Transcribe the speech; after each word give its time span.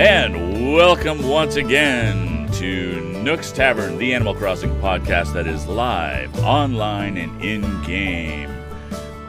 And 0.00 0.74
welcome 0.74 1.28
once 1.28 1.56
again 1.56 2.50
to 2.52 3.00
Nook's 3.22 3.52
Tavern, 3.52 3.98
the 3.98 4.14
Animal 4.14 4.34
Crossing 4.34 4.74
podcast 4.76 5.34
that 5.34 5.46
is 5.46 5.66
live, 5.66 6.34
online, 6.38 7.18
and 7.18 7.44
in 7.44 7.82
game. 7.82 8.48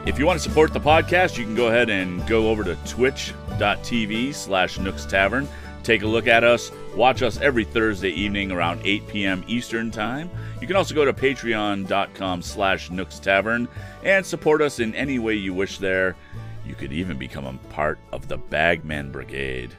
If 0.06 0.18
you 0.18 0.24
want 0.24 0.40
to 0.40 0.48
support 0.48 0.72
the 0.72 0.80
podcast, 0.80 1.36
you 1.36 1.44
can 1.44 1.54
go 1.54 1.68
ahead 1.68 1.90
and 1.90 2.26
go 2.26 2.48
over 2.48 2.64
to 2.64 2.74
twitch.tv 2.86 4.34
slash 4.34 4.78
Nook's 4.78 5.04
Tavern. 5.04 5.46
Take 5.82 6.04
a 6.04 6.06
look 6.06 6.26
at 6.26 6.42
us. 6.42 6.72
Watch 6.96 7.20
us 7.20 7.38
every 7.42 7.66
Thursday 7.66 8.08
evening 8.08 8.50
around 8.50 8.80
8 8.82 9.06
p.m. 9.08 9.44
Eastern 9.46 9.90
Time. 9.90 10.30
You 10.58 10.66
can 10.66 10.76
also 10.76 10.94
go 10.94 11.04
to 11.04 11.12
patreon.com 11.12 12.40
slash 12.40 12.90
Nook's 12.90 13.18
Tavern 13.18 13.68
and 14.04 14.24
support 14.24 14.62
us 14.62 14.80
in 14.80 14.94
any 14.94 15.18
way 15.18 15.34
you 15.34 15.52
wish 15.52 15.76
there. 15.76 16.16
You 16.64 16.74
could 16.74 16.94
even 16.94 17.18
become 17.18 17.44
a 17.44 17.58
part 17.74 17.98
of 18.10 18.28
the 18.28 18.38
Bagman 18.38 19.12
Brigade. 19.12 19.76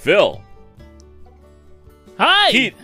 Phil. 0.00 0.40
Hi. 2.18 2.50
Keat- 2.50 2.74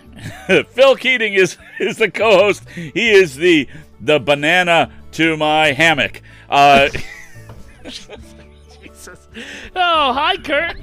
Phil 0.69 0.97
Keating 0.97 1.35
is 1.35 1.57
is 1.81 1.97
the 1.97 2.11
co-host. 2.11 2.69
He 2.71 3.11
is 3.11 3.37
the 3.37 3.69
the 4.01 4.19
banana 4.19 4.93
to 5.13 5.37
my 5.37 5.73
hammock. 5.73 6.21
Uh, 6.49 6.89
Jesus. 7.85 9.29
Oh, 9.75 10.13
hi, 10.13 10.37
Kurt. 10.37 10.77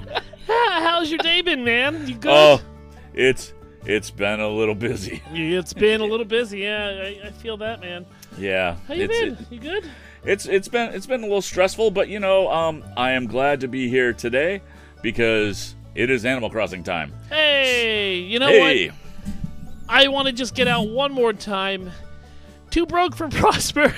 How's 0.48 1.10
your 1.10 1.20
day 1.20 1.42
been, 1.42 1.64
man? 1.64 2.08
You 2.08 2.16
good? 2.16 2.32
oh, 2.32 2.62
it's 3.14 3.54
it's 3.86 4.10
been 4.12 4.40
a 4.40 4.50
little 4.50 4.76
busy. 4.76 5.22
It's 5.32 5.74
been 5.74 6.02
a 6.02 6.06
little 6.06 6.26
busy. 6.26 6.60
Yeah, 6.62 6.88
I, 6.88 7.28
I 7.28 7.32
feel 7.32 7.58
that, 7.58 7.80
man. 7.82 8.06
Yeah, 8.38 8.78
How 8.88 8.94
you 8.96 9.08
been? 9.08 9.34
it- 9.34 9.52
you 9.52 9.60
good? 9.60 9.90
it's 10.26 10.46
it's 10.48 10.68
been 10.68 10.94
it's 10.94 11.06
been 11.06 11.22
a 11.22 11.26
little 11.28 11.42
stressful, 11.42 11.92
but 11.92 12.08
you 12.08 12.20
know, 12.20 12.50
um, 12.52 12.84
I 12.98 13.12
am 13.12 13.28
glad 13.28 13.60
to 13.62 13.68
be 13.68 13.88
here 13.90 14.14
today 14.14 14.62
because 15.02 15.76
it 15.96 16.10
is 16.10 16.26
Animal 16.26 16.50
Crossing 16.50 16.84
time. 16.84 17.14
Hey, 17.30 18.18
you 18.18 18.40
know 18.40 18.48
hey, 18.48 18.90
what? 18.90 18.96
I 19.88 20.08
want 20.08 20.28
to 20.28 20.34
just 20.34 20.56
get 20.56 20.68
out 20.68 20.90
one 20.90 21.12
more 21.12 21.34
time. 21.34 21.92
Too 22.70 22.86
broke 22.86 23.16
for 23.16 23.28
Prosper. 23.30 23.94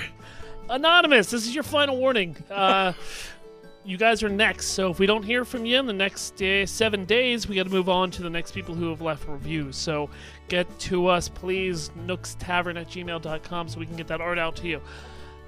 Anonymous, 0.69 1.29
this 1.29 1.45
is 1.45 1.53
your 1.53 1.63
final 1.63 1.97
warning. 1.97 2.35
Uh, 2.49 2.93
you 3.85 3.97
guys 3.97 4.23
are 4.23 4.29
next, 4.29 4.67
so 4.67 4.89
if 4.89 4.99
we 4.99 5.05
don't 5.05 5.23
hear 5.23 5.45
from 5.45 5.65
you 5.65 5.79
in 5.79 5.85
the 5.85 5.93
next 5.93 6.41
uh, 6.41 6.65
seven 6.65 7.05
days, 7.05 7.47
we 7.47 7.55
got 7.55 7.63
to 7.63 7.69
move 7.69 7.87
on 7.87 8.09
to 8.11 8.23
the 8.23 8.29
next 8.29 8.51
people 8.51 8.73
who 8.73 8.89
have 8.89 8.99
left 8.99 9.27
reviews. 9.27 9.77
So 9.77 10.09
get 10.47 10.67
to 10.79 11.07
us, 11.07 11.29
please, 11.29 11.91
nookstavern 12.05 12.79
at 12.81 12.87
gmail.com 12.87 13.67
so 13.69 13.79
we 13.79 13.85
can 13.85 13.95
get 13.95 14.07
that 14.07 14.21
art 14.21 14.39
out 14.39 14.55
to 14.57 14.67
you. 14.67 14.81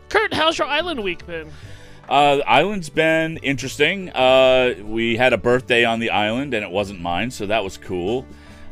Kurt, 0.10 0.34
how's 0.34 0.58
your 0.58 0.68
island 0.68 1.04
week 1.04 1.26
been? 1.26 1.52
Uh, 2.10 2.42
island's 2.48 2.90
been 2.90 3.38
interesting. 3.38 4.10
Uh, 4.10 4.76
we 4.84 5.18
had 5.18 5.34
a 5.34 5.38
birthday 5.38 5.84
on 5.84 6.00
the 6.00 6.10
island, 6.10 6.54
and 6.54 6.64
it 6.64 6.72
wasn't 6.72 7.02
mine, 7.02 7.32
so 7.32 7.46
that 7.46 7.64
was 7.64 7.78
cool. 7.78 8.26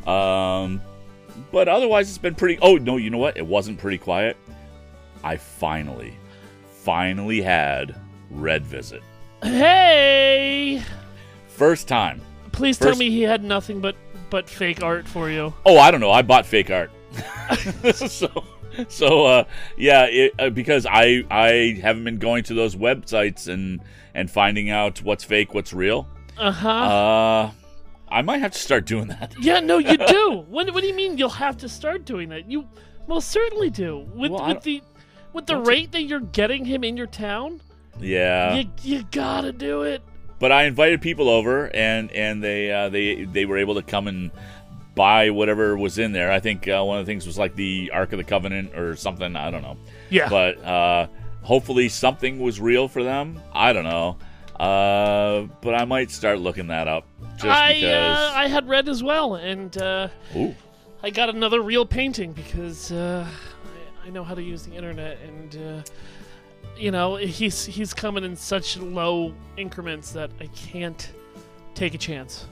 Um, 0.08 0.82
but 1.52 1.68
otherwise, 1.68 2.10
it's 2.10 2.18
been 2.18 2.36
pretty. 2.36 2.58
Oh 2.62 2.78
no, 2.78 2.98
you 2.98 3.10
know 3.10 3.18
what? 3.18 3.38
It 3.38 3.46
wasn't 3.46 3.78
pretty 3.78 3.98
quiet. 3.98 4.38
I 5.24 5.38
finally, 5.38 6.16
finally 6.84 7.42
had 7.42 7.96
Red 8.30 8.66
visit. 8.66 9.02
Hey! 9.42 10.84
First 11.48 11.88
time. 11.88 12.22
Please 12.52 12.78
tell 12.78 12.96
me 12.96 13.10
he 13.10 13.22
had 13.22 13.44
nothing 13.44 13.82
but, 13.82 13.96
but 14.30 14.50
fake 14.50 14.82
art 14.82 15.08
for 15.08 15.30
you. 15.30 15.54
Oh, 15.66 15.78
I 15.78 15.92
don't 15.92 16.00
know. 16.00 16.12
I 16.12 16.22
bought 16.22 16.46
fake 16.46 16.70
art. 16.70 16.90
This 17.82 18.02
is 18.02 18.12
so, 18.12 18.44
so 18.90 19.26
uh, 19.26 19.44
yeah, 19.78 20.06
it, 20.06 20.34
uh, 20.40 20.50
because 20.50 20.86
I 20.86 21.24
I 21.30 21.80
haven't 21.82 22.04
been 22.04 22.20
going 22.20 22.44
to 22.46 22.54
those 22.54 22.76
websites 22.76 23.48
and 23.48 23.82
and 24.14 24.30
finding 24.30 24.70
out 24.70 25.02
what's 25.04 25.24
fake, 25.24 25.54
what's 25.54 25.74
real. 25.74 26.08
Uh-huh. 26.38 26.70
Uh, 26.70 27.52
I 28.10 28.22
might 28.22 28.40
have 28.40 28.52
to 28.52 28.60
start 28.60 28.86
doing 28.86 29.08
that. 29.08 29.34
Yeah, 29.40 29.60
no, 29.62 29.78
you 29.78 29.98
do. 30.08 30.46
what, 30.48 30.72
what 30.74 30.82
do 30.82 30.88
you 30.88 30.94
mean 30.94 31.18
you'll 31.18 31.30
have 31.30 31.58
to 31.58 31.70
start 31.70 32.06
doing 32.06 32.30
that? 32.30 32.50
You 32.50 32.68
most 33.08 33.30
certainly 33.32 33.70
do. 33.70 34.00
With 34.14 34.32
Well, 34.32 34.48
with 34.48 34.64
the 34.64 34.82
with 35.34 35.46
the 35.48 35.58
rate 35.58 35.92
that 35.94 36.04
you're 36.04 36.20
getting 36.22 36.64
him 36.66 36.84
in 36.84 36.96
your 36.98 37.08
town, 37.08 37.62
Yeah, 38.00 38.56
you 38.56 38.70
you 38.84 39.04
gotta 39.12 39.52
do 39.52 39.82
it. 39.84 40.02
but 40.40 40.52
I 40.52 40.64
invited 40.64 41.02
people 41.02 41.30
over, 41.30 41.74
and 41.76 42.12
and 42.12 42.44
they 42.44 42.72
uh, 42.72 42.90
they 42.90 43.24
they 43.26 43.46
were 43.46 43.58
able 43.58 43.76
to 43.76 43.82
come 43.82 44.08
and 44.08 44.32
buy 44.96 45.30
whatever 45.30 45.78
was 45.78 46.00
in 46.00 46.12
there. 46.14 46.32
I 46.32 46.40
think 46.40 46.68
uh, 46.68 46.82
one 46.84 47.00
of 47.00 47.06
the 47.06 47.10
things 47.12 47.28
was 47.28 47.38
like 47.38 47.56
the 47.56 47.92
Ark 47.94 48.14
of 48.14 48.18
the 48.18 48.24
Covenant 48.24 48.76
or 48.76 48.96
something. 48.96 49.36
I 49.36 49.52
don't 49.52 49.62
know, 49.62 49.78
Yeah. 50.10 50.30
but 50.30 50.58
uh, 50.64 51.08
hopefully 51.44 51.90
something 51.90 52.40
was 52.40 52.60
real 52.60 52.88
for 52.88 53.04
them. 53.04 53.42
I 53.54 53.74
don't 53.74 53.84
know, 53.84 54.18
uh, 54.60 55.48
but 55.62 55.76
I 55.76 55.86
might 55.86 56.12
start 56.12 56.40
looking 56.40 56.68
that 56.68 56.88
up 56.88 57.06
just 57.36 57.46
I 57.46 57.74
because. 57.76 58.18
uh, 58.18 58.34
I 58.36 58.48
had 58.48 58.68
Red 58.68 58.88
as 58.88 59.04
well, 59.04 59.36
and 59.36 59.78
uh, 59.78 60.08
Ooh. 60.36 60.56
I 61.04 61.10
got 61.10 61.30
another 61.30 61.62
real 61.62 61.86
painting 61.86 62.32
because 62.32 62.92
uh, 62.92 63.28
I, 64.04 64.08
I 64.08 64.10
know 64.12 64.24
how 64.24 64.34
to 64.34 64.42
use 64.42 64.64
the 64.64 64.74
internet, 64.74 65.18
and 65.28 65.58
uh, 65.58 65.84
you 66.78 66.92
know 66.92 67.18
he's 67.18 67.66
he's 67.66 67.94
coming 67.94 68.24
in 68.24 68.36
such 68.38 68.78
low 68.78 69.34
increments 69.58 70.12
that 70.14 70.32
I 70.40 70.48
can't 70.48 71.12
take 71.74 71.94
a 71.94 71.98
chance. 71.98 72.46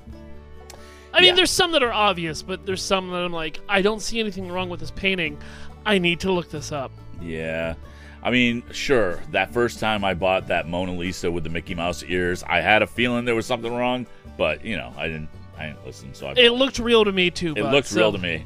I 1.14 1.20
mean, 1.20 1.30
Yeah. 1.30 1.36
there's 1.36 1.52
some 1.52 1.72
that 1.74 1.84
are 1.84 1.94
obvious, 1.94 2.42
but 2.42 2.66
there's 2.66 2.82
some 2.82 3.10
that 3.12 3.18
I'm 3.24 3.32
like, 3.34 3.60
I 3.70 3.82
don't 3.82 4.02
see 4.02 4.20
anything 4.20 4.52
wrong 4.52 4.70
with 4.70 4.80
this 4.80 4.92
painting. 4.92 5.38
I 5.86 5.98
need 6.00 6.20
to 6.22 6.32
look 6.32 6.50
this 6.50 6.72
up. 6.72 6.92
Yeah. 7.22 7.76
I 8.24 8.32
mean, 8.32 8.64
sure, 8.72 9.20
that 9.32 9.54
first 9.54 9.80
time 9.80 10.04
I 10.04 10.14
bought 10.14 10.48
that 10.48 10.68
Mona 10.68 10.94
Lisa 10.94 11.30
with 11.30 11.44
the 11.44 11.50
Mickey 11.50 11.76
Mouse 11.76 12.04
ears, 12.04 12.44
I 12.48 12.62
had 12.62 12.82
a 12.82 12.88
feeling 12.88 13.26
there 13.26 13.36
was 13.36 13.46
something 13.46 13.72
wrong, 13.74 14.08
but 14.38 14.64
you 14.66 14.78
know, 14.78 14.94
I 14.98 15.08
didn't 15.08 15.30
I 15.58 15.68
didn't 15.68 15.86
listen, 15.86 16.14
so 16.14 16.28
I 16.28 16.34
It 16.38 16.54
looked 16.54 16.80
real 16.80 17.04
to 17.06 17.12
me 17.12 17.30
too. 17.30 17.54
it 17.56 17.62
bud, 17.62 17.72
looked 17.74 17.88
so 17.90 18.00
real 18.00 18.12
to 18.14 18.18
me. 18.18 18.46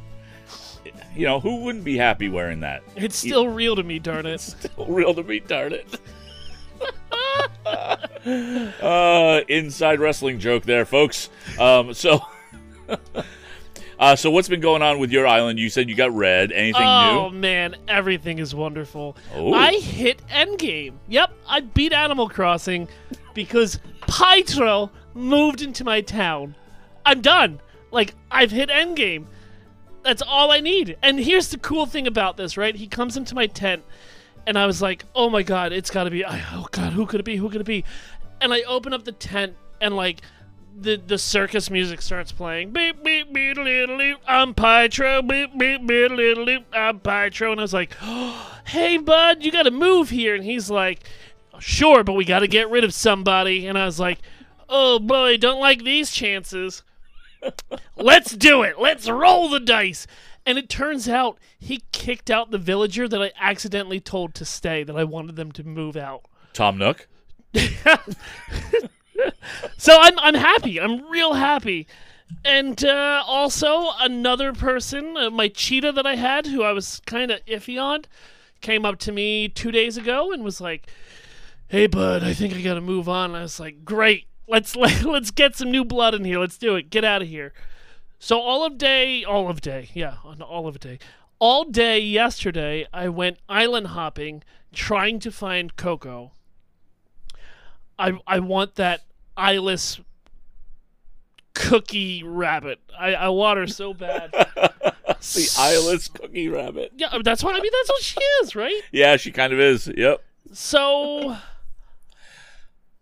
You 1.15 1.25
know, 1.25 1.39
who 1.39 1.63
wouldn't 1.63 1.83
be 1.83 1.95
happy 1.97 2.27
wearing 2.29 2.59
that? 2.61 2.81
It's 2.95 3.15
still 3.15 3.47
real 3.47 3.75
to 3.75 3.83
me, 3.83 3.97
darn 3.99 4.25
it. 4.25 4.39
Still 4.41 4.85
real 4.87 5.13
to 5.13 5.23
me, 5.23 5.39
darn 5.39 5.73
it. 5.73 5.99
uh, 8.81 9.41
inside 9.47 9.99
wrestling 9.99 10.39
joke 10.39 10.63
there, 10.63 10.85
folks. 10.85 11.29
Um, 11.59 11.93
so, 11.93 12.21
uh, 13.99 14.15
so 14.15 14.31
what's 14.31 14.47
been 14.47 14.61
going 14.61 14.81
on 14.81 14.99
with 14.99 15.11
your 15.11 15.27
island? 15.27 15.59
You 15.59 15.69
said 15.69 15.89
you 15.89 15.95
got 15.95 16.13
red. 16.13 16.51
Anything 16.51 16.81
new? 16.81 16.87
Oh 16.87 17.29
man, 17.29 17.75
everything 17.87 18.39
is 18.39 18.53
wonderful. 18.53 19.17
Oh. 19.35 19.53
I 19.53 19.73
hit 19.73 20.21
endgame. 20.27 20.93
Yep, 21.07 21.31
I 21.47 21.61
beat 21.61 21.93
Animal 21.93 22.29
Crossing 22.29 22.87
because 23.33 23.79
Pietro 24.01 24.91
moved 25.13 25.61
into 25.61 25.83
my 25.83 26.01
town. 26.01 26.55
I'm 27.05 27.21
done. 27.21 27.59
Like 27.91 28.15
I've 28.31 28.51
hit 28.51 28.69
endgame. 28.69 29.25
That's 30.03 30.21
all 30.21 30.51
I 30.51 30.61
need. 30.61 30.97
And 31.01 31.19
here's 31.19 31.49
the 31.49 31.57
cool 31.57 31.85
thing 31.85 32.07
about 32.07 32.37
this, 32.37 32.55
right? 32.55 32.75
He 32.75 32.87
comes 32.87 33.17
into 33.17 33.35
my 33.35 33.47
tent 33.47 33.83
and 34.45 34.57
I 34.57 34.65
was 34.65 34.81
like, 34.81 35.03
"Oh 35.13 35.29
my 35.29 35.43
god, 35.43 35.73
it's 35.73 35.91
got 35.91 36.05
to 36.05 36.09
be 36.09 36.23
oh 36.25 36.67
god, 36.71 36.93
who 36.93 37.05
could 37.05 37.19
it 37.19 37.23
be? 37.23 37.35
Who 37.35 37.49
could 37.49 37.61
it 37.61 37.65
be?" 37.65 37.83
And 38.41 38.53
I 38.53 38.61
open 38.61 38.93
up 38.93 39.03
the 39.03 39.11
tent 39.11 39.55
and 39.81 39.95
like 39.95 40.21
the 40.79 40.97
the 40.97 41.17
circus 41.17 41.69
music 41.69 42.01
starts 42.01 42.31
playing. 42.31 42.71
Beep 42.71 43.03
beep 43.03 43.33
beep 43.33 43.57
little. 43.57 44.17
I'm 44.27 44.53
Pietro. 44.53 45.21
Beep 45.21 45.57
beep 45.57 45.85
beep 45.85 46.11
little 46.11 46.45
loop. 46.45 46.65
I'm 46.71 46.99
Pietro. 46.99 47.51
And 47.51 47.59
I 47.59 47.63
was 47.63 47.73
like, 47.73 47.95
"Hey 48.65 48.97
bud, 48.97 49.43
you 49.43 49.51
got 49.51 49.63
to 49.63 49.71
move 49.71 50.09
here." 50.09 50.35
And 50.35 50.43
he's 50.43 50.69
like, 50.69 51.07
"Sure, 51.59 52.03
but 52.03 52.13
we 52.13 52.25
got 52.25 52.39
to 52.39 52.47
get 52.47 52.69
rid 52.69 52.83
of 52.83 52.93
somebody." 52.93 53.67
And 53.67 53.77
I 53.77 53.85
was 53.85 53.99
like, 53.99 54.19
"Oh 54.69 54.99
boy, 54.99 55.37
don't 55.37 55.59
like 55.59 55.83
these 55.83 56.11
chances." 56.11 56.83
Let's 57.95 58.35
do 58.35 58.63
it. 58.63 58.79
Let's 58.79 59.09
roll 59.09 59.49
the 59.49 59.59
dice. 59.59 60.07
And 60.45 60.57
it 60.57 60.69
turns 60.69 61.09
out 61.09 61.39
he 61.59 61.83
kicked 61.91 62.29
out 62.29 62.51
the 62.51 62.57
villager 62.57 63.07
that 63.07 63.21
I 63.21 63.31
accidentally 63.39 63.99
told 63.99 64.33
to 64.35 64.45
stay, 64.45 64.83
that 64.83 64.95
I 64.95 65.03
wanted 65.03 65.35
them 65.35 65.51
to 65.53 65.63
move 65.63 65.97
out. 65.97 66.23
Tom 66.53 66.77
Nook. 66.77 67.07
So 69.77 69.95
I'm 69.99 70.17
I'm 70.19 70.33
happy. 70.33 70.79
I'm 70.79 71.09
real 71.09 71.33
happy. 71.33 71.87
And 72.43 72.83
uh, 72.83 73.23
also 73.25 73.91
another 73.99 74.51
person, 74.51 75.15
uh, 75.15 75.29
my 75.29 75.47
cheetah 75.47 75.93
that 75.93 76.05
I 76.05 76.15
had, 76.15 76.47
who 76.47 76.63
I 76.63 76.71
was 76.73 77.01
kind 77.05 77.31
of 77.31 77.43
iffy 77.45 77.81
on, 77.81 78.05
came 78.59 78.85
up 78.85 78.99
to 78.99 79.11
me 79.11 79.47
two 79.47 79.71
days 79.71 79.97
ago 79.97 80.31
and 80.31 80.43
was 80.43 80.59
like, 80.59 80.87
"Hey, 81.67 81.87
bud, 81.87 82.23
I 82.23 82.33
think 82.33 82.53
I 82.53 82.61
got 82.61 82.73
to 82.73 82.81
move 82.81 83.07
on." 83.07 83.31
And 83.31 83.37
I 83.37 83.41
was 83.43 83.59
like, 83.59 83.85
"Great, 83.85 84.25
let's 84.47 84.75
let, 84.75 85.03
let's 85.05 85.31
get 85.31 85.55
some 85.55 85.71
new 85.71 85.85
blood 85.85 86.13
in 86.13 86.25
here. 86.25 86.39
Let's 86.39 86.57
do 86.57 86.75
it. 86.75 86.89
Get 86.89 87.05
out 87.05 87.21
of 87.21 87.27
here." 87.27 87.53
So 88.19 88.39
all 88.39 88.65
of 88.65 88.77
day, 88.77 89.23
all 89.23 89.49
of 89.49 89.61
day, 89.61 89.89
yeah, 89.93 90.15
on 90.25 90.41
all 90.41 90.67
of 90.67 90.79
day, 90.79 90.99
all 91.39 91.63
day 91.65 91.99
yesterday, 91.99 92.87
I 92.91 93.09
went 93.09 93.37
island 93.47 93.87
hopping, 93.87 94.43
trying 94.73 95.19
to 95.19 95.31
find 95.31 95.75
Coco. 95.75 96.31
I 97.99 98.19
I 98.25 98.39
want 98.39 98.75
that 98.75 99.03
eyeless 99.37 99.99
cookie 101.53 102.23
rabbit. 102.23 102.79
I, 102.97 103.13
I 103.15 103.29
want 103.29 103.59
her 103.59 103.67
so 103.67 103.93
bad. 103.93 104.31
The 105.33 105.49
eyeless 105.57 106.09
cookie 106.09 106.47
rabbit. 106.47 106.91
Yeah, 106.95 107.17
that's 107.23 107.43
what 107.43 107.55
I 107.55 107.59
mean. 107.59 107.71
That's 107.73 107.89
what 107.89 108.01
she 108.03 108.19
is, 108.43 108.55
right? 108.55 108.81
Yeah, 108.91 109.17
she 109.17 109.31
kind 109.31 109.51
of 109.51 109.59
is. 109.59 109.87
Yep. 109.97 110.23
So 110.53 111.31
Uh, 111.31 111.37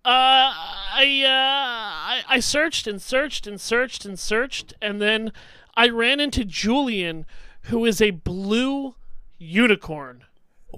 I, 0.05 1.23
uh, 1.25 1.29
I 1.29 2.23
I 2.27 2.39
searched 2.39 2.87
and 2.87 3.01
searched 3.01 3.47
and 3.47 3.59
searched 3.59 4.05
and 4.05 4.17
searched, 4.17 4.73
and 4.81 5.01
then 5.01 5.33
I 5.75 5.89
ran 5.89 6.19
into 6.21 6.45
Julian, 6.45 7.25
who 7.63 7.83
is 7.85 8.01
a 8.01 8.11
blue 8.11 8.95
unicorn, 9.37 10.23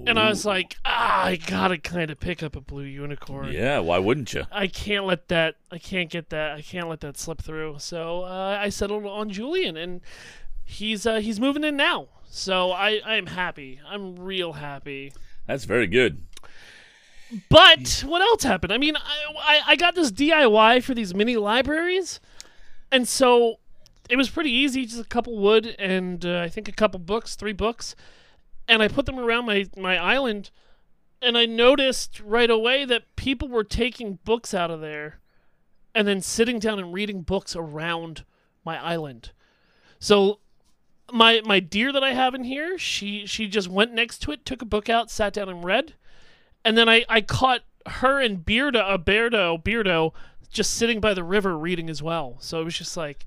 and 0.06 0.20
I 0.20 0.30
was 0.30 0.46
like, 0.46 0.78
ah, 0.86 1.26
I 1.26 1.36
gotta 1.36 1.78
kind 1.78 2.12
of 2.12 2.20
pick 2.20 2.44
up 2.44 2.56
a 2.56 2.62
blue 2.62 2.84
unicorn. 2.84 3.52
Yeah, 3.52 3.80
why 3.80 3.98
wouldn't 3.98 4.34
you? 4.34 4.44
I 4.52 4.68
can't 4.68 5.06
let 5.06 5.28
that. 5.30 5.56
I 5.72 5.78
can't 5.78 6.10
get 6.10 6.30
that. 6.30 6.58
I 6.58 6.62
can't 6.62 6.88
let 6.88 7.02
that 7.02 7.18
slip 7.18 7.42
through. 7.42 7.78
So 7.80 8.24
uh, 8.24 8.58
I 8.62 8.70
settled 8.70 9.06
on 9.06 9.30
Julian, 9.30 9.78
and 9.78 10.02
he's 10.64 11.06
uh, 11.06 11.20
he's 11.20 11.40
moving 11.40 11.64
in 11.64 11.76
now. 11.76 12.08
So 12.30 12.72
I 12.72 13.02
I 13.06 13.16
am 13.16 13.28
happy. 13.28 13.80
I'm 13.88 14.16
real 14.18 14.54
happy. 14.54 15.14
That's 15.48 15.66
very 15.66 15.88
good. 15.88 16.24
But 17.50 18.04
what 18.06 18.22
else 18.22 18.44
happened? 18.44 18.72
I 18.72 18.78
mean, 18.78 18.96
I, 18.96 19.34
I, 19.38 19.62
I 19.68 19.76
got 19.76 19.96
this 19.96 20.12
DIY 20.12 20.82
for 20.84 20.94
these 20.94 21.14
mini 21.14 21.36
libraries, 21.36 22.22
and 22.92 23.08
so 23.08 23.60
it 24.10 24.16
was 24.16 24.30
pretty 24.30 24.52
easy. 24.52 24.86
Just 24.86 25.02
a 25.02 25.08
couple 25.08 25.38
wood 25.38 25.76
and 25.80 26.26
uh, 26.26 26.40
I 26.40 26.50
think 26.50 26.68
a 26.68 26.72
couple 26.72 27.00
books, 27.00 27.36
three 27.36 27.54
books, 27.54 27.96
and 28.68 28.82
I 28.82 28.88
put 28.88 29.06
them 29.06 29.20
around 29.20 29.46
my 29.46 29.68
my 29.76 29.98
island, 29.98 30.50
and 31.22 31.38
I 31.38 31.46
noticed 31.46 32.20
right 32.20 32.50
away 32.50 32.86
that 32.86 33.16
people 33.16 33.48
were 33.48 33.64
taking 33.64 34.20
books 34.24 34.54
out 34.54 34.72
of 34.72 34.82
there, 34.82 35.20
and 35.94 36.08
then 36.08 36.22
sitting 36.22 36.60
down 36.60 36.80
and 36.80 36.94
reading 36.94 37.22
books 37.22 37.56
around 37.56 38.24
my 38.66 38.82
island. 38.82 39.32
So 40.00 40.40
my 41.12 41.42
my 41.46 41.60
deer 41.60 41.92
that 41.92 42.04
I 42.04 42.14
have 42.14 42.36
in 42.36 42.44
here, 42.44 42.78
she 42.78 43.26
she 43.26 43.48
just 43.48 43.68
went 43.68 43.94
next 43.94 44.20
to 44.24 44.32
it, 44.32 44.46
took 44.46 44.62
a 44.62 44.66
book 44.66 44.90
out, 44.90 45.10
sat 45.10 45.34
down 45.34 45.50
and 45.50 45.64
read 45.64 45.94
and 46.68 46.78
then 46.78 46.90
I, 46.90 47.06
I 47.08 47.22
caught 47.22 47.62
her 47.86 48.20
and 48.20 48.46
Beardo, 48.46 48.82
uh, 48.82 48.98
Beardo, 48.98 49.64
Beardo, 49.64 50.12
just 50.50 50.74
sitting 50.74 51.00
by 51.00 51.14
the 51.14 51.24
river 51.24 51.58
reading 51.58 51.90
as 51.90 52.04
well. 52.04 52.36
So 52.40 52.60
it 52.60 52.66
was 52.66 52.78
just 52.78 52.98
like, 52.98 53.26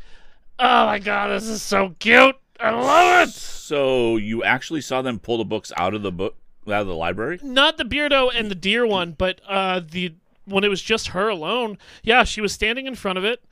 oh 0.59 0.85
my 0.85 0.99
god, 0.99 1.29
this 1.29 1.49
is 1.49 1.63
so 1.63 1.97
cute. 1.99 2.37
I 2.61 2.71
love 2.71 3.29
it. 3.29 3.33
So 3.33 4.17
you 4.17 4.45
actually 4.45 4.81
saw 4.81 5.03
them 5.03 5.19
pull 5.19 5.39
the 5.39 5.45
books 5.45 5.73
out 5.77 5.95
of 5.95 6.03
the 6.03 6.12
book 6.12 6.37
out 6.67 6.83
of 6.83 6.87
the 6.87 6.95
library? 6.95 7.39
Not 7.43 7.79
the 7.79 7.85
Beardo 7.85 8.31
and 8.35 8.51
the 8.51 8.55
deer 8.55 8.87
one, 8.87 9.12
but 9.12 9.41
uh, 9.49 9.81
the 9.81 10.15
when 10.45 10.65
it 10.65 10.69
was 10.69 10.83
just 10.83 11.09
her 11.09 11.29
alone. 11.29 11.79
Yeah, 12.03 12.25
she 12.25 12.41
was 12.41 12.53
standing 12.53 12.87
in 12.87 12.95
front 12.95 13.19
of 13.19 13.25
it, 13.25 13.43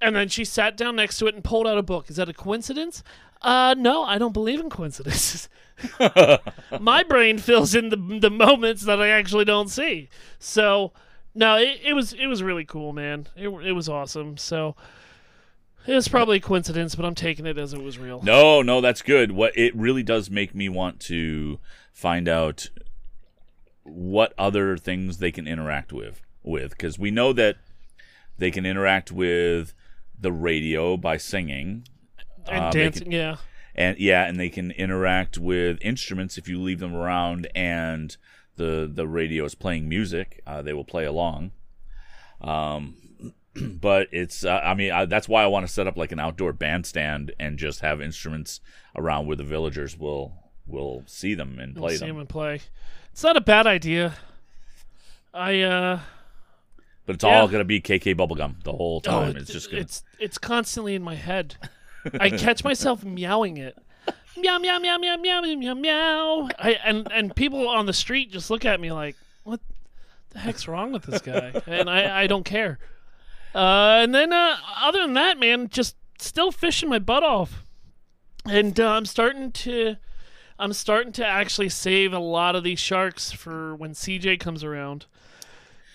and 0.00 0.14
then 0.14 0.28
she 0.28 0.44
sat 0.44 0.76
down 0.76 0.96
next 0.96 1.18
to 1.18 1.26
it 1.26 1.34
and 1.34 1.42
pulled 1.42 1.66
out 1.66 1.78
a 1.78 1.82
book. 1.82 2.10
Is 2.10 2.16
that 2.16 2.28
a 2.28 2.34
coincidence? 2.34 3.02
Uh, 3.42 3.74
no, 3.76 4.04
I 4.04 4.18
don't 4.18 4.32
believe 4.32 4.60
in 4.60 4.70
coincidences. 4.70 5.48
my 6.80 7.02
brain 7.02 7.38
fills 7.38 7.74
in 7.74 7.88
the 7.88 8.18
the 8.20 8.30
moments 8.30 8.84
that 8.84 9.00
I 9.00 9.08
actually 9.08 9.44
don't 9.44 9.68
see. 9.68 10.08
So 10.38 10.92
no, 11.34 11.56
it, 11.56 11.80
it 11.84 11.92
was 11.94 12.12
it 12.12 12.26
was 12.26 12.42
really 12.42 12.64
cool, 12.64 12.92
man. 12.92 13.26
It 13.36 13.48
it 13.48 13.72
was 13.72 13.88
awesome. 13.88 14.36
So 14.36 14.76
it 15.86 15.94
was 15.94 16.08
probably 16.08 16.38
a 16.38 16.40
coincidence, 16.40 16.94
but 16.94 17.04
I'm 17.04 17.14
taking 17.14 17.46
it 17.46 17.58
as 17.58 17.72
it 17.74 17.82
was 17.82 17.98
real. 17.98 18.22
No, 18.22 18.62
no, 18.62 18.80
that's 18.80 19.02
good. 19.02 19.32
What 19.32 19.56
it 19.56 19.74
really 19.76 20.02
does 20.02 20.30
make 20.30 20.54
me 20.54 20.68
want 20.68 21.00
to 21.00 21.58
find 21.92 22.28
out 22.28 22.70
what 23.82 24.32
other 24.38 24.76
things 24.76 25.18
they 25.18 25.30
can 25.30 25.46
interact 25.46 25.92
with 25.92 26.22
with 26.42 26.70
because 26.70 26.98
we 26.98 27.10
know 27.10 27.32
that 27.32 27.56
they 28.38 28.50
can 28.50 28.64
interact 28.66 29.12
with 29.12 29.74
the 30.18 30.32
radio 30.32 30.96
by 30.96 31.16
singing 31.16 31.84
And 32.48 32.64
Uh, 32.64 32.70
dancing, 32.70 33.04
can- 33.04 33.12
yeah. 33.12 33.36
and 33.74 33.98
yeah, 33.98 34.24
and 34.26 34.38
they 34.40 34.48
can 34.48 34.70
interact 34.72 35.38
with 35.38 35.78
instruments 35.82 36.36
if 36.38 36.48
you 36.48 36.60
leave 36.60 36.78
them 36.80 36.94
around 36.94 37.46
and 37.54 38.16
the 38.56 38.90
the 38.92 39.06
radio 39.08 39.44
is 39.44 39.54
playing 39.54 39.88
music. 39.88 40.40
Uh, 40.46 40.62
they 40.62 40.72
will 40.72 40.84
play 40.84 41.04
along. 41.04 41.52
Um, 42.40 42.96
but 43.80 44.08
it's 44.12 44.44
uh, 44.44 44.60
I 44.62 44.74
mean 44.74 44.90
I, 44.92 45.04
that's 45.04 45.28
why 45.28 45.42
I 45.42 45.46
want 45.46 45.66
to 45.66 45.72
set 45.72 45.86
up 45.86 45.96
like 45.96 46.12
an 46.12 46.18
outdoor 46.20 46.52
bandstand 46.52 47.32
and 47.38 47.58
just 47.58 47.80
have 47.80 48.00
instruments 48.00 48.60
around 48.96 49.26
where 49.26 49.36
the 49.36 49.44
villagers 49.44 49.98
will 49.98 50.32
will 50.66 51.02
see 51.06 51.34
them 51.34 51.58
and 51.58 51.74
We'll 51.74 51.88
play 51.88 51.96
see 51.96 52.06
them. 52.06 52.18
and 52.18 52.28
play. 52.28 52.60
It's 53.12 53.22
not 53.22 53.36
a 53.36 53.40
bad 53.40 53.66
idea. 53.66 54.14
I 55.32 55.60
uh 55.62 56.00
But 57.06 57.16
it's 57.16 57.24
Yeah. 57.24 57.40
all 57.40 57.48
gonna 57.48 57.64
be 57.64 57.80
KK 57.80 58.14
bubblegum 58.14 58.62
the 58.64 58.72
whole 58.72 59.02
oh, 59.06 59.10
time. 59.10 59.30
it- 59.30 59.42
it's 59.42 59.52
just 59.52 59.70
gonna. 59.70 59.82
it's 59.82 60.02
it's 60.18 60.38
constantly 60.38 60.94
in 60.94 61.02
my 61.02 61.14
head. 61.14 61.56
I 62.20 62.30
catch 62.30 62.64
myself 62.64 63.04
meowing 63.04 63.56
it. 63.56 63.76
Meow 64.36 64.58
meow 64.58 64.78
meow 64.78 64.98
meow 64.98 65.16
meow 65.16 65.40
meow 65.40 65.54
meow 65.56 65.74
meow. 65.74 66.48
I 66.58 66.72
and 66.84 67.06
and 67.12 67.34
people 67.36 67.68
on 67.68 67.86
the 67.86 67.92
street 67.92 68.30
just 68.32 68.50
look 68.50 68.64
at 68.64 68.80
me 68.80 68.90
like, 68.92 69.16
"What 69.44 69.60
the 70.30 70.40
heck's 70.40 70.66
wrong 70.68 70.92
with 70.92 71.04
this 71.04 71.22
guy?" 71.22 71.52
And 71.66 71.88
I 71.88 72.22
I 72.22 72.26
don't 72.26 72.44
care. 72.44 72.78
Uh, 73.54 74.00
and 74.02 74.14
then 74.14 74.32
uh, 74.32 74.56
other 74.80 75.00
than 75.02 75.14
that, 75.14 75.38
man, 75.38 75.68
just 75.68 75.96
still 76.18 76.50
fishing 76.50 76.88
my 76.88 76.98
butt 76.98 77.22
off, 77.22 77.64
and 78.46 78.78
uh, 78.78 78.90
I'm 78.90 79.06
starting 79.06 79.52
to. 79.52 79.96
I'm 80.56 80.72
starting 80.72 81.12
to 81.14 81.26
actually 81.26 81.68
save 81.68 82.12
a 82.12 82.20
lot 82.20 82.54
of 82.54 82.62
these 82.62 82.78
sharks 82.78 83.32
for 83.32 83.74
when 83.74 83.90
CJ 83.90 84.38
comes 84.38 84.62
around. 84.62 85.06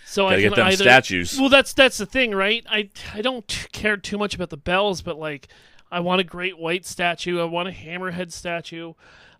So 0.06 0.28
I 0.28 0.32
Gotta 0.32 0.42
can 0.42 0.50
get 0.50 0.56
them 0.58 0.68
either, 0.68 0.84
statues. 0.84 1.40
Well, 1.40 1.50
that's 1.50 1.74
that's 1.74 1.98
the 1.98 2.06
thing, 2.06 2.32
right? 2.32 2.66
I 2.70 2.90
I 3.14 3.22
don't 3.22 3.48
care 3.72 3.96
too 3.96 4.18
much 4.18 4.34
about 4.36 4.50
the 4.50 4.58
bells, 4.58 5.02
but 5.02 5.18
like 5.18 5.48
I 5.92 6.00
want 6.00 6.20
a 6.20 6.24
great 6.24 6.58
white 6.58 6.86
statue. 6.86 7.40
I 7.40 7.46
want 7.46 7.70
a 7.70 7.72
hammerhead 7.72 8.32
statue. 8.32 8.94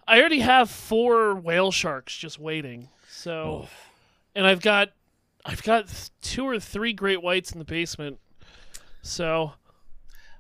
I 0.08 0.20
already 0.20 0.40
have 0.40 0.70
four 0.70 1.36
whale 1.36 1.72
sharks 1.72 2.16
just 2.16 2.40
waiting. 2.40 2.90
So, 3.10 3.68
and 4.36 4.48
I've 4.48 4.62
got 4.62 4.92
I've 5.50 5.64
got 5.64 6.10
two 6.22 6.46
or 6.46 6.60
three 6.60 6.94
great 6.94 7.24
whites 7.24 7.52
in 7.52 7.58
the 7.58 7.66
basement. 7.66 8.20
So 9.02 9.54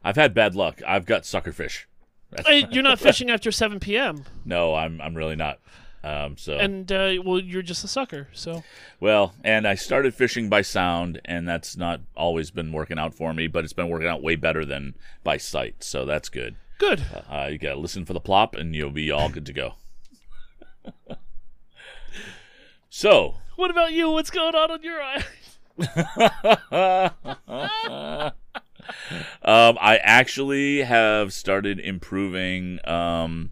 I've 0.03 0.15
had 0.15 0.35
bad 0.35 0.53
luck. 0.55 0.81
I've 0.87 1.05
got 1.05 1.23
suckerfish. 1.23 1.85
Hey, 2.45 2.67
you're 2.69 2.83
not 2.83 2.99
fishing 2.99 3.31
after 3.31 3.51
7 3.51 3.79
p.m. 3.79 4.23
no, 4.45 4.75
I'm 4.75 5.01
I'm 5.01 5.15
really 5.15 5.35
not. 5.35 5.59
Um, 6.03 6.37
so 6.37 6.59
and 6.59 6.89
uh, 6.91 7.15
well, 7.25 7.39
you're 7.39 7.63
just 7.63 7.83
a 7.83 7.87
sucker. 7.87 8.27
So 8.33 8.63
Well, 8.99 9.33
and 9.43 9.67
I 9.67 9.73
started 9.73 10.13
fishing 10.13 10.47
by 10.47 10.61
sound, 10.61 11.19
and 11.25 11.47
that's 11.49 11.75
not 11.75 12.01
always 12.15 12.51
been 12.51 12.71
working 12.71 12.99
out 12.99 13.15
for 13.15 13.33
me, 13.33 13.47
but 13.47 13.63
it's 13.63 13.73
been 13.73 13.89
working 13.89 14.07
out 14.07 14.21
way 14.21 14.35
better 14.35 14.63
than 14.63 14.93
by 15.23 15.37
sight, 15.37 15.83
so 15.83 16.05
that's 16.05 16.29
good. 16.29 16.55
good. 16.77 17.03
Uh, 17.27 17.47
you 17.51 17.57
gotta 17.57 17.79
listen 17.79 18.05
for 18.05 18.13
the 18.13 18.19
plop, 18.19 18.53
and 18.55 18.75
you'll 18.75 18.91
be 18.91 19.09
all 19.09 19.29
good 19.29 19.47
to 19.47 19.53
go. 19.53 19.73
so, 22.91 23.37
What 23.59 23.71
about 23.71 23.91
you? 23.91 24.09
What's 24.11 24.29
going 24.29 24.55
on 24.55 24.71
on 24.71 24.81
your 24.83 25.01
eye? 25.03 25.21
um, 29.43 29.77
I 29.81 29.99
actually 30.01 30.83
have 30.83 31.33
started 31.33 31.77
improving 31.77 32.79
um, 32.87 33.51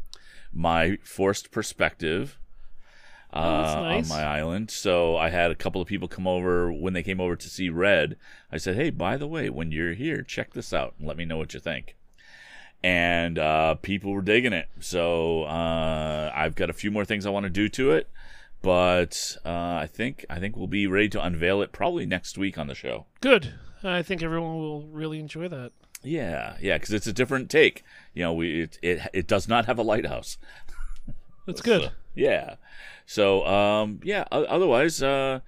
my 0.53 0.97
forced 1.03 1.51
perspective 1.51 2.39
uh, 3.33 3.75
Oh, 3.77 3.81
nice. 3.83 4.09
on 4.09 4.17
my 4.17 4.23
island. 4.23 4.71
So 4.71 5.17
I 5.17 5.27
had 5.27 5.51
a 5.51 5.55
couple 5.55 5.81
of 5.81 5.89
people 5.89 6.07
come 6.07 6.25
over 6.25 6.71
when 6.71 6.93
they 6.93 7.03
came 7.03 7.19
over 7.19 7.35
to 7.35 7.49
see 7.49 7.69
Red. 7.69 8.15
I 8.49 8.55
said, 8.55 8.77
"Hey, 8.77 8.91
by 8.91 9.17
the 9.17 9.27
way, 9.27 9.49
when 9.49 9.73
you're 9.73 9.93
here, 9.93 10.21
check 10.21 10.53
this 10.53 10.71
out 10.71 10.93
and 10.97 11.05
let 11.05 11.17
me 11.17 11.25
know 11.25 11.35
what 11.35 11.53
you 11.53 11.59
think." 11.59 11.97
And 12.81 13.37
uh, 13.37 13.75
people 13.75 14.13
were 14.13 14.21
digging 14.21 14.53
it. 14.53 14.69
So 14.79 15.43
uh, 15.43 16.31
I've 16.33 16.55
got 16.55 16.69
a 16.69 16.73
few 16.73 16.91
more 16.91 17.03
things 17.03 17.25
I 17.25 17.29
want 17.29 17.43
to 17.43 17.49
do 17.49 17.67
to 17.67 17.91
it, 17.91 18.09
but 18.61 19.37
uh, 19.45 19.49
I 19.49 19.89
think 19.91 20.25
I 20.29 20.39
think 20.39 20.55
we'll 20.55 20.67
be 20.67 20.87
ready 20.87 21.09
to 21.09 21.23
unveil 21.23 21.61
it 21.61 21.71
probably 21.71 22.05
next 22.05 22.37
week 22.37 22.57
on 22.57 22.67
the 22.67 22.75
show. 22.75 23.05
Good. 23.21 23.53
I 23.83 24.01
think 24.01 24.23
everyone 24.23 24.57
will 24.57 24.87
really 24.87 25.19
enjoy 25.19 25.47
that. 25.49 25.71
Yeah, 26.03 26.57
yeah, 26.61 26.77
because 26.77 26.93
it's 26.93 27.07
a 27.07 27.13
different 27.13 27.49
take. 27.49 27.83
You 28.13 28.23
know, 28.23 28.33
we 28.33 28.63
it 28.63 28.79
it, 28.81 29.01
it 29.13 29.27
does 29.27 29.47
not 29.47 29.65
have 29.65 29.79
a 29.79 29.83
lighthouse. 29.83 30.37
That's 31.45 31.61
good. 31.61 31.83
So, 31.83 31.89
yeah. 32.15 32.55
So 33.05 33.45
um, 33.45 33.99
yeah. 34.03 34.25
Otherwise, 34.31 35.01
uh, 35.01 35.39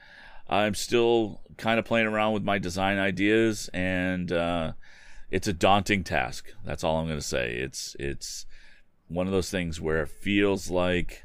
I'm 0.48 0.76
still 0.76 1.42
kind 1.58 1.80
of 1.80 1.86
playing 1.86 2.08
around 2.08 2.34
with 2.34 2.44
my 2.44 2.58
design 2.58 2.98
ideas, 2.98 3.70
and 3.74 4.32
uh, 4.32 4.74
it's 5.30 5.48
a 5.48 5.54
daunting 5.54 6.04
task. 6.04 6.46
That's 6.64 6.84
all 6.84 6.98
I'm 6.98 7.08
going 7.08 7.20
to 7.20 7.26
say. 7.26 7.56
It's 7.56 7.96
it's 8.00 8.46
one 9.08 9.28
of 9.28 9.34
those 9.34 9.50
things 9.50 9.82
where 9.82 10.04
it 10.04 10.10
feels 10.10 10.70
like 10.70 11.24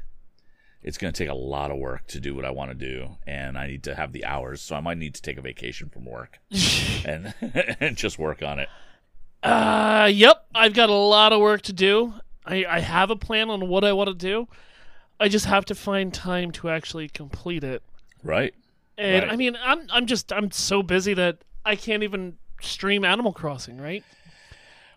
it's 0.85 0.97
going 0.99 1.11
to 1.11 1.17
take 1.17 1.29
a 1.29 1.33
lot 1.35 1.71
of 1.71 1.77
work 1.77 2.05
to 2.07 2.19
do 2.19 2.35
what 2.35 2.45
I 2.45 2.51
want 2.51 2.69
to 2.69 2.75
do, 2.75 3.17
and 3.25 3.57
I 3.57 3.65
need 3.67 3.83
to 3.83 3.95
have 3.95 4.13
the 4.13 4.23
hours. 4.23 4.61
So 4.61 4.75
I 4.75 4.79
might 4.81 4.97
need 4.99 5.15
to 5.15 5.21
take 5.21 5.37
a 5.37 5.41
vacation 5.41 5.89
from 5.89 6.05
work 6.05 6.39
and 7.05 7.33
and 7.79 7.97
just 7.97 8.17
work 8.19 8.41
on 8.43 8.59
it. 8.59 8.69
Uh, 9.43 10.09
yep. 10.11 10.45
I've 10.55 10.73
got 10.73 10.89
a 10.89 10.93
lot 10.93 11.33
of 11.33 11.39
work 11.41 11.61
to 11.63 11.73
do. 11.73 12.13
I, 12.45 12.65
I 12.65 12.79
have 12.79 13.09
a 13.09 13.15
plan 13.15 13.49
on 13.49 13.67
what 13.67 13.83
I 13.83 13.93
want 13.93 14.07
to 14.07 14.13
do. 14.15 14.47
I 15.19 15.27
just 15.27 15.45
have 15.45 15.65
to 15.65 15.75
find 15.75 16.13
time 16.13 16.51
to 16.53 16.69
actually 16.69 17.09
complete 17.09 17.63
it. 17.63 17.81
Right. 18.23 18.53
And 18.97 19.23
Right. 19.23 19.33
I 19.33 19.35
mean, 19.35 19.57
I'm 19.61 19.87
I'm 19.91 20.05
just 20.05 20.31
I'm 20.31 20.51
so 20.51 20.83
busy 20.83 21.13
that 21.15 21.39
I 21.65 21.75
can't 21.75 22.03
even 22.03 22.37
stream 22.61 23.03
Animal 23.03 23.33
Crossing, 23.33 23.79
right? 23.81 24.03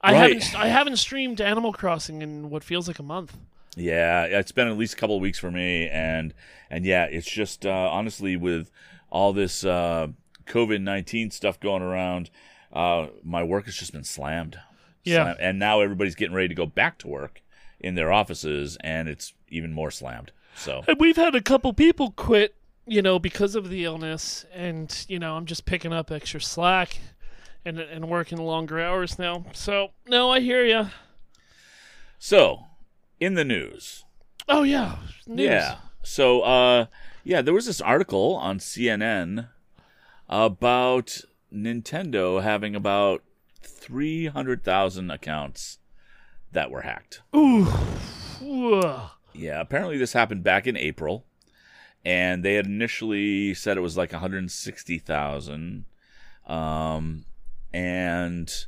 I 0.02 0.12
Right. 0.12 0.18
haven't 0.42 0.54
I 0.54 0.66
haven't 0.68 0.96
streamed 0.96 1.40
Animal 1.40 1.72
Crossing 1.72 2.22
in 2.22 2.50
what 2.50 2.62
feels 2.62 2.86
like 2.88 2.98
a 2.98 3.02
month. 3.02 3.36
Yeah, 3.78 4.24
it's 4.24 4.52
been 4.52 4.68
at 4.68 4.76
least 4.76 4.94
a 4.94 4.96
couple 4.96 5.16
of 5.16 5.22
weeks 5.22 5.38
for 5.38 5.50
me, 5.50 5.88
and 5.88 6.34
and 6.70 6.84
yeah, 6.84 7.04
it's 7.04 7.30
just 7.30 7.64
uh, 7.64 7.70
honestly 7.90 8.36
with 8.36 8.70
all 9.10 9.32
this 9.32 9.64
uh, 9.64 10.08
COVID 10.46 10.80
nineteen 10.80 11.30
stuff 11.30 11.60
going 11.60 11.82
around, 11.82 12.30
uh, 12.72 13.06
my 13.22 13.42
work 13.42 13.66
has 13.66 13.76
just 13.76 13.92
been 13.92 14.04
slammed. 14.04 14.58
Yeah. 15.04 15.24
Slam- 15.24 15.36
and 15.40 15.58
now 15.58 15.80
everybody's 15.80 16.14
getting 16.14 16.34
ready 16.34 16.48
to 16.48 16.54
go 16.54 16.66
back 16.66 16.98
to 16.98 17.08
work 17.08 17.40
in 17.80 17.94
their 17.94 18.12
offices, 18.12 18.76
and 18.80 19.08
it's 19.08 19.32
even 19.48 19.72
more 19.72 19.90
slammed. 19.90 20.32
So 20.56 20.82
And 20.88 20.98
we've 20.98 21.16
had 21.16 21.34
a 21.36 21.40
couple 21.40 21.72
people 21.72 22.10
quit, 22.10 22.56
you 22.86 23.00
know, 23.00 23.18
because 23.20 23.54
of 23.54 23.68
the 23.70 23.84
illness, 23.84 24.44
and 24.52 25.06
you 25.08 25.18
know, 25.20 25.36
I'm 25.36 25.46
just 25.46 25.64
picking 25.64 25.92
up 25.92 26.10
extra 26.10 26.40
slack, 26.40 26.98
and 27.64 27.78
and 27.78 28.08
working 28.08 28.38
longer 28.38 28.80
hours 28.80 29.18
now. 29.18 29.44
So 29.52 29.90
no, 30.08 30.30
I 30.30 30.40
hear 30.40 30.64
you. 30.64 30.88
so 32.18 32.64
in 33.20 33.34
the 33.34 33.44
news. 33.44 34.04
Oh 34.48 34.62
yeah, 34.62 34.96
news. 35.26 35.46
Yeah. 35.46 35.76
So, 36.02 36.40
uh, 36.40 36.86
yeah, 37.24 37.42
there 37.42 37.54
was 37.54 37.66
this 37.66 37.80
article 37.80 38.34
on 38.36 38.58
CNN 38.58 39.48
about 40.28 41.20
Nintendo 41.52 42.42
having 42.42 42.74
about 42.74 43.22
300,000 43.62 45.10
accounts 45.10 45.78
that 46.52 46.70
were 46.70 46.82
hacked. 46.82 47.22
Ooh. 47.36 47.66
Yeah, 49.34 49.60
apparently 49.60 49.98
this 49.98 50.12
happened 50.14 50.42
back 50.42 50.66
in 50.66 50.76
April, 50.76 51.26
and 52.04 52.42
they 52.42 52.54
had 52.54 52.66
initially 52.66 53.54
said 53.54 53.76
it 53.76 53.82
was 53.82 53.96
like 53.96 54.12
160,000. 54.12 55.84
Um, 56.46 57.24
and 57.72 58.66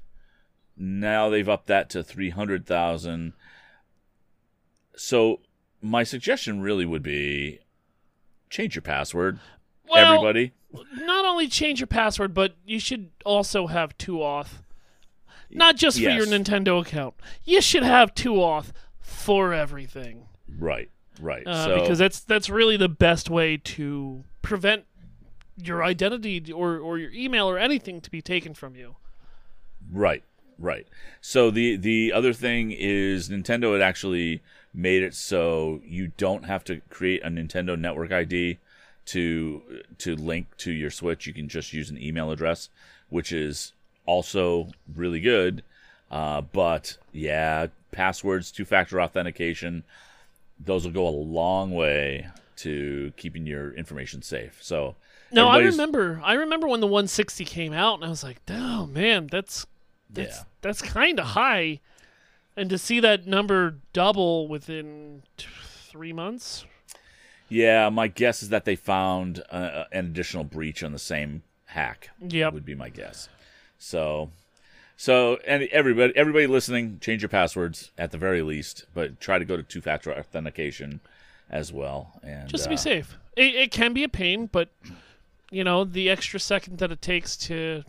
now 0.77 1.29
they've 1.29 1.49
upped 1.49 1.69
that 1.69 1.89
to 1.91 2.03
300,000. 2.03 3.33
So, 4.97 5.41
my 5.81 6.03
suggestion 6.03 6.61
really 6.61 6.85
would 6.85 7.03
be 7.03 7.61
change 8.51 8.75
your 8.75 8.83
password, 8.83 9.39
Well, 9.89 10.15
everybody. 10.15 10.53
not 10.95 11.25
only 11.25 11.49
change 11.49 11.81
your 11.81 11.87
password, 11.87 12.35
but 12.35 12.57
you 12.67 12.79
should 12.81 13.11
also 13.25 13.67
have 13.67 13.97
two 13.97 14.17
auth. 14.19 14.63
Not 15.51 15.77
just 15.77 15.97
for 15.97 16.09
your 16.11 16.27
Nintendo 16.27 16.81
account. 16.81 17.15
You 17.45 17.61
should 17.61 17.83
have 17.83 18.15
two 18.15 18.35
auth 18.35 18.73
for 19.01 19.53
everything. 19.53 20.27
Right, 20.59 20.91
right. 21.21 21.47
Uh, 21.47 21.65
so, 21.65 21.81
because 21.81 21.99
that's 21.99 22.21
that's 22.21 22.49
really 22.49 22.77
the 22.77 22.89
best 22.89 23.31
way 23.31 23.57
to 23.57 24.23
prevent 24.43 24.85
your 25.57 25.83
identity 25.83 26.53
or, 26.53 26.79
or 26.79 26.99
your 26.99 27.13
email 27.13 27.49
or 27.49 27.59
anything 27.59 28.01
to 28.01 28.11
be 28.11 28.23
taken 28.23 28.55
from 28.55 28.75
you. 28.77 28.97
Right, 29.93 30.23
right. 30.59 30.87
So 31.21 31.51
the 31.51 31.77
the 31.77 32.13
other 32.13 32.33
thing 32.33 32.71
is 32.71 33.29
Nintendo 33.29 33.73
had 33.73 33.83
actually 33.83 34.43
made 34.73 35.03
it 35.03 35.15
so 35.15 35.81
you 35.85 36.13
don't 36.17 36.45
have 36.45 36.65
to 36.65 36.81
create 36.91 37.23
a 37.25 37.29
Nintendo 37.29 37.79
Network 37.79 38.13
ID 38.13 38.59
to 39.07 39.63
to 39.99 40.15
link 40.17 40.47
to 40.59 40.71
your 40.71 40.91
Switch. 40.91 41.27
You 41.27 41.33
can 41.35 41.49
just 41.49 41.73
use 41.73 41.91
an 41.91 42.01
email 42.01 42.31
address, 42.31 42.69
which 43.09 43.33
is 43.33 43.73
also 44.07 44.69
really 44.95 45.21
good. 45.21 45.63
Uh, 46.11 46.41
but 46.41 46.97
yeah, 47.13 47.67
passwords, 47.93 48.51
two 48.51 48.65
factor 48.65 49.01
authentication, 49.01 49.85
those 50.59 50.85
will 50.85 50.93
go 50.93 51.07
a 51.07 51.11
long 51.11 51.73
way 51.73 52.27
to 52.57 53.13
keeping 53.17 53.47
your 53.47 53.73
information 53.73 54.23
safe. 54.23 54.59
So 54.61 54.97
No, 55.33 55.49
I 55.49 55.59
remember. 55.59 56.21
I 56.25 56.35
remember 56.35 56.69
when 56.69 56.81
the 56.81 56.87
160 56.87 57.45
came 57.45 57.73
out, 57.73 57.95
and 57.95 58.05
I 58.05 58.09
was 58.09 58.23
like, 58.23 58.41
"Oh 58.49 58.87
man, 58.87 59.29
that's 59.29 59.67
that's 60.11 60.37
Yeah. 60.39 60.43
that's 60.61 60.83
kind 60.83 61.19
of 61.19 61.27
high." 61.27 61.81
And 62.57 62.69
to 62.71 62.79
see 62.79 63.01
that 63.01 63.27
number 63.27 63.77
double 63.93 64.49
within 64.49 65.23
t- 65.37 65.47
three 65.89 66.13
months, 66.13 66.65
Yeah, 67.49 67.89
my 67.89 68.07
guess 68.09 68.43
is 68.43 68.49
that 68.51 68.65
they 68.65 68.77
found 68.77 69.43
uh, 69.51 69.85
an 69.93 70.07
additional 70.07 70.45
breach 70.45 70.83
on 70.83 70.93
the 70.93 70.99
same 70.99 71.43
hack. 71.67 72.11
Yeah, 72.21 72.49
would 72.49 72.65
be 72.65 72.75
my 72.75 72.89
guess. 72.91 73.29
So, 73.79 74.31
so 74.97 75.39
and 75.47 75.63
everybody, 75.73 76.15
everybody 76.17 76.47
listening, 76.47 76.99
change 77.01 77.23
your 77.23 77.29
passwords 77.29 77.91
at 77.97 78.11
the 78.11 78.19
very 78.19 78.43
least, 78.43 78.85
but 78.95 79.21
try 79.21 79.39
to 79.39 79.45
go 79.45 79.57
to 79.57 79.63
two-factor 79.63 80.13
authentication 80.13 81.01
as 81.49 81.73
well. 81.73 82.21
And 82.23 82.49
just 82.49 82.65
to 82.65 82.71
uh, 82.71 82.73
be 82.73 82.77
safe. 82.77 83.17
It, 83.37 83.55
it 83.55 83.71
can 83.71 83.93
be 83.95 84.05
a 84.05 84.09
pain, 84.09 84.47
but 84.53 84.69
you 85.51 85.65
know 85.65 85.85
the 85.85 86.11
extra 86.11 86.39
second 86.39 86.79
that 86.79 86.93
it 86.93 87.01
takes 87.03 87.37
to 87.39 87.85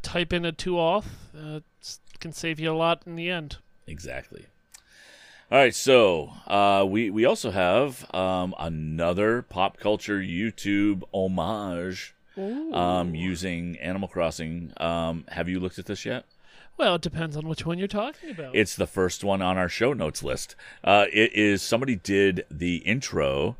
type 0.00 0.32
in 0.32 0.44
a 0.44 0.52
two 0.52 0.74
auth 0.74 1.04
uh, 1.36 1.60
s- 1.82 2.00
can 2.20 2.32
save 2.32 2.60
you 2.60 2.72
a 2.72 2.76
lot 2.76 3.02
in 3.06 3.16
the 3.16 3.30
end. 3.30 3.56
Exactly. 3.86 4.46
All 5.50 5.58
right, 5.58 5.74
so 5.74 6.30
uh, 6.46 6.84
we 6.86 7.08
we 7.08 7.24
also 7.24 7.50
have 7.50 8.12
um, 8.14 8.54
another 8.58 9.40
pop 9.40 9.78
culture 9.78 10.18
YouTube 10.20 11.04
homage 11.12 12.14
um, 12.36 13.14
using 13.14 13.78
Animal 13.78 14.08
Crossing. 14.08 14.72
Um, 14.76 15.24
have 15.28 15.48
you 15.48 15.58
looked 15.58 15.78
at 15.78 15.86
this 15.86 16.04
yet? 16.04 16.26
Well, 16.76 16.96
it 16.96 17.02
depends 17.02 17.36
on 17.36 17.48
which 17.48 17.64
one 17.64 17.78
you're 17.78 17.88
talking 17.88 18.30
about. 18.30 18.54
It's 18.54 18.76
the 18.76 18.86
first 18.86 19.24
one 19.24 19.40
on 19.40 19.56
our 19.56 19.70
show 19.70 19.94
notes 19.94 20.22
list. 20.22 20.54
Uh, 20.84 21.06
it 21.12 21.32
is 21.32 21.62
somebody 21.62 21.96
did 21.96 22.44
the 22.50 22.76
intro 22.78 23.56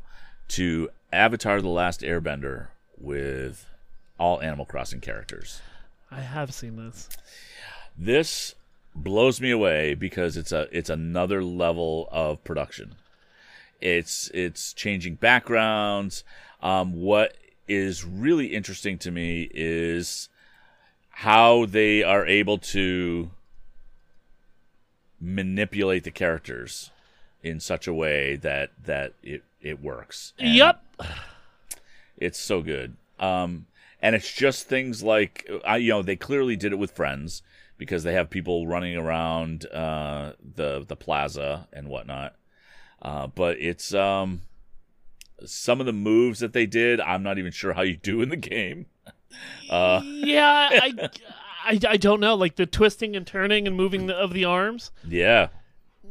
to 0.49 0.89
Avatar: 1.11 1.59
The 1.59 1.69
Last 1.69 2.01
Airbender 2.01 2.67
with 2.99 3.65
all 4.19 4.41
Animal 4.41 4.65
Crossing 4.65 5.01
characters. 5.01 5.61
I 6.11 6.21
have 6.21 6.53
seen 6.53 6.75
this. 6.75 7.09
This 7.99 8.55
blows 8.95 9.41
me 9.41 9.51
away 9.51 9.93
because 9.93 10.37
it's 10.37 10.53
a 10.53 10.67
it's 10.71 10.89
another 10.89 11.43
level 11.43 12.07
of 12.13 12.41
production. 12.45 12.95
It's 13.81 14.31
it's 14.33 14.71
changing 14.71 15.15
backgrounds. 15.15 16.23
Um, 16.63 17.01
what 17.01 17.35
is 17.67 18.05
really 18.05 18.47
interesting 18.47 18.97
to 18.99 19.11
me 19.11 19.49
is 19.53 20.29
how 21.09 21.65
they 21.65 22.01
are 22.01 22.25
able 22.25 22.57
to 22.57 23.31
manipulate 25.19 26.05
the 26.05 26.11
characters 26.11 26.91
in 27.43 27.59
such 27.59 27.85
a 27.85 27.93
way 27.93 28.37
that 28.37 28.71
that 28.85 29.11
it 29.21 29.43
it 29.61 29.83
works. 29.83 30.31
And 30.39 30.55
yep. 30.55 30.81
it's 32.17 32.39
so 32.39 32.61
good. 32.61 32.95
Um, 33.19 33.65
and 34.01 34.15
it's 34.15 34.31
just 34.31 34.69
things 34.69 35.03
like 35.03 35.49
I, 35.65 35.77
you 35.77 35.89
know, 35.89 36.01
they 36.01 36.15
clearly 36.15 36.55
did 36.55 36.71
it 36.71 36.79
with 36.79 36.91
friends 36.91 37.41
because 37.79 38.03
they 38.03 38.13
have 38.13 38.29
people 38.29 38.67
running 38.67 38.95
around 38.95 39.65
uh, 39.73 40.33
the 40.43 40.85
the 40.87 40.95
plaza 40.95 41.67
and 41.73 41.87
whatnot. 41.87 42.35
Uh, 43.01 43.25
but 43.25 43.57
it's 43.59 43.93
um, 43.95 44.43
some 45.45 45.79
of 45.79 45.87
the 45.87 45.93
moves 45.93 46.39
that 46.41 46.53
they 46.53 46.67
did. 46.67 47.01
I'm 47.01 47.23
not 47.23 47.39
even 47.39 47.51
sure 47.51 47.73
how 47.73 47.81
you 47.81 47.97
do 47.97 48.21
in 48.21 48.29
the 48.29 48.37
game. 48.37 48.85
Uh, 49.69 50.01
yeah, 50.03 50.69
I, 50.71 51.09
I, 51.63 51.79
I 51.87 51.97
don't 51.97 52.19
know. 52.19 52.33
Like 52.33 52.55
the 52.55 52.65
twisting 52.65 53.15
and 53.15 53.27
turning 53.27 53.67
and 53.67 53.77
moving 53.77 54.07
the, 54.07 54.15
of 54.15 54.33
the 54.33 54.43
arms. 54.43 54.89
yeah, 55.07 55.49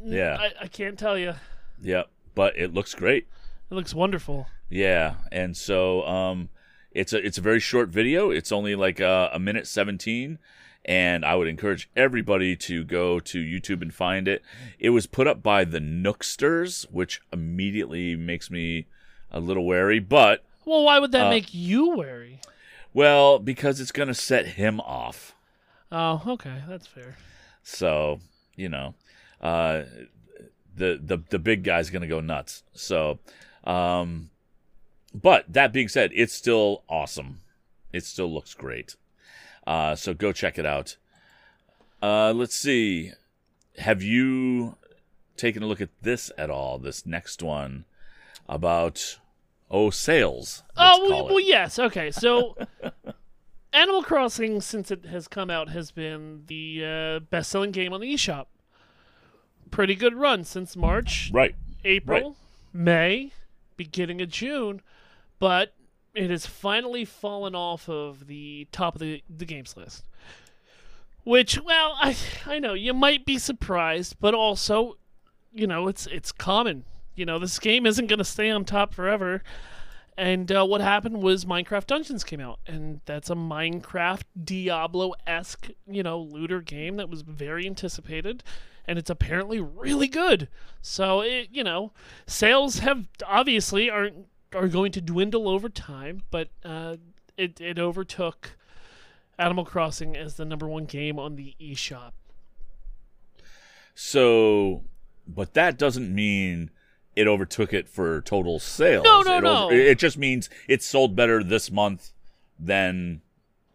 yeah, 0.01 0.37
I, 0.39 0.63
I 0.63 0.67
can't 0.67 0.97
tell 0.97 1.17
you. 1.17 1.33
yeah. 1.81 2.03
But 2.33 2.57
it 2.57 2.73
looks 2.73 2.95
great. 2.95 3.27
It 3.69 3.73
looks 3.75 3.93
wonderful. 3.93 4.47
Yeah, 4.69 5.15
and 5.33 5.57
so 5.57 6.07
um, 6.07 6.47
it's 6.91 7.11
a 7.11 7.17
it's 7.17 7.37
a 7.37 7.41
very 7.41 7.59
short 7.59 7.89
video. 7.89 8.31
It's 8.31 8.53
only 8.53 8.75
like 8.75 9.01
a, 9.01 9.29
a 9.33 9.39
minute 9.39 9.67
seventeen, 9.67 10.39
and 10.85 11.23
I 11.25 11.35
would 11.35 11.47
encourage 11.47 11.89
everybody 11.95 12.55
to 12.55 12.83
go 12.83 13.19
to 13.19 13.39
YouTube 13.39 13.81
and 13.81 13.93
find 13.93 14.27
it. 14.27 14.41
It 14.79 14.89
was 14.91 15.05
put 15.05 15.27
up 15.27 15.43
by 15.43 15.63
the 15.65 15.79
Nooksters, 15.79 16.83
which 16.91 17.21
immediately 17.31 18.15
makes 18.15 18.49
me 18.49 18.87
a 19.31 19.39
little 19.39 19.65
wary, 19.65 19.99
but 19.99 20.43
Well, 20.65 20.83
why 20.83 20.99
would 20.99 21.11
that 21.11 21.27
Uh, 21.27 21.29
make 21.29 21.53
you 21.53 21.95
wary? 21.95 22.39
well, 22.93 23.39
because 23.39 23.79
it's 23.79 23.91
gonna 23.91 24.13
set 24.13 24.45
him 24.47 24.79
off. 24.81 25.35
Oh, 25.91 26.21
okay, 26.27 26.61
that's 26.67 26.87
fair. 26.87 27.17
So 27.63 28.19
you 28.55 28.69
know, 28.69 28.95
uh, 29.41 29.83
the 30.75 30.99
the 31.03 31.17
the 31.29 31.39
big 31.39 31.63
guy's 31.63 31.89
gonna 31.89 32.07
go 32.07 32.19
nuts. 32.21 32.63
So, 32.73 33.19
um, 33.63 34.29
but 35.13 35.45
that 35.51 35.73
being 35.73 35.87
said, 35.87 36.11
it's 36.13 36.33
still 36.33 36.83
awesome. 36.89 37.41
It 37.91 38.03
still 38.05 38.31
looks 38.31 38.53
great. 38.53 38.95
Uh, 39.69 39.95
so 39.95 40.15
go 40.15 40.31
check 40.31 40.57
it 40.57 40.65
out. 40.65 40.97
Uh, 42.01 42.33
let's 42.33 42.55
see. 42.55 43.11
Have 43.77 44.01
you 44.01 44.77
taken 45.37 45.61
a 45.61 45.67
look 45.67 45.79
at 45.79 45.89
this 46.01 46.31
at 46.39 46.49
all? 46.49 46.79
This 46.79 47.05
next 47.05 47.43
one 47.43 47.85
about 48.47 49.19
oh 49.69 49.91
sales. 49.91 50.63
Oh, 50.75 51.07
well, 51.07 51.25
well, 51.27 51.39
yes. 51.39 51.77
Okay, 51.77 52.09
so 52.09 52.57
Animal 53.73 54.01
Crossing, 54.01 54.59
since 54.59 54.89
it 54.89 55.05
has 55.05 55.27
come 55.27 55.51
out, 55.51 55.69
has 55.69 55.91
been 55.91 56.45
the 56.47 56.83
uh, 56.83 57.19
best-selling 57.19 57.69
game 57.69 57.93
on 57.93 58.01
the 58.01 58.11
eShop. 58.11 58.47
Pretty 59.69 59.93
good 59.93 60.15
run 60.15 60.45
since 60.45 60.75
March, 60.75 61.29
right. 61.31 61.53
April, 61.85 62.37
May, 62.73 63.33
beginning 63.77 64.19
of 64.19 64.29
June, 64.29 64.81
but 65.37 65.75
it 66.15 66.29
has 66.29 66.45
finally 66.45 67.05
fallen 67.05 67.55
off 67.55 67.89
of 67.89 68.27
the 68.27 68.67
top 68.71 68.95
of 68.95 69.01
the, 69.01 69.23
the 69.29 69.45
games 69.45 69.77
list. 69.77 70.05
Which, 71.23 71.61
well, 71.61 71.95
I 71.99 72.15
I 72.45 72.59
know 72.59 72.73
you 72.73 72.93
might 72.93 73.25
be 73.25 73.37
surprised, 73.37 74.15
but 74.19 74.33
also, 74.33 74.97
you 75.53 75.67
know, 75.67 75.87
it's 75.87 76.07
it's 76.07 76.31
common. 76.31 76.85
You 77.15 77.25
know, 77.25 77.39
this 77.39 77.59
game 77.59 77.85
isn't 77.85 78.07
going 78.07 78.19
to 78.19 78.25
stay 78.25 78.49
on 78.49 78.65
top 78.65 78.93
forever, 78.93 79.43
And 80.19 80.51
uh, 80.51 80.65
what 80.65 80.81
happened 80.81 81.23
was 81.23 81.45
Minecraft 81.45 81.87
Dungeons 81.87 82.25
came 82.25 82.41
out, 82.41 82.59
and 82.67 82.99
that's 83.05 83.29
a 83.29 83.35
Minecraft 83.35 84.23
Diablo 84.43 85.13
esque, 85.25 85.69
you 85.87 86.03
know, 86.03 86.19
looter 86.19 86.59
game 86.59 86.97
that 86.97 87.09
was 87.09 87.21
very 87.21 87.65
anticipated, 87.65 88.43
and 88.85 88.99
it's 88.99 89.09
apparently 89.09 89.61
really 89.61 90.09
good. 90.09 90.49
So 90.81 91.21
it, 91.21 91.47
you 91.53 91.63
know, 91.63 91.93
sales 92.27 92.79
have 92.79 93.07
obviously 93.25 93.89
aren't 93.89 94.25
are 94.53 94.67
going 94.67 94.91
to 94.93 95.01
dwindle 95.01 95.47
over 95.47 95.69
time, 95.69 96.23
but 96.31 96.49
uh, 96.63 96.97
it 97.37 97.59
it 97.61 97.77
overtook 97.79 98.57
Animal 99.37 99.65
Crossing 99.65 100.15
as 100.15 100.35
the 100.35 100.45
number 100.45 100.67
one 100.67 100.85
game 100.85 101.19
on 101.19 101.35
the 101.35 101.55
eShop. 101.61 102.11
So, 103.95 104.83
but 105.27 105.53
that 105.53 105.77
doesn't 105.77 106.13
mean 106.13 106.71
it 107.15 107.27
overtook 107.27 107.73
it 107.73 107.89
for 107.89 108.21
total 108.21 108.59
sales. 108.59 109.03
No, 109.03 109.21
no, 109.21 109.37
it 109.37 109.41
no. 109.41 109.69
it 109.71 109.99
just 109.99 110.17
means 110.17 110.49
it 110.67 110.81
sold 110.81 111.15
better 111.15 111.43
this 111.43 111.69
month 111.71 112.11
than 112.57 113.21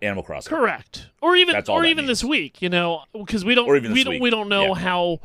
Animal 0.00 0.22
Crossing. 0.22 0.50
Correct. 0.50 1.08
Or 1.20 1.36
even 1.36 1.62
or 1.68 1.84
even 1.84 2.06
means. 2.06 2.20
this 2.20 2.24
week, 2.24 2.62
you 2.62 2.68
know, 2.68 3.04
because 3.12 3.44
we 3.44 3.54
don't 3.54 3.68
we 3.92 4.02
don't 4.04 4.14
week. 4.14 4.22
we 4.22 4.30
don't 4.30 4.48
know 4.48 4.68
Yeah. 4.68 4.74
how 4.80 5.20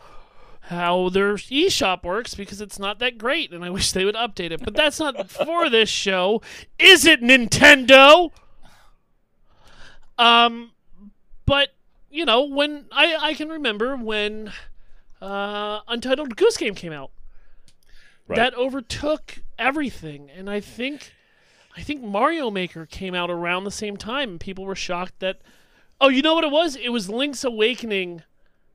how 0.69 1.09
their 1.09 1.33
eShop 1.33 2.03
works 2.03 2.35
because 2.35 2.61
it's 2.61 2.77
not 2.77 2.99
that 2.99 3.17
great 3.17 3.51
and 3.51 3.65
I 3.65 3.71
wish 3.71 3.91
they 3.91 4.05
would 4.05 4.15
update 4.15 4.51
it. 4.51 4.63
But 4.63 4.75
that's 4.75 4.99
not 4.99 5.29
for 5.29 5.69
this 5.69 5.89
show. 5.89 6.41
Is 6.77 7.05
it 7.05 7.21
Nintendo? 7.21 8.31
Um 10.17 10.71
but 11.45 11.69
you 12.11 12.23
know, 12.23 12.43
when 12.43 12.85
I 12.91 13.15
I 13.19 13.33
can 13.33 13.49
remember 13.49 13.95
when 13.95 14.51
uh 15.19 15.79
Untitled 15.87 16.35
Goose 16.35 16.57
Game 16.57 16.75
came 16.75 16.93
out. 16.93 17.09
Right. 18.27 18.35
That 18.35 18.53
overtook 18.53 19.39
everything 19.57 20.29
and 20.29 20.49
I 20.49 20.59
think 20.59 21.13
I 21.75 21.81
think 21.81 22.03
Mario 22.03 22.51
Maker 22.51 22.85
came 22.85 23.15
out 23.15 23.31
around 23.31 23.63
the 23.63 23.71
same 23.71 23.95
time, 23.95 24.31
and 24.31 24.39
people 24.39 24.65
were 24.65 24.75
shocked 24.75 25.19
that. 25.19 25.39
Oh, 26.01 26.09
you 26.09 26.21
know 26.21 26.35
what 26.35 26.43
it 26.43 26.51
was? 26.51 26.75
It 26.75 26.89
was 26.89 27.09
Link's 27.09 27.43
Awakening 27.43 28.23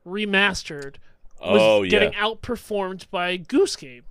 remastered. 0.07 0.95
Was 1.41 1.61
oh 1.61 1.83
yeah. 1.83 1.89
getting 1.89 2.11
outperformed 2.13 3.09
by 3.11 3.37
Goose 3.37 3.75
Game. 3.75 4.03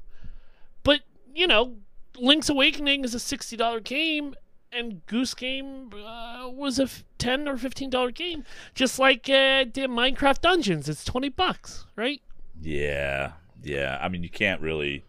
But 0.83 1.01
you 1.35 1.47
know, 1.47 1.77
Link's 2.19 2.49
Awakening 2.49 3.05
is 3.05 3.15
a 3.15 3.19
sixty 3.19 3.57
dollar 3.57 3.81
game, 3.81 4.35
and 4.73 5.05
Goose 5.07 5.35
Game 5.35 5.91
uh, 5.95 6.49
was 6.49 6.79
a 6.79 6.85
f- 6.85 7.05
ten 7.19 7.49
or 7.49 7.57
fifteen 7.57 7.91
dollar 7.91 8.11
game. 8.11 8.45
Just 8.75 8.99
like 8.99 9.29
uh, 9.29 9.65
the 9.65 9.87
Minecraft 9.89 10.41
Dungeons, 10.41 10.89
it's 10.89 11.05
twenty 11.05 11.29
bucks, 11.29 11.87
right? 11.97 12.21
Yeah, 12.61 13.33
yeah. 13.63 13.99
I 14.01 14.09
mean, 14.09 14.23
you 14.23 14.31
can't 14.31 14.61
really. 14.61 15.05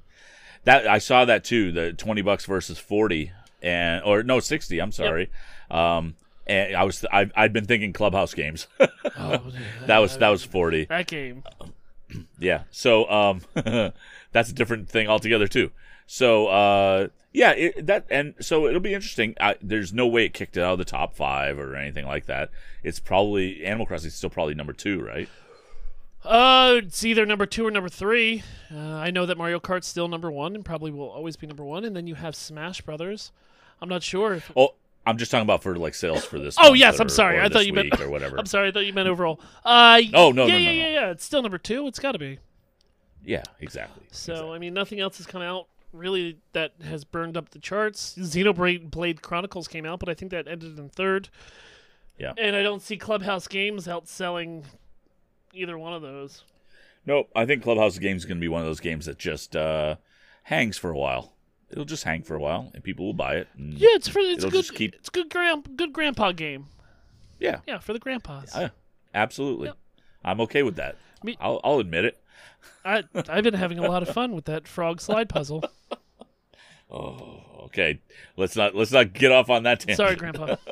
That 0.64 0.88
I 0.88 0.98
saw 0.98 1.26
that 1.26 1.44
too. 1.44 1.72
The 1.72 1.94
twenty 1.94 2.22
bucks 2.24 2.46
versus 2.46 2.80
forty, 2.80 3.32
and 3.62 4.04
or 4.04 4.24
no 4.24 4.40
sixty. 4.40 4.80
I'm 4.80 4.92
sorry. 4.92 5.30
Um, 5.70 6.16
and 6.48 6.76
I 6.76 6.84
was 6.84 7.06
I 7.12 7.30
I'd 7.36 7.54
been 7.54 7.66
thinking 7.66 7.94
clubhouse 7.94 8.34
games. 8.34 8.68
Oh, 9.18 9.42
that 9.86 10.00
was 10.00 10.18
that 10.18 10.30
was 10.30 10.44
forty. 10.58 10.86
that 10.86 11.08
game. 11.08 11.44
Yeah. 12.40 12.64
So 12.72 13.10
um, 13.10 13.42
that's 14.32 14.50
a 14.50 14.54
different 14.54 14.90
thing 14.90 15.08
altogether 15.08 15.48
too. 15.48 15.72
So 16.08 16.48
uh, 16.48 17.08
yeah, 17.34 17.52
it, 17.52 17.86
that 17.88 18.06
and 18.10 18.36
so 18.40 18.68
it'll 18.68 18.80
be 18.80 18.94
interesting. 18.94 19.36
I, 19.40 19.56
there's 19.62 19.94
no 19.94 20.08
way 20.08 20.26
it 20.26 20.34
kicked 20.34 20.58
it 20.58 20.62
out 20.62 20.74
of 20.74 20.80
the 20.80 20.86
top 20.86 21.16
five 21.16 21.60
or 21.60 21.76
anything 21.76 22.06
like 22.06 22.26
that. 22.28 22.50
It's 22.84 23.00
probably 23.00 23.66
Animal 23.66 23.86
Crossing 23.86 24.08
is 24.08 24.16
still 24.16 24.30
probably 24.30 24.54
number 24.54 24.74
two, 24.74 25.02
right? 25.02 25.30
Uh, 26.24 26.82
it's 26.84 27.04
either 27.06 27.26
number 27.26 27.46
two 27.46 27.68
or 27.68 27.72
number 27.72 27.90
three. 27.90 28.44
Uh, 28.74 28.80
I 28.80 29.12
know 29.12 29.26
that 29.28 29.38
Mario 29.38 29.60
Kart's 29.60 29.88
still 29.88 30.08
number 30.08 30.32
one 30.32 30.56
and 30.56 30.66
probably 30.66 30.92
will 30.92 31.10
always 31.10 31.36
be 31.36 31.46
number 31.46 31.64
one. 31.64 31.86
And 31.86 31.96
then 31.96 32.08
you 32.08 32.16
have 32.16 32.36
Smash 32.36 32.82
Brothers. 32.82 33.32
I'm 33.80 33.90
not 33.90 34.02
sure. 34.02 34.34
If, 34.36 34.52
Oh, 34.56 34.70
I'm 35.06 35.18
just 35.18 35.30
talking 35.32 35.44
about 35.44 35.62
for 35.64 35.76
like 35.76 35.94
sales 35.96 36.26
for 36.26 36.40
this. 36.40 36.56
Oh, 36.60 36.74
yes, 36.74 37.00
or- 37.00 37.04
I'm 37.04 37.10
sorry. 37.10 37.38
or 37.38 37.42
I 37.44 37.50
thought 37.50 37.66
you 37.68 37.74
meant- 37.74 38.00
or 38.02 38.10
whatever. 38.10 38.38
I'm 38.40 38.46
sorry, 38.46 38.70
I 38.70 38.72
thought 38.72 38.86
you 38.86 38.94
meant 38.94 39.08
overall. 39.08 39.40
Uh, 39.64 40.02
Oh, 40.14 40.32
no, 40.32 40.46
yeah, 40.48 40.54
no, 40.54 40.58
yeah, 40.58 40.66
no, 40.66 40.72
yeah, 40.72 40.84
no. 40.84 40.90
yeah. 41.08 41.12
It's 41.12 41.24
still 41.26 41.42
number 41.42 41.58
two. 41.58 41.86
It's 41.88 42.00
got 42.00 42.14
to 42.14 42.20
be. 42.20 42.40
Yeah, 43.24 43.44
exactly. 43.60 44.04
So 44.12 44.54
I 44.54 44.60
mean, 44.60 44.74
nothing 44.74 45.00
else 45.00 45.18
has 45.18 45.26
come 45.26 45.42
out 45.42 45.68
really 45.94 46.38
that 46.54 46.74
has 46.84 47.04
burned 47.04 47.38
up 47.38 47.50
the 47.50 47.60
charts. 47.60 48.16
Xenoblade 48.20 48.92
Blade 48.92 49.22
Chronicles 49.22 49.68
came 49.68 49.86
out, 49.86 50.00
but 50.00 50.10
I 50.10 50.14
think 50.14 50.32
that 50.32 50.48
ended 50.48 50.78
in 50.78 50.90
third. 50.90 51.30
Yeah. 52.20 52.34
And 52.38 52.56
I 52.56 52.64
don't 52.64 52.82
see 52.82 52.98
Clubhouse 52.98 53.48
Games 53.48 53.88
outselling 53.88 54.64
either 55.54 55.78
one 55.78 55.94
of 55.94 56.02
those. 56.02 56.44
Nope. 57.06 57.30
I 57.36 57.46
think 57.46 57.64
Clubhouse 57.64 57.98
Games 57.98 58.22
is 58.22 58.26
going 58.26 58.38
to 58.38 58.42
be 58.42 58.48
one 58.48 58.62
of 58.62 58.68
those 58.68 58.80
games 58.80 59.06
that 59.06 59.18
just 59.18 59.56
uh, 59.56 59.96
hangs 60.44 60.78
for 60.78 60.90
a 60.90 60.98
while. 60.98 61.34
It'll 61.76 61.86
just 61.86 62.06
hang 62.06 62.24
for 62.24 62.36
a 62.36 62.40
while, 62.40 62.72
and 62.74 62.82
people 62.84 63.06
will 63.06 63.14
buy 63.14 63.36
it. 63.36 63.48
And 63.58 63.74
Yeah, 63.74 63.90
it's 63.92 64.08
for 64.08 64.20
it's 64.20 64.44
good. 64.46 64.54
just 64.54 64.74
keep- 64.74 64.96
It's 64.96 65.10
good 65.10 65.30
grand 65.30 65.76
good 65.76 65.92
grandpa 65.94 66.32
game. 66.32 66.68
yeah, 67.40 67.60
Yeah, 67.68 67.80
for 67.80 67.92
the 67.94 68.00
grandpas. 68.00 68.54
yeah, 68.56 68.70
absolutely. 69.14 69.68
Yep. 69.68 69.78
I'm 70.24 70.42
okay 70.42 70.64
with 70.64 70.78
that. 70.78 70.96
Me- 71.24 71.38
I'll, 71.40 71.60
I'll 71.64 71.80
admit 71.80 72.06
it. 72.06 72.18
I 72.86 73.04
I've 73.30 73.44
been 73.44 73.54
having 73.56 73.78
a 73.78 73.88
lot 73.88 74.02
of 74.04 74.10
fun 74.10 74.34
with 74.34 74.46
that 74.46 74.68
frog 74.68 75.02
slide 75.02 75.30
puzzle. 75.30 75.64
Oh, 76.92 77.42
okay. 77.66 78.00
Let's 78.38 78.56
not 78.56 78.76
let's 78.76 78.92
not 78.92 79.12
get 79.12 79.32
off 79.32 79.50
on 79.50 79.64
that 79.64 79.80
tangent. 79.80 79.98
Sorry, 79.98 80.16
Grandpa. 80.16 80.56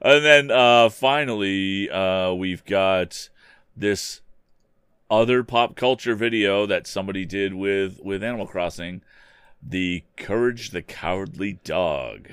And 0.00 0.22
then 0.24 0.50
uh, 0.50 0.90
finally, 0.90 1.88
uh, 1.88 2.32
we've 2.34 2.64
got 2.66 3.30
this 3.74 4.20
other 5.10 5.42
pop 5.44 5.76
culture 5.76 6.14
video 6.14 6.66
that 6.66 6.86
somebody 6.86 7.24
did 7.24 7.54
with 7.54 8.00
with 8.02 8.22
Animal 8.22 8.46
Crossing. 8.46 9.02
The 9.62 10.04
Courage 10.16 10.70
the 10.70 10.82
Cowardly 10.82 11.54
Dog 11.64 12.30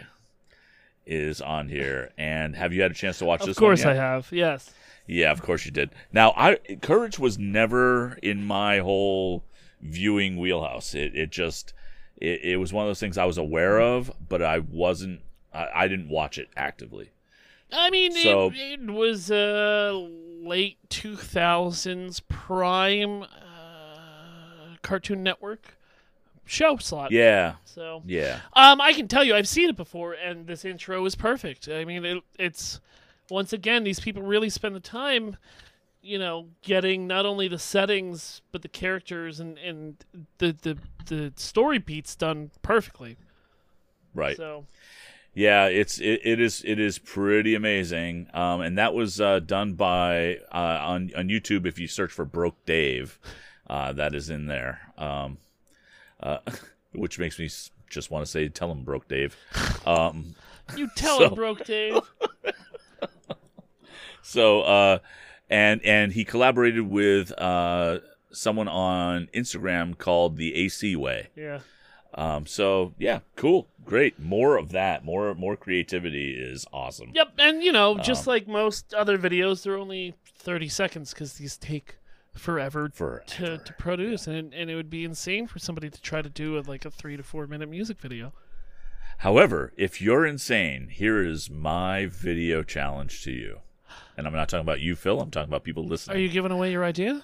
is 1.05 1.41
on 1.41 1.67
here. 1.69 2.12
And 2.17 2.55
have 2.55 2.73
you 2.73 2.81
had 2.81 2.91
a 2.91 2.95
chance 2.95 3.19
to 3.19 3.25
watch 3.25 3.41
of 3.41 3.47
this 3.47 3.57
Of 3.57 3.62
course 3.62 3.86
I 3.86 3.93
have. 3.93 4.27
Yes. 4.31 4.71
Yeah, 5.07 5.31
of 5.31 5.41
course 5.41 5.65
you 5.65 5.71
did. 5.71 5.89
Now, 6.12 6.33
I 6.38 6.55
Courage 6.81 7.19
was 7.19 7.38
never 7.38 8.13
in 8.23 8.45
my 8.45 8.79
whole 8.79 9.43
viewing 9.81 10.38
wheelhouse. 10.38 10.93
It 10.95 11.15
it 11.15 11.29
just 11.29 11.73
it, 12.17 12.41
it 12.43 12.57
was 12.57 12.71
one 12.71 12.86
of 12.86 12.89
those 12.89 12.99
things 12.99 13.17
I 13.17 13.25
was 13.25 13.38
aware 13.38 13.79
of, 13.81 14.12
but 14.29 14.41
I 14.41 14.59
wasn't. 14.59 15.21
I, 15.53 15.67
I 15.75 15.88
didn't 15.88 16.09
watch 16.09 16.38
it 16.38 16.49
actively. 16.55 17.12
I 17.71 17.89
mean, 17.89 18.12
So- 18.13 18.51
it, 18.53 18.79
it 18.79 18.91
was 18.91 19.29
uh, 19.31 20.07
late 20.45 20.77
2000s 20.89 22.21
prime 22.27 23.23
uh, 23.23 23.27
Cartoon 24.82 25.23
Network 25.23 25.77
show 26.45 26.77
slot. 26.77 27.12
Yeah, 27.12 27.56
So, 27.65 28.01
yeah, 28.06 28.39
um, 28.53 28.82
I 28.82 28.93
can 28.93 29.08
tell 29.08 29.23
you, 29.23 29.36
I've 29.36 29.47
seen 29.47 29.69
it 29.69 29.77
before, 29.77 30.13
and 30.13 30.47
this 30.47 30.65
intro 30.65 31.06
is 31.06 31.15
perfect. 31.15 31.67
I 31.69 31.86
mean, 31.86 32.06
it, 32.06 32.23
it's 32.38 32.79
once 33.29 33.53
again, 33.53 33.84
these 33.84 33.99
people 33.99 34.21
really 34.21 34.49
spend 34.49 34.75
the 34.75 34.79
time, 34.79 35.38
you 36.01 36.19
know, 36.19 36.47
getting 36.62 37.08
not 37.08 37.25
only 37.25 37.47
the 37.47 37.60
settings 37.60 38.41
but 38.51 38.62
the 38.62 38.67
characters 38.67 39.39
and 39.39 39.58
and 39.58 40.03
the 40.38 40.56
the 40.62 40.77
the 41.06 41.34
story 41.36 41.77
beats 41.77 42.15
done 42.15 42.51
perfectly. 42.62 43.17
right. 44.13 44.38
So, 44.38 44.65
Yeah, 45.35 45.65
it's 45.65 45.99
it, 45.99 46.21
it 46.23 46.39
is 46.39 46.63
it 46.65 46.79
is 46.79 46.99
pretty 46.99 47.55
amazing. 47.55 48.27
Um, 48.33 48.61
and 48.61 48.77
that 48.77 48.93
was 48.93 49.19
uh, 49.19 49.39
done 49.39 49.73
by 49.73 50.37
uh, 50.51 50.79
on 50.81 51.11
on 51.17 51.27
YouTube. 51.29 51.65
If 51.65 51.79
you 51.79 51.87
search 51.87 52.11
for 52.11 52.23
Broke 52.25 52.63
Dave, 52.65 53.19
uh, 53.67 53.93
that 53.93 54.13
is 54.13 54.29
in 54.29 54.45
there. 54.45 54.93
Um, 54.97 55.39
uh, 56.21 56.37
which 56.93 57.17
makes 57.17 57.39
me 57.39 57.49
just 57.89 58.11
want 58.11 58.23
to 58.25 58.31
say, 58.31 58.47
tell 58.47 58.71
him 58.71 58.83
Broke 58.83 59.07
Dave. 59.07 59.35
Um, 59.87 60.35
you 60.75 60.89
tell 60.95 61.17
So- 61.17 61.27
him, 61.29 61.33
broke 61.35 61.63
Dave. 61.65 61.99
so 64.21 64.61
uh, 64.61 64.99
and 65.49 65.81
and 65.83 66.11
he 66.13 66.25
collaborated 66.25 66.87
with 66.89 67.31
uh, 67.39 67.99
someone 68.31 68.67
on 68.67 69.29
Instagram 69.33 69.97
called 69.97 70.37
the 70.37 70.53
AC 70.55 70.95
Way. 70.95 71.29
Yeah. 71.35 71.59
Um, 72.15 72.45
so 72.45 72.93
yeah, 72.99 73.19
cool, 73.36 73.67
great. 73.86 74.19
More 74.19 74.58
of 74.58 74.69
that. 74.69 75.04
More 75.04 75.34
more 75.36 75.56
creativity 75.56 76.32
is 76.32 76.65
awesome. 76.71 77.12
Yep, 77.13 77.34
and 77.39 77.63
you 77.63 77.71
know, 77.71 77.97
just 77.97 78.28
Um, 78.28 78.32
like 78.34 78.47
most 78.47 78.93
other 78.93 79.17
videos, 79.17 79.63
they're 79.63 79.78
only 79.78 80.13
thirty 80.38 80.69
seconds 80.69 81.13
because 81.13 81.34
these 81.34 81.58
take 81.58 81.97
forever 82.34 82.89
For 82.93 83.23
to, 83.28 83.58
to 83.60 83.73
produce, 83.73 84.28
and 84.28 84.54
and 84.54 84.69
it 84.69 84.76
would 84.76 84.89
be 84.89 85.06
insane 85.06 85.47
for 85.47 85.60
somebody 85.60 85.89
to 85.89 86.02
try 86.02 86.21
to 86.21 86.30
do 86.30 86.58
a, 86.58 86.62
like 86.62 86.86
a 86.86 86.91
three 86.91 87.17
to 87.17 87.23
four 87.23 87.47
minute 87.47 87.69
music 87.69 87.99
video. 87.99 88.34
However, 89.19 89.71
if 89.78 90.02
you're 90.02 90.26
insane, 90.26 90.89
here 90.89 91.23
is 91.23 91.49
my 91.49 92.08
video 92.08 92.63
challenge 92.63 93.23
to 93.23 93.32
you. 93.32 93.60
And 94.17 94.26
I'm 94.28 94.34
not 94.34 94.49
talking 94.49 94.65
about 94.65 94.82
you, 94.82 94.95
Phil. 94.95 95.21
I'm 95.21 95.32
talking 95.32 95.49
about 95.49 95.63
people 95.63 95.86
listening. 95.86 96.17
Are 96.17 96.19
you 96.19 96.30
giving 96.30 96.52
away 96.52 96.71
your 96.71 96.84
idea? 96.84 97.23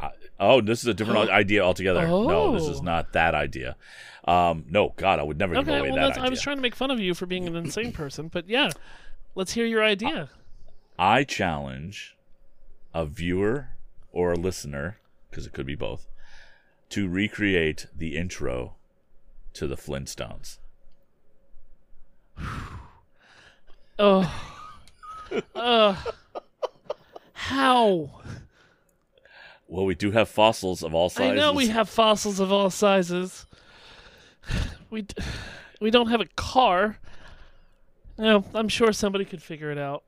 I- 0.00 0.10
oh, 0.38 0.60
this 0.60 0.80
is 0.80 0.86
a 0.86 0.94
different 0.94 1.30
idea 1.42 1.62
altogether. 1.62 2.06
No, 2.06 2.52
this 2.58 2.68
is 2.68 2.80
Oh. 2.80 2.82
not 2.82 3.12
that 3.12 3.34
idea. 3.34 3.76
Um, 4.24 4.64
no, 4.68 4.92
God, 4.96 5.18
I 5.18 5.22
would 5.22 5.38
never 5.38 5.54
give 5.54 5.68
away 5.68 5.90
well, 5.90 5.94
that 5.94 6.12
idea. 6.12 6.22
I 6.24 6.28
was 6.28 6.40
trying 6.42 6.56
to 6.56 6.62
make 6.62 6.74
fun 6.74 6.90
of 6.90 7.00
you 7.00 7.14
for 7.14 7.26
being 7.26 7.46
an 7.46 7.56
insane 7.56 7.92
person, 7.92 8.28
but 8.28 8.48
yeah, 8.48 8.70
let's 9.34 9.52
hear 9.52 9.66
your 9.66 9.82
idea. 9.82 10.28
I 10.98 11.24
challenge 11.24 12.16
a 12.94 13.06
viewer 13.06 13.70
or 14.12 14.32
a 14.32 14.36
listener, 14.36 14.98
because 15.30 15.46
it 15.46 15.52
could 15.52 15.66
be 15.66 15.74
both, 15.74 16.08
to 16.90 17.08
recreate 17.08 17.86
the 17.96 18.16
intro 18.16 18.74
to 19.54 19.66
the 19.66 19.76
Flintstones? 19.76 20.58
Oh. 23.98 24.32
uh, 25.54 25.96
how? 27.32 28.20
Well, 29.70 29.84
we 29.84 29.94
do 29.94 30.10
have 30.10 30.28
fossils 30.28 30.82
of 30.82 30.94
all 30.96 31.08
sizes. 31.08 31.30
I 31.30 31.34
know 31.36 31.52
we 31.52 31.68
have 31.68 31.88
fossils 31.88 32.40
of 32.40 32.52
all 32.52 32.70
sizes. 32.70 33.46
We 34.90 35.02
d- 35.02 35.14
we 35.80 35.92
don't 35.92 36.08
have 36.08 36.20
a 36.20 36.26
car. 36.34 36.98
No, 38.18 38.44
I'm 38.54 38.68
sure 38.68 38.92
somebody 38.92 39.24
could 39.24 39.40
figure 39.40 39.70
it 39.70 39.78
out. 39.78 40.02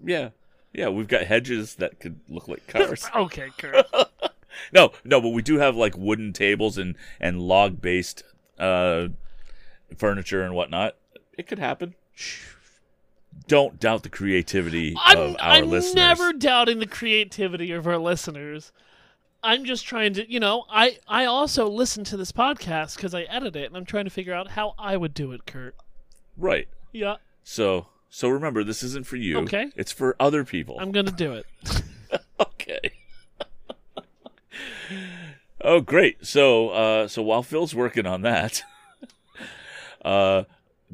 Yeah, 0.00 0.28
yeah, 0.72 0.88
we've 0.88 1.08
got 1.08 1.24
hedges 1.24 1.74
that 1.76 1.98
could 1.98 2.20
look 2.28 2.46
like 2.46 2.64
cars. 2.68 3.04
Okay, 3.12 3.48
Kurt. 3.58 3.86
no, 4.72 4.92
no, 5.04 5.20
but 5.20 5.30
we 5.30 5.42
do 5.42 5.58
have 5.58 5.74
like 5.74 5.96
wooden 5.96 6.32
tables 6.32 6.78
and 6.78 6.94
and 7.18 7.40
log 7.40 7.80
based 7.80 8.22
uh, 8.56 9.08
furniture 9.96 10.42
and 10.44 10.54
whatnot. 10.54 10.94
It 11.36 11.48
could 11.48 11.58
happen. 11.58 11.96
Don't 13.48 13.80
doubt 13.80 14.04
the 14.04 14.08
creativity 14.08 14.94
I'm, 14.96 15.18
of 15.18 15.36
our 15.40 15.50
I'm 15.54 15.68
listeners. 15.68 15.96
never 15.96 16.32
doubting 16.32 16.78
the 16.78 16.86
creativity 16.86 17.72
of 17.72 17.88
our 17.88 17.98
listeners. 17.98 18.70
I'm 19.42 19.64
just 19.64 19.86
trying 19.86 20.12
to, 20.14 20.30
you 20.30 20.38
know, 20.40 20.64
I 20.70 20.98
I 21.08 21.24
also 21.24 21.68
listen 21.68 22.04
to 22.04 22.16
this 22.16 22.32
podcast 22.32 22.96
because 22.96 23.14
I 23.14 23.22
edit 23.22 23.56
it, 23.56 23.66
and 23.66 23.76
I'm 23.76 23.86
trying 23.86 24.04
to 24.04 24.10
figure 24.10 24.34
out 24.34 24.50
how 24.50 24.74
I 24.78 24.96
would 24.96 25.14
do 25.14 25.32
it, 25.32 25.46
Kurt. 25.46 25.74
right. 26.36 26.68
Yeah, 26.92 27.16
So 27.44 27.86
so 28.10 28.28
remember, 28.28 28.64
this 28.64 28.82
isn't 28.82 29.06
for 29.06 29.16
you. 29.16 29.38
Okay. 29.40 29.70
It's 29.76 29.92
for 29.92 30.16
other 30.18 30.44
people. 30.44 30.76
I'm 30.80 30.90
gonna 30.92 31.12
do 31.12 31.32
it. 31.34 31.46
okay. 32.40 32.90
oh, 35.62 35.80
great. 35.80 36.26
So 36.26 36.70
uh, 36.70 37.08
so 37.08 37.22
while 37.22 37.42
Phil's 37.42 37.74
working 37.74 38.06
on 38.06 38.22
that, 38.22 38.62
uh, 40.04 40.44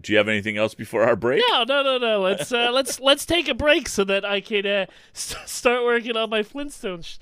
do 0.00 0.12
you 0.12 0.18
have 0.18 0.28
anything 0.28 0.56
else 0.56 0.74
before 0.74 1.04
our 1.04 1.16
break? 1.16 1.42
No, 1.48 1.64
no, 1.64 1.82
no, 1.82 1.98
no. 1.98 2.20
Let's 2.20 2.52
uh, 2.52 2.70
let's 2.72 3.00
let's 3.00 3.24
take 3.24 3.48
a 3.48 3.54
break 3.54 3.88
so 3.88 4.04
that 4.04 4.24
I 4.24 4.40
can 4.40 4.66
uh, 4.66 4.86
st- 5.12 5.48
start 5.48 5.82
working 5.84 6.16
on 6.16 6.28
my 6.30 6.42
Flintstones 6.42 7.04
sh- 7.06 7.16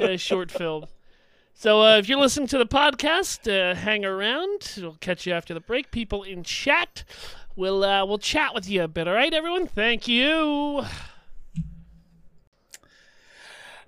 uh, 0.00 0.16
short 0.16 0.50
film. 0.50 0.86
So 1.54 1.82
uh, 1.82 1.98
if 1.98 2.08
you're 2.08 2.20
listening 2.20 2.46
to 2.48 2.58
the 2.58 2.66
podcast, 2.66 3.50
uh, 3.50 3.74
hang 3.74 4.04
around. 4.04 4.74
We'll 4.78 4.96
catch 5.00 5.26
you 5.26 5.32
after 5.32 5.54
the 5.54 5.60
break. 5.60 5.90
People 5.90 6.22
in 6.22 6.44
chat, 6.44 7.02
we'll 7.56 7.82
uh, 7.82 8.06
we'll 8.06 8.18
chat 8.18 8.54
with 8.54 8.68
you 8.68 8.84
a 8.84 8.88
bit. 8.88 9.08
All 9.08 9.14
right, 9.14 9.34
everyone. 9.34 9.66
Thank 9.66 10.06
you. 10.06 10.84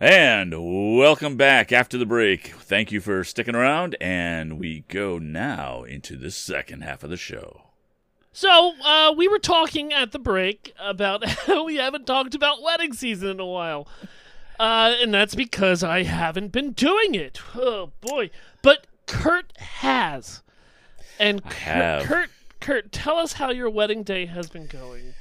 And 0.00 0.96
welcome 0.96 1.36
back 1.36 1.72
after 1.72 1.98
the 1.98 2.06
break. 2.06 2.48
Thank 2.48 2.90
you 2.90 3.00
for 3.00 3.22
sticking 3.22 3.54
around, 3.54 3.96
and 4.00 4.58
we 4.58 4.84
go 4.88 5.18
now 5.18 5.82
into 5.82 6.16
the 6.16 6.30
second 6.30 6.82
half 6.82 7.04
of 7.04 7.10
the 7.10 7.18
show. 7.18 7.70
So 8.32 8.72
uh, 8.82 9.12
we 9.16 9.28
were 9.28 9.38
talking 9.38 9.92
at 9.92 10.12
the 10.12 10.18
break 10.18 10.72
about 10.80 11.24
how 11.28 11.64
we 11.64 11.76
haven't 11.76 12.06
talked 12.06 12.34
about 12.34 12.62
wedding 12.62 12.94
season 12.94 13.28
in 13.28 13.40
a 13.40 13.46
while. 13.46 13.86
Uh, 14.60 14.94
and 15.00 15.14
that's 15.14 15.34
because 15.34 15.82
I 15.82 16.02
haven't 16.02 16.52
been 16.52 16.72
doing 16.72 17.14
it. 17.14 17.40
Oh 17.54 17.92
boy! 18.02 18.28
But 18.60 18.86
Kurt 19.06 19.56
has, 19.56 20.42
and 21.18 21.42
Kurt. 21.42 22.04
Kurt, 22.04 22.30
Kurt, 22.60 22.92
tell 22.92 23.16
us 23.16 23.32
how 23.32 23.50
your 23.50 23.70
wedding 23.70 24.02
day 24.02 24.26
has 24.26 24.50
been 24.50 24.66
going. 24.66 25.14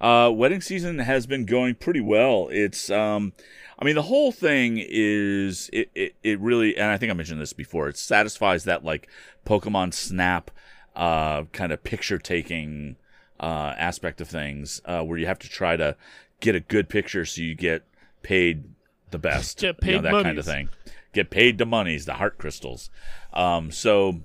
Uh, 0.00 0.30
wedding 0.32 0.62
season 0.62 1.00
has 1.00 1.26
been 1.26 1.44
going 1.44 1.74
pretty 1.74 2.00
well. 2.00 2.48
It's, 2.50 2.88
um, 2.88 3.34
I 3.78 3.84
mean, 3.84 3.94
the 3.94 4.02
whole 4.02 4.32
thing 4.32 4.78
is 4.78 5.68
it, 5.70 5.90
it, 5.94 6.14
it 6.22 6.40
really, 6.40 6.74
and 6.74 6.86
I 6.86 6.96
think 6.96 7.10
I 7.10 7.14
mentioned 7.14 7.42
this 7.42 7.52
before. 7.52 7.88
It 7.88 7.98
satisfies 7.98 8.64
that 8.64 8.84
like 8.84 9.06
Pokemon 9.44 9.92
Snap, 9.92 10.50
uh, 10.96 11.42
kind 11.52 11.72
of 11.72 11.84
picture 11.84 12.18
taking, 12.18 12.96
uh, 13.38 13.74
aspect 13.76 14.22
of 14.22 14.28
things, 14.28 14.80
uh, 14.86 15.02
where 15.02 15.18
you 15.18 15.26
have 15.26 15.40
to 15.40 15.48
try 15.48 15.76
to 15.76 15.94
get 16.40 16.54
a 16.54 16.60
good 16.60 16.88
picture 16.88 17.26
so 17.26 17.42
you 17.42 17.54
get 17.54 17.84
paid 18.22 18.64
the 19.10 19.18
best, 19.18 19.58
Get 19.58 19.66
you 19.66 19.92
know, 19.92 19.98
paid 19.98 20.02
that 20.02 20.22
kind 20.22 20.38
of 20.38 20.44
thing. 20.44 20.68
Get 21.12 21.30
paid 21.30 21.58
the 21.58 21.66
monies, 21.66 22.04
the 22.04 22.14
heart 22.14 22.38
crystals. 22.38 22.90
Um, 23.32 23.70
so 23.70 24.20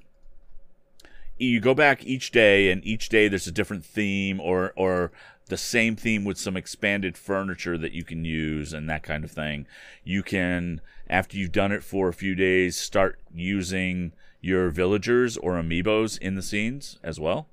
you 1.38 1.60
go 1.60 1.74
back 1.74 2.06
each 2.06 2.32
day 2.32 2.72
and 2.72 2.86
each 2.86 3.10
day 3.10 3.28
there's 3.28 3.48
a 3.48 3.52
different 3.52 3.86
theme 3.86 4.40
or 4.40 4.74
or 4.76 5.12
the 5.48 5.58
same 5.58 5.96
theme 5.96 6.24
with 6.24 6.38
some 6.38 6.56
expanded 6.56 7.18
furniture 7.18 7.78
that 7.78 7.92
you 7.92 8.04
can 8.04 8.24
use 8.24 8.72
and 8.72 8.90
that 8.90 9.04
kind 9.04 9.24
of 9.24 9.32
thing 9.32 9.68
you 10.04 10.24
can 10.24 10.80
after 11.10 11.38
you've 11.38 11.52
done 11.52 11.72
it 11.72 11.84
for 11.84 12.08
a 12.08 12.14
few 12.14 12.36
days 12.36 12.78
start 12.78 13.20
using 13.34 14.14
your 14.42 14.70
villagers 14.70 15.38
or 15.38 15.54
amiibos 15.54 16.18
in 16.20 16.36
the 16.36 16.42
scenes 16.42 16.98
as 17.04 17.20
well 17.20 17.48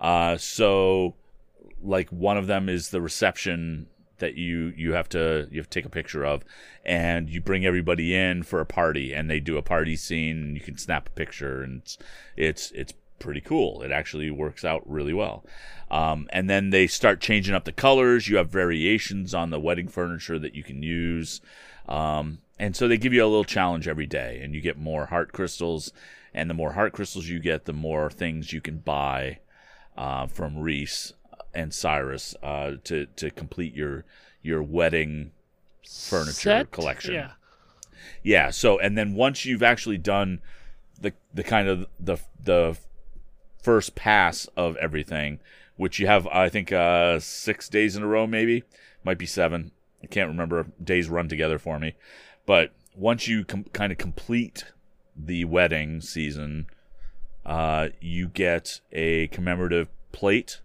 uh 0.00 0.36
so 0.36 1.14
like 1.82 2.10
one 2.10 2.36
of 2.36 2.46
them 2.46 2.68
is 2.68 2.90
the 2.90 3.00
reception 3.00 3.86
that 4.24 4.36
you 4.36 4.72
you 4.74 4.94
have 4.94 5.08
to 5.10 5.46
you 5.50 5.60
have 5.60 5.68
to 5.68 5.78
take 5.78 5.84
a 5.84 5.90
picture 5.90 6.24
of. 6.24 6.42
And 6.84 7.28
you 7.28 7.40
bring 7.40 7.66
everybody 7.66 8.14
in 8.14 8.42
for 8.42 8.60
a 8.60 8.66
party 8.66 9.12
and 9.12 9.28
they 9.28 9.40
do 9.40 9.58
a 9.58 9.62
party 9.62 9.96
scene 9.96 10.38
and 10.38 10.54
you 10.54 10.60
can 10.60 10.78
snap 10.78 11.08
a 11.08 11.12
picture 11.12 11.62
and 11.62 11.82
it's 11.82 11.98
it's 12.36 12.70
it's 12.72 12.94
pretty 13.18 13.42
cool. 13.42 13.82
It 13.82 13.92
actually 13.92 14.30
works 14.30 14.64
out 14.64 14.82
really 14.88 15.12
well. 15.12 15.44
Um, 15.90 16.26
and 16.30 16.48
then 16.48 16.70
they 16.70 16.86
start 16.86 17.20
changing 17.20 17.54
up 17.54 17.64
the 17.64 17.72
colors. 17.72 18.28
You 18.28 18.38
have 18.38 18.48
variations 18.48 19.34
on 19.34 19.50
the 19.50 19.60
wedding 19.60 19.88
furniture 19.88 20.38
that 20.38 20.54
you 20.54 20.62
can 20.62 20.82
use. 20.82 21.40
Um, 21.86 22.38
and 22.58 22.74
so 22.74 22.88
they 22.88 22.96
give 22.96 23.12
you 23.12 23.22
a 23.22 23.28
little 23.28 23.44
challenge 23.44 23.86
every 23.86 24.06
day 24.06 24.40
and 24.42 24.54
you 24.54 24.60
get 24.60 24.78
more 24.78 25.06
heart 25.06 25.32
crystals. 25.32 25.92
And 26.32 26.48
the 26.48 26.54
more 26.54 26.72
heart 26.72 26.94
crystals 26.94 27.28
you 27.28 27.38
get 27.38 27.66
the 27.66 27.72
more 27.74 28.10
things 28.10 28.52
you 28.52 28.60
can 28.60 28.78
buy 28.78 29.38
uh, 29.96 30.26
from 30.26 30.58
Reese 30.58 31.12
and 31.54 31.72
Cyrus 31.72 32.34
uh, 32.42 32.72
to 32.84 33.06
to 33.06 33.30
complete 33.30 33.74
your 33.74 34.04
your 34.42 34.62
wedding 34.62 35.32
furniture 35.86 36.32
Set? 36.32 36.70
collection. 36.70 37.14
Yeah. 37.14 37.30
Yeah. 38.22 38.50
So 38.50 38.78
and 38.78 38.96
then 38.96 39.14
once 39.14 39.44
you've 39.44 39.62
actually 39.62 39.98
done 39.98 40.40
the 41.00 41.12
the 41.32 41.44
kind 41.44 41.68
of 41.68 41.86
the 41.98 42.18
the 42.42 42.76
first 43.62 43.94
pass 43.94 44.46
of 44.56 44.76
everything, 44.76 45.40
which 45.76 45.98
you 45.98 46.06
have 46.06 46.26
I 46.28 46.48
think 46.48 46.72
uh, 46.72 47.20
six 47.20 47.68
days 47.68 47.96
in 47.96 48.02
a 48.02 48.06
row, 48.06 48.26
maybe 48.26 48.64
might 49.02 49.18
be 49.18 49.26
seven. 49.26 49.72
I 50.02 50.06
can't 50.06 50.28
remember. 50.28 50.66
Days 50.82 51.08
run 51.08 51.28
together 51.28 51.58
for 51.58 51.78
me, 51.78 51.94
but 52.46 52.72
once 52.94 53.26
you 53.26 53.44
com- 53.44 53.64
kind 53.72 53.90
of 53.90 53.98
complete 53.98 54.64
the 55.16 55.44
wedding 55.44 56.00
season, 56.00 56.66
uh, 57.46 57.88
you 58.00 58.28
get 58.28 58.80
a 58.92 59.28
commemorative 59.28 59.88
plate 60.12 60.60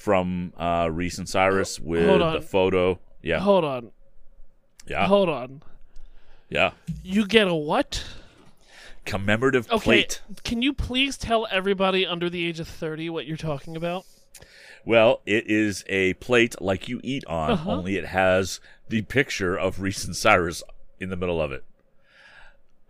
from 0.00 0.52
uh, 0.56 0.88
Reese 0.92 1.18
and 1.18 1.28
Cyrus 1.28 1.80
with 1.80 2.06
hold 2.06 2.22
on. 2.22 2.34
the 2.34 2.40
photo. 2.42 2.98
Yeah, 3.22 3.40
Hold 3.40 3.64
on. 3.64 3.90
yeah, 4.86 5.06
Hold 5.08 5.28
on. 5.28 5.62
yeah. 6.48 6.72
You 7.02 7.26
get 7.26 7.48
a 7.48 7.54
what? 7.54 8.04
Commemorative 9.04 9.68
Okay. 9.70 9.82
plate. 9.82 10.20
Can 10.44 10.62
you 10.62 10.72
please 10.72 11.16
tell 11.16 11.46
everybody 11.50 12.06
under 12.06 12.28
the 12.30 12.46
age 12.46 12.60
of 12.60 12.68
30 12.68 13.10
what 13.10 13.26
you're 13.26 13.36
talking 13.36 13.76
about? 13.76 14.04
Well, 14.84 15.22
it 15.26 15.48
is 15.50 15.82
a 15.88 16.14
plate 16.14 16.60
like 16.60 16.88
you 16.88 17.00
eat 17.02 17.24
on, 17.26 17.50
Uh-huh. 17.52 17.70
only 17.72 17.96
it 17.96 18.06
has 18.06 18.60
the 18.88 19.02
picture 19.02 19.56
of 19.58 19.80
Reese 19.80 20.04
and 20.04 20.14
Cyrus 20.14 20.62
in 21.00 21.08
the 21.08 21.16
middle 21.16 21.40
of 21.42 21.50
it. 21.52 21.64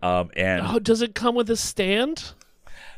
Um, 0.03 0.29
and 0.35 0.61
Oh, 0.67 0.77
does 0.77 1.01
it 1.01 1.15
come 1.15 1.33
with 1.33 1.49
a 1.49 1.55
stand 1.57 2.33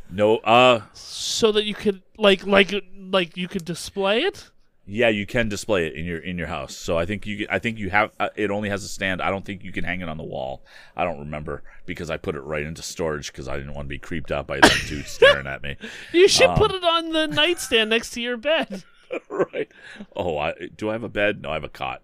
no, 0.10 0.38
uh, 0.38 0.82
so 0.94 1.52
that 1.52 1.66
you 1.66 1.74
could 1.74 2.02
like 2.18 2.46
like 2.46 2.74
like 2.98 3.38
you 3.38 3.48
could 3.48 3.66
display 3.66 4.22
it? 4.22 4.50
yeah, 4.92 5.08
you 5.10 5.28
can 5.28 5.50
display 5.50 5.86
it 5.86 5.94
in 5.94 6.04
your 6.06 6.18
in 6.20 6.38
your 6.38 6.48
house. 6.48 6.76
So 6.76 6.98
I 6.98 7.06
think 7.06 7.28
you, 7.28 7.46
I 7.50 7.60
think 7.60 7.78
you 7.78 7.90
have. 7.92 8.12
Uh, 8.20 8.30
it 8.36 8.50
only 8.50 8.70
has 8.70 8.84
a 8.84 8.88
stand. 8.88 9.22
I 9.22 9.30
don't 9.30 9.46
think 9.46 9.64
you 9.64 9.72
can 9.72 9.84
hang 9.84 10.02
it 10.02 10.10
on 10.10 10.18
the 10.18 10.24
wall. 10.24 10.64
I 10.98 11.04
don't 11.04 11.20
remember 11.20 11.62
because 11.86 12.10
I 12.10 12.18
put 12.18 12.36
it 12.36 12.42
right 12.42 12.64
into 12.64 12.82
storage 12.82 13.32
because 13.32 13.48
I 13.48 13.58
didn't 13.58 13.76
want 13.76 13.86
to 13.86 13.90
be 13.90 14.00
creeped 14.00 14.32
out 14.32 14.48
by 14.48 14.60
them 14.60 14.72
dude 14.88 15.06
staring 15.06 15.46
at 15.48 15.62
me. 15.62 15.78
You 16.12 16.28
should 16.28 16.50
Um, 16.50 16.58
put 16.58 16.72
it 16.72 16.84
on 16.84 17.12
the 17.12 17.28
nightstand 17.28 17.92
next 17.92 18.12
to 18.12 18.22
your 18.22 18.38
bed. 18.38 18.84
right? 19.30 19.72
Oh, 20.16 20.38
I, 20.38 20.54
do 20.76 20.90
I 20.90 20.94
have 20.94 21.04
a 21.04 21.10
bed? 21.10 21.42
No, 21.42 21.52
I 21.52 21.54
have 21.54 21.64
a 21.64 21.70
cot. 21.70 22.02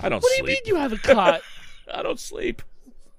I 0.00 0.08
don't 0.08 0.22
What 0.22 0.30
do 0.36 0.42
you 0.42 0.46
mean 0.46 0.58
you 0.64 0.76
have 0.76 0.92
a 0.92 0.98
cot? 0.98 1.40
I 1.92 2.02
don't 2.02 2.20
sleep. 2.20 2.62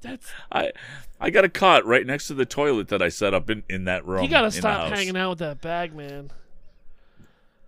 That's 0.01 0.31
I 0.51 0.71
I 1.19 1.29
got 1.29 1.43
a 1.43 1.49
cot 1.49 1.85
right 1.85 2.05
next 2.05 2.27
to 2.27 2.33
the 2.33 2.45
toilet 2.45 2.87
that 2.87 3.01
I 3.01 3.09
set 3.09 3.33
up 3.33 3.49
in, 3.49 3.63
in 3.69 3.85
that 3.85 4.05
room. 4.05 4.23
you 4.23 4.29
gotta 4.29 4.51
stop 4.51 4.89
hanging 4.89 5.17
out 5.17 5.31
with 5.31 5.39
that 5.39 5.61
bag, 5.61 5.93
man. 5.95 6.31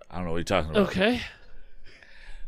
I 0.10 0.15
don't 0.15 0.26
know 0.26 0.32
what 0.32 0.38
you're 0.38 0.44
talking 0.44 0.72
about. 0.72 0.89
Okay. 0.89 1.22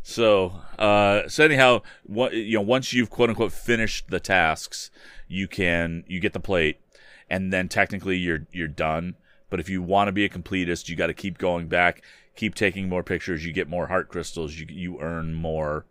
So, 0.06 0.62
uh, 0.78 1.30
so 1.30 1.46
anyhow, 1.46 1.82
what, 2.04 2.34
you 2.34 2.58
know, 2.58 2.62
once 2.62 2.92
you've 2.92 3.10
quote 3.10 3.30
unquote 3.30 3.54
finished 3.54 4.10
the 4.10 4.20
tasks, 4.20 4.92
you 5.30 5.48
can 5.48 6.04
you 6.08 6.20
get 6.20 6.34
the 6.34 6.42
plate, 6.42 6.82
and 7.30 7.54
then 7.54 7.70
technically 7.70 8.18
you're 8.18 8.46
you're 8.52 8.68
done. 8.68 9.16
But 9.50 9.60
if 9.60 9.70
you 9.70 9.82
want 9.82 10.10
to 10.10 10.12
be 10.12 10.26
a 10.26 10.30
completist, 10.30 10.90
you 10.90 10.96
got 10.96 11.08
to 11.08 11.14
keep 11.14 11.38
going 11.38 11.68
back, 11.68 12.04
keep 12.36 12.54
taking 12.54 12.90
more 12.90 13.04
pictures. 13.04 13.46
You 13.46 13.54
get 13.54 13.70
more 13.70 13.88
heart 13.88 14.10
crystals. 14.10 14.56
You 14.56 14.66
you 14.70 15.00
earn 15.00 15.34
more, 15.34 15.86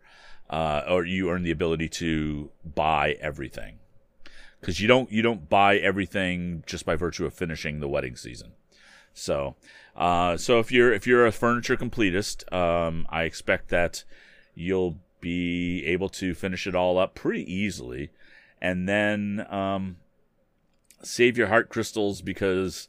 uh, 0.49 0.83
or 0.87 1.05
you 1.05 1.31
earn 1.31 1.41
the 1.41 1.51
ability 1.51 1.89
to 1.89 2.51
buy 2.63 3.17
everything. 3.19 3.79
Because 4.63 4.79
you 4.79 4.87
don't 4.87 5.11
you 5.11 5.21
don't 5.21 5.49
buy 5.49 5.75
everything 5.75 6.63
just 6.65 6.85
by 6.85 6.95
virtue 6.95 7.25
of 7.25 7.33
finishing 7.33 7.81
the 7.81 7.89
wedding 7.89 8.15
season. 8.15 8.53
So, 9.13 9.57
uh, 9.93 10.37
so 10.37 10.59
if 10.59 10.71
you're 10.71 10.93
if 10.93 11.05
you're 11.05 11.25
a 11.25 11.33
furniture 11.33 11.75
completist, 11.75 12.51
um, 12.53 13.05
I 13.09 13.23
expect 13.23 13.67
that 13.69 14.05
you'll 14.55 14.99
be 15.19 15.85
able 15.85 16.07
to 16.07 16.33
finish 16.33 16.65
it 16.65 16.75
all 16.75 16.97
up 16.97 17.13
pretty 17.13 17.43
easily, 17.53 18.11
and 18.61 18.87
then 18.87 19.45
um, 19.49 19.97
save 21.01 21.37
your 21.37 21.47
heart 21.47 21.67
crystals 21.67 22.21
because 22.21 22.87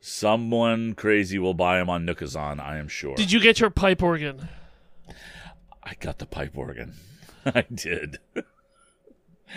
someone 0.00 0.94
crazy 0.94 1.40
will 1.40 1.54
buy 1.54 1.78
them 1.78 1.90
on 1.90 2.06
Nookazon. 2.06 2.60
I 2.60 2.78
am 2.78 2.86
sure. 2.86 3.16
Did 3.16 3.32
you 3.32 3.40
get 3.40 3.58
your 3.58 3.70
pipe 3.70 4.00
organ? 4.00 4.48
I 5.82 5.94
got 5.98 6.18
the 6.20 6.26
pipe 6.26 6.56
organ. 6.56 6.94
I 7.44 7.64
did. 7.74 8.20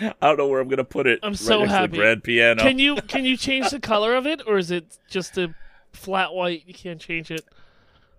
I 0.00 0.14
don't 0.20 0.36
know 0.36 0.48
where 0.48 0.60
I'm 0.60 0.68
gonna 0.68 0.84
put 0.84 1.06
it. 1.06 1.20
I'm 1.22 1.32
right 1.32 1.38
so 1.38 1.64
happy. 1.64 1.96
grand 1.96 2.24
piano. 2.24 2.62
Can 2.62 2.78
you 2.78 2.96
can 2.96 3.24
you 3.24 3.36
change 3.36 3.70
the 3.70 3.80
color 3.80 4.14
of 4.14 4.26
it, 4.26 4.42
or 4.46 4.58
is 4.58 4.70
it 4.70 4.98
just 5.08 5.38
a 5.38 5.54
flat 5.92 6.34
white? 6.34 6.64
You 6.66 6.74
can't 6.74 7.00
change 7.00 7.30
it. 7.30 7.44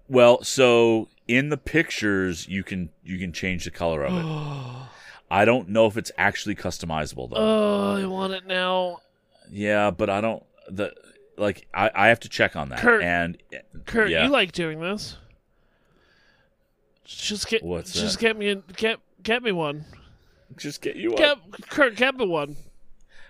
Well, 0.08 0.44
so 0.44 1.10
in 1.28 1.50
the 1.50 1.58
pictures 1.58 2.48
you 2.48 2.64
can 2.64 2.90
you 3.04 3.18
can 3.18 3.34
change 3.34 3.66
the 3.66 3.72
color 3.72 4.04
of 4.04 4.14
it. 4.14 4.26
I 5.32 5.44
don't 5.44 5.70
know 5.70 5.88
if 5.88 5.98
it's 5.98 6.12
actually 6.18 6.56
customizable 6.56 7.30
though. 7.30 7.38
Oh, 7.38 7.96
I 7.96 8.06
want 8.06 8.34
it 8.34 8.46
now. 8.46 9.00
yeah, 9.52 9.92
but 9.92 10.10
I 10.10 10.22
don't 10.22 10.44
the 10.70 10.94
like 11.38 11.68
I, 11.74 11.92
I 11.94 12.08
have 12.08 12.20
to 12.22 12.30
check 12.30 12.56
on 12.56 12.70
that. 12.70 12.80
Kurt. 12.80 13.04
and 13.04 13.38
Kurt, 13.86 14.10
yeah. 14.10 14.26
you 14.26 14.30
like 14.30 14.52
doing 14.52 14.80
this? 14.80 15.18
Just 17.06 17.48
get 17.48 17.64
What's 17.64 17.94
just 17.94 18.20
that? 18.20 18.22
get 18.22 18.38
me 18.38 18.50
a, 18.50 18.56
get 18.56 19.00
get 19.22 19.44
me 19.44 19.52
one. 19.52 19.86
Just 20.58 20.82
get 20.82 20.96
you 20.96 21.16
up. 21.16 21.40
Kurt, 21.70 22.00
me 22.18 22.26
one. 22.26 22.56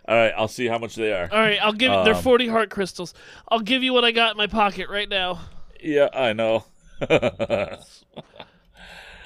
All 0.08 0.16
right, 0.16 0.34
I'll 0.38 0.48
see 0.48 0.68
how 0.68 0.78
much 0.78 0.96
they 0.96 1.12
are. 1.12 1.28
All 1.32 1.40
right, 1.40 1.60
I'll 1.62 1.74
give 1.74 1.92
you. 1.92 2.04
They're 2.04 2.14
Um, 2.16 2.22
forty 2.22 2.48
heart 2.48 2.70
crystals. 2.70 3.14
I'll 3.50 3.60
give 3.60 3.84
you 3.84 3.94
what 3.94 4.06
I 4.06 4.12
got 4.12 4.32
in 4.32 4.38
my 4.38 4.48
pocket 4.48 4.90
right 4.90 5.10
now. 5.10 5.40
Yeah, 5.82 6.10
I 6.14 6.34
know. 6.34 6.66
I 7.02 7.78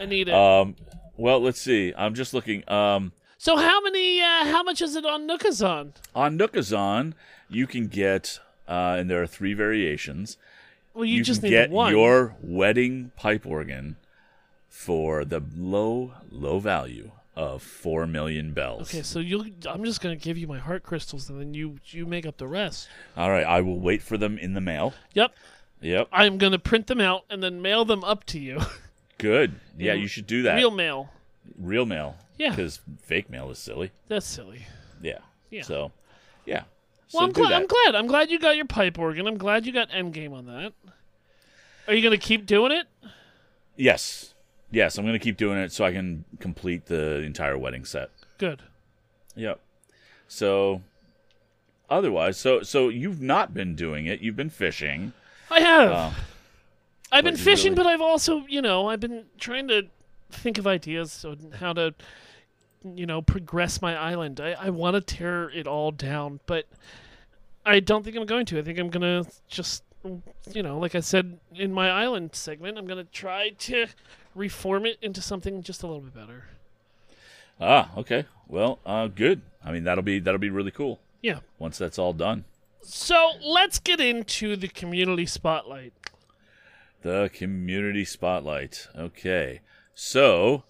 need 0.08 0.30
it. 0.30 0.34
um, 0.34 0.76
well, 1.18 1.40
let's 1.42 1.60
see. 1.60 1.94
I'm 1.98 2.16
just 2.16 2.34
looking. 2.34 2.68
Um, 2.70 3.12
so 3.38 3.58
how 3.58 3.82
many? 3.82 4.22
Uh, 4.22 4.46
how 4.46 4.64
much 4.64 4.82
is 4.82 4.96
it 4.96 5.06
on 5.06 5.28
Nookazon? 5.28 5.92
on 6.16 6.38
Nookazon, 6.38 7.14
you 7.50 7.68
can 7.68 7.88
get, 7.88 8.40
uh, 8.68 8.96
and 9.00 9.10
there 9.10 9.22
are 9.22 9.28
three 9.28 9.54
variations. 9.54 10.38
Well, 10.94 11.06
you, 11.06 11.18
You, 11.18 11.24
just 11.24 11.42
can 11.42 11.50
need 11.50 11.56
get 11.58 11.70
one. 11.72 11.92
your 11.92 12.36
wedding 12.42 13.12
pipe 13.16 13.46
organ 13.46 13.98
for 14.68 15.24
the 15.26 15.42
low, 15.56 16.14
low 16.32 16.60
value 16.60 17.12
of 17.40 17.64
four 17.64 18.06
million 18.06 18.52
bells. 18.52 18.90
Okay, 18.94 19.02
so 19.02 19.20
you. 19.20 19.54
I'm 19.66 19.86
just 19.86 20.02
gonna 20.02 20.18
give 20.18 20.38
you 20.38 20.46
my 20.46 20.60
heart 20.60 20.84
crystals, 20.84 21.30
and 21.30 21.40
then 21.40 21.54
you 21.54 21.78
you 21.86 22.06
make 22.06 22.26
up 22.26 22.38
the 22.38 22.48
rest. 22.48 22.90
All 23.16 23.32
right, 23.32 23.46
I 23.46 23.62
will 23.62 23.80
wait 23.80 24.02
for 24.02 24.18
them 24.18 24.38
in 24.38 24.54
the 24.54 24.62
mail. 24.62 24.94
Yep, 25.14 25.34
Yep, 25.80 26.10
I'm 26.12 26.38
gonna 26.38 26.60
print 26.60 26.88
them 26.88 27.00
out 27.00 27.24
and 27.30 27.42
then 27.42 27.62
mail 27.62 27.86
them 27.86 28.04
up 28.04 28.26
to 28.26 28.40
you. 28.40 28.60
good. 29.18 29.56
Yeah, 29.78 29.94
you 29.94 30.08
should 30.08 30.28
do 30.28 30.44
that. 30.44 30.56
Real 30.58 30.72
mail. 30.72 31.12
Real 31.58 31.86
mail. 31.86 32.18
Yeah. 32.38 32.50
because 32.50 32.82
fake 33.04 33.30
mail 33.30 33.50
is 33.52 33.58
silly. 33.58 33.92
That's 34.10 34.26
silly. 34.26 34.66
Yeah. 35.02 35.20
Yeah. 35.50 35.64
So, 35.64 35.92
yeah. 36.46 36.64
Well, 37.14 37.22
so 37.22 37.26
I'm 37.26 37.32
glad. 37.32 37.54
I'm 37.54 37.68
glad. 37.68 37.96
I'm 37.96 38.08
glad 38.08 38.30
you 38.30 38.40
got 38.40 38.58
your 38.58 38.66
pipe 38.66 39.00
organ. 39.00 39.28
I'm 39.28 39.38
glad 39.38 39.66
you 39.66 39.72
got 39.72 39.90
Endgame 39.92 40.34
on 40.34 40.46
that. 40.48 40.74
Are 41.88 41.94
you 41.94 42.04
gonna 42.04 42.18
keep 42.18 42.46
doing 42.46 42.74
it? 42.74 42.88
Yes. 43.78 44.34
Yes, 44.72 44.98
I'm 44.98 45.04
going 45.06 45.18
to 45.18 45.24
keep 45.24 45.38
doing 45.38 45.58
it 45.58 45.72
so 45.72 45.84
I 45.86 45.92
can 45.92 46.26
complete 46.40 46.86
the 46.86 47.22
entire 47.22 47.58
wedding 47.58 47.86
set. 47.86 48.12
Good. 48.38 48.62
Yep. 49.36 49.60
So 50.28 50.82
otherwise, 51.90 52.38
so 52.38 52.62
so 52.62 52.90
you've 52.90 53.22
not 53.22 53.54
been 53.54 53.76
doing 53.76 54.06
it. 54.06 54.22
You've 54.22 54.36
been 54.36 54.50
fishing. 54.52 55.14
I 55.50 55.60
have. 55.62 55.92
Uh, 55.92 56.12
I've 57.12 57.24
been 57.24 57.36
fishing, 57.38 57.74
really- 57.74 57.84
but 57.84 57.88
I've 57.88 58.02
also, 58.02 58.46
you 58.48 58.62
know, 58.62 58.88
I've 58.90 59.00
been 59.00 59.26
trying 59.40 59.68
to 59.70 59.88
think 60.32 60.60
of 60.60 60.68
ideas 60.68 61.26
on 61.26 61.54
how 61.60 61.74
to, 61.74 61.96
you 62.84 63.08
know, 63.08 63.22
progress 63.24 63.82
my 63.82 63.98
island. 63.98 64.40
I, 64.40 64.52
I 64.52 64.70
want 64.70 64.94
to 64.96 65.02
tear 65.02 65.50
it 65.50 65.66
all 65.66 65.90
down, 65.92 66.40
but 66.46 66.68
I 67.66 67.80
don't 67.80 68.04
think 68.04 68.16
I'm 68.16 68.28
going 68.28 68.46
to. 68.48 68.60
I 68.60 68.62
think 68.62 68.78
I'm 68.78 68.90
gonna 68.92 69.26
just, 69.48 69.84
you 70.54 70.62
know, 70.62 70.78
like 70.78 70.94
I 70.94 71.00
said 71.00 71.40
in 71.56 71.74
my 71.74 71.90
island 71.90 72.36
segment, 72.36 72.78
I'm 72.78 72.86
gonna 72.86 73.06
try 73.06 73.50
to 73.50 73.88
reform 74.40 74.86
it 74.86 74.98
into 75.02 75.22
something 75.22 75.62
just 75.62 75.84
a 75.84 75.88
little 75.88 76.02
bit 76.02 76.14
better. 76.16 76.46
ah, 77.60 77.92
okay. 77.98 78.26
Well, 78.48 78.80
uh, 78.86 79.08
good. 79.08 79.42
I 79.64 79.72
mean, 79.72 79.84
that'll 79.84 80.04
be 80.04 80.20
that'll 80.20 80.40
be 80.40 80.50
really 80.50 80.72
cool 80.72 81.00
Yeah. 81.22 81.40
once 81.60 81.78
that's 81.78 82.00
all 82.00 82.14
done. 82.14 82.46
So 82.82 83.34
let's 83.44 83.78
get 83.80 84.00
into 84.00 84.56
the 84.56 84.70
community 84.70 85.26
spotlight. 85.26 85.94
The 87.02 87.30
community 87.34 88.06
spotlight. 88.06 88.88
Okay. 88.98 89.60
So 89.94 90.64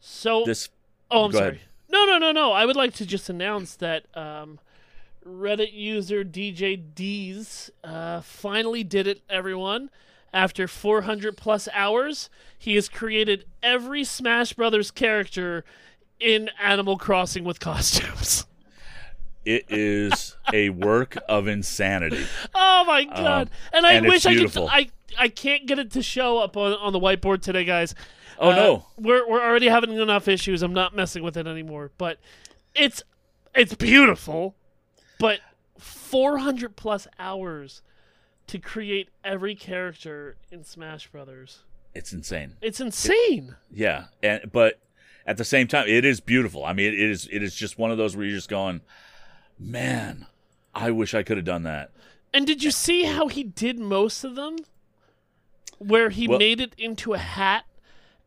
So 0.00 0.44
this. 0.44 0.68
Oh, 1.10 1.26
I'm 1.26 1.32
sorry. 1.32 1.48
ahead. 1.48 1.60
No, 1.90 2.06
no, 2.06 2.18
no, 2.18 2.32
no. 2.32 2.52
I 2.52 2.64
would 2.64 2.76
like 2.76 2.94
to 2.94 3.06
just 3.06 3.28
announce 3.28 3.76
that 3.76 4.06
um, 4.16 4.58
Reddit 5.26 5.72
user 5.74 6.24
DJ 6.24 6.80
D's 6.94 7.70
uh, 7.84 8.22
finally 8.22 8.82
did 8.82 9.06
it, 9.06 9.20
everyone. 9.28 9.90
After 10.32 10.66
400 10.66 11.36
plus 11.36 11.68
hours, 11.74 12.30
he 12.58 12.74
has 12.76 12.88
created 12.88 13.44
every 13.62 14.02
Smash 14.04 14.54
Brothers 14.54 14.90
character 14.90 15.64
in 16.18 16.48
Animal 16.60 16.96
Crossing 16.96 17.44
with 17.44 17.60
costumes. 17.60 18.46
It 19.44 19.64
is 19.68 20.36
a 20.52 20.70
work 20.70 21.16
of 21.28 21.48
insanity. 21.48 22.24
Oh 22.54 22.84
my 22.86 23.04
god! 23.04 23.50
and 23.72 23.84
I 23.84 23.90
Um, 23.90 23.96
and 23.96 24.06
it's 24.06 24.24
wish 24.24 24.26
I 24.26 24.36
could. 24.48 24.68
I 24.70 24.90
I 25.18 25.28
can't 25.28 25.66
get 25.66 25.80
it 25.80 25.90
to 25.92 26.02
show 26.02 26.38
up 26.38 26.56
on, 26.56 26.72
on 26.74 26.92
the 26.92 27.00
whiteboard 27.00 27.42
today, 27.42 27.64
guys. 27.64 27.94
Oh 28.38 28.50
Uh, 28.50 28.54
no! 28.56 28.86
we're 28.96 29.28
we're 29.28 29.42
already 29.42 29.66
having 29.68 29.92
enough 29.98 30.28
issues. 30.28 30.62
I'm 30.62 30.72
not 30.72 30.94
messing 30.94 31.24
with 31.24 31.36
it 31.36 31.48
anymore. 31.48 31.90
But 31.98 32.18
it's 32.74 33.02
it's 33.52 33.74
beautiful, 33.74 34.54
but 35.18 35.40
400 35.76 36.76
plus 36.76 37.08
hours 37.18 37.82
to 38.48 38.58
create 38.58 39.08
every 39.24 39.54
character 39.54 40.36
in 40.50 40.64
Smash 40.64 41.08
Brothers. 41.08 41.60
It's 41.94 42.12
insane. 42.12 42.56
It's 42.60 42.80
insane. 42.80 43.56
Yeah, 43.70 44.04
and 44.22 44.50
but 44.52 44.80
at 45.26 45.36
the 45.36 45.44
same 45.44 45.66
time, 45.68 45.86
it 45.88 46.04
is 46.04 46.20
beautiful. 46.20 46.64
I 46.64 46.72
mean, 46.72 46.92
it 46.92 46.98
is 46.98 47.28
it 47.30 47.42
is 47.42 47.54
just 47.54 47.78
one 47.78 47.90
of 47.90 47.98
those 47.98 48.16
where 48.16 48.24
you're 48.26 48.34
just 48.36 48.48
going, 48.48 48.80
man, 49.58 50.26
I 50.74 50.90
wish 50.90 51.14
I 51.14 51.22
could 51.22 51.36
have 51.36 51.46
done 51.46 51.62
that. 51.64 51.90
And 52.34 52.46
did 52.46 52.62
you 52.64 52.70
see 52.70 53.04
how 53.04 53.28
he 53.28 53.44
did 53.44 53.78
most 53.78 54.24
of 54.24 54.34
them? 54.36 54.56
Where 55.78 56.10
he 56.10 56.26
Well- 56.28 56.38
made 56.38 56.60
it 56.60 56.74
into 56.78 57.12
a 57.12 57.18
hat 57.18 57.64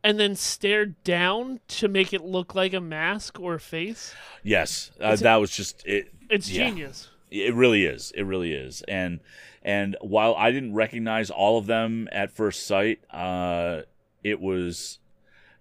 and 0.04 0.20
then 0.20 0.36
stared 0.36 1.02
down 1.02 1.58
to 1.68 1.88
make 1.88 2.12
it 2.12 2.22
look 2.22 2.54
like 2.54 2.72
a 2.72 2.80
mask 2.80 3.40
or 3.40 3.54
a 3.54 3.60
face? 3.60 4.14
Yes, 4.44 4.92
uh, 5.00 5.16
that 5.16 5.36
was 5.36 5.50
just 5.50 5.84
it. 5.86 6.12
It's 6.30 6.48
Yeah. 6.48 6.68
genius. 6.68 7.08
It 7.44 7.54
really 7.54 7.84
is. 7.84 8.12
It 8.14 8.22
really 8.22 8.52
is. 8.52 8.82
And 8.88 9.20
and 9.62 9.96
while 10.00 10.34
I 10.36 10.50
didn't 10.52 10.74
recognize 10.74 11.30
all 11.30 11.58
of 11.58 11.66
them 11.66 12.08
at 12.12 12.30
first 12.30 12.66
sight, 12.66 13.00
uh, 13.10 13.82
it 14.22 14.40
was 14.40 14.98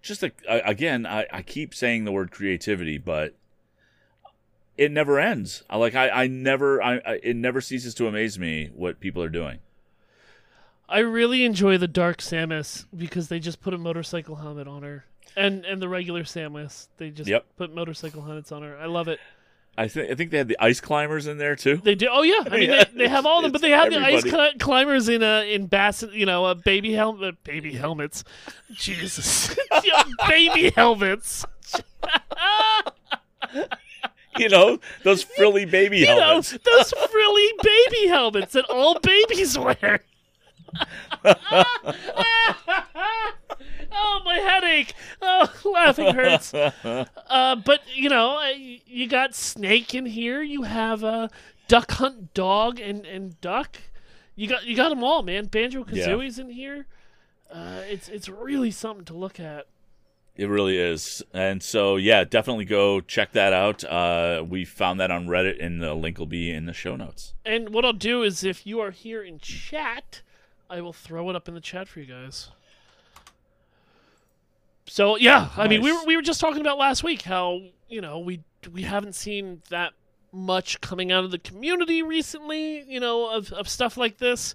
just 0.01 0.21
a, 0.23 0.31
again. 0.47 1.05
I, 1.05 1.25
I 1.31 1.41
keep 1.41 1.73
saying 1.73 2.05
the 2.05 2.11
word 2.11 2.31
creativity, 2.31 2.97
but 2.97 3.35
it 4.77 4.91
never 4.91 5.19
ends. 5.19 5.63
I 5.69 5.77
like 5.77 5.95
I, 5.95 6.09
I 6.09 6.27
never 6.27 6.81
I, 6.81 6.97
I 6.97 7.19
it 7.23 7.35
never 7.35 7.61
ceases 7.61 7.93
to 7.95 8.07
amaze 8.07 8.37
me 8.37 8.69
what 8.75 8.99
people 8.99 9.23
are 9.23 9.29
doing. 9.29 9.59
I 10.87 10.99
really 10.99 11.43
enjoy 11.43 11.79
the 11.79 11.87
Dark 11.87 12.19
Samus 12.19 12.85
because 12.95 13.27
they 13.27 13.39
just 13.39 13.59
put 13.59 13.73
a 13.73 13.77
motorcycle 13.77 14.35
helmet 14.35 14.67
on 14.67 14.83
her. 14.83 15.05
And 15.35 15.65
and 15.65 15.81
the 15.81 15.89
regular 15.89 16.23
Samus, 16.23 16.87
they 16.97 17.09
just 17.09 17.29
Yep. 17.29 17.45
put 17.57 17.73
motorcycle 17.73 18.21
helmets 18.21 18.51
on 18.51 18.61
her. 18.61 18.77
I 18.77 18.85
love 18.85 19.07
it. 19.07 19.19
I 19.77 19.87
think 19.89 20.09
I 20.09 20.15
think 20.15 20.31
they 20.31 20.37
had 20.37 20.47
the 20.47 20.57
ice 20.59 20.79
climbers 20.79 21.27
in 21.27 21.37
there 21.37 21.55
too. 21.55 21.77
They 21.77 21.95
do. 21.95 22.07
Oh 22.09 22.21
yeah, 22.23 22.43
I 22.45 22.49
mean 22.57 22.69
Yeah, 22.69 22.83
they, 22.85 22.99
they 22.99 23.07
have 23.09 23.25
all 23.25 23.37
of 23.39 23.43
them, 23.43 23.51
but 23.51 23.61
they 23.61 23.71
have 23.71 23.91
the 23.91 23.99
ice 23.99 24.19
everybody. 24.25 24.57
climbers 24.59 25.09
in 25.09 25.21
uh 25.21 25.41
in 25.41 25.67
bass, 25.67 26.03
you 26.13 26.25
know, 26.25 26.45
uh, 26.45 26.53
baby 26.53 26.93
helmet, 26.93 27.43
baby 27.43 27.73
helmets. 27.73 28.23
Jesus, 28.73 29.53
baby 30.29 30.71
helmets. 30.75 31.45
you 34.37 34.49
know 34.49 34.79
those 35.03 35.23
frilly 35.23 35.65
baby 35.65 35.99
You 35.99 36.05
know 36.07 36.41
those 36.41 36.91
frilly 37.11 37.53
baby 37.61 38.07
helmets 38.07 38.53
that 38.53 38.65
all 38.69 38.99
babies 38.99 39.57
wear. 39.57 40.01
Oh, 43.95 44.21
my 44.23 44.35
headache! 44.35 44.93
Oh, 45.21 45.51
laughing 45.65 46.13
hurts. 46.13 46.53
Uh, 47.27 47.55
but 47.55 47.81
you 47.93 48.07
know, 48.07 48.39
you 48.85 49.07
got 49.07 49.33
Snake 49.33 49.93
in 49.95 50.05
here. 50.05 50.41
You 50.41 50.63
have 50.63 51.03
uh, 51.03 51.27
Duck 51.67 51.91
Hunt 51.91 52.33
Dog 52.33 52.79
and, 52.79 53.05
and 53.05 53.39
Duck. 53.41 53.77
You 54.35 54.47
got 54.47 54.65
you 54.65 54.75
got 54.75 54.89
them 54.89 55.03
all, 55.03 55.23
man. 55.23 55.45
Banjo 55.45 55.83
Kazooie's 55.83 56.39
in 56.39 56.49
here. 56.49 56.85
Uh, 57.51 57.81
it's 57.85 58.07
it's 58.07 58.29
really 58.29 58.71
something 58.71 59.05
to 59.05 59.13
look 59.13 59.39
at. 59.39 59.65
It 60.35 60.49
really 60.49 60.77
is. 60.77 61.23
And 61.33 61.63
so, 61.63 61.95
yeah, 61.95 62.25
definitely 62.25 62.65
go 62.65 62.99
check 62.99 63.31
that 63.31 63.53
out. 63.53 63.83
Uh, 63.85 64.43
we 64.47 64.65
found 64.65 64.99
that 64.99 65.09
on 65.09 65.27
Reddit, 65.27 65.63
and 65.63 65.81
the 65.81 65.93
link 65.93 66.19
will 66.19 66.25
be 66.25 66.51
in 66.51 66.65
the 66.65 66.73
show 66.73 66.97
notes. 66.97 67.33
And 67.45 67.69
what 67.69 67.85
I'll 67.85 67.93
do 67.93 68.21
is, 68.21 68.43
if 68.43 68.67
you 68.67 68.81
are 68.81 68.91
here 68.91 69.23
in 69.23 69.39
chat, 69.39 70.21
I 70.69 70.81
will 70.81 70.91
throw 70.91 71.29
it 71.29 71.35
up 71.37 71.47
in 71.47 71.53
the 71.53 71.61
chat 71.61 71.87
for 71.87 72.01
you 72.01 72.05
guys. 72.05 72.49
So 74.87 75.17
yeah, 75.17 75.49
I 75.57 75.67
mean, 75.67 75.81
we 75.81 75.91
were 75.91 76.03
we 76.05 76.15
were 76.15 76.21
just 76.21 76.39
talking 76.39 76.61
about 76.61 76.77
last 76.77 77.03
week 77.03 77.23
how 77.23 77.61
you 77.89 78.01
know 78.01 78.19
we 78.19 78.41
we 78.71 78.83
haven't 78.83 79.15
seen 79.15 79.61
that 79.69 79.93
much 80.31 80.81
coming 80.81 81.11
out 81.11 81.23
of 81.23 81.31
the 81.31 81.39
community 81.39 82.01
recently. 82.03 82.83
You 82.83 82.99
know, 82.99 83.29
of 83.29 83.51
of 83.51 83.67
stuff 83.67 83.97
like 83.97 84.17
this. 84.17 84.53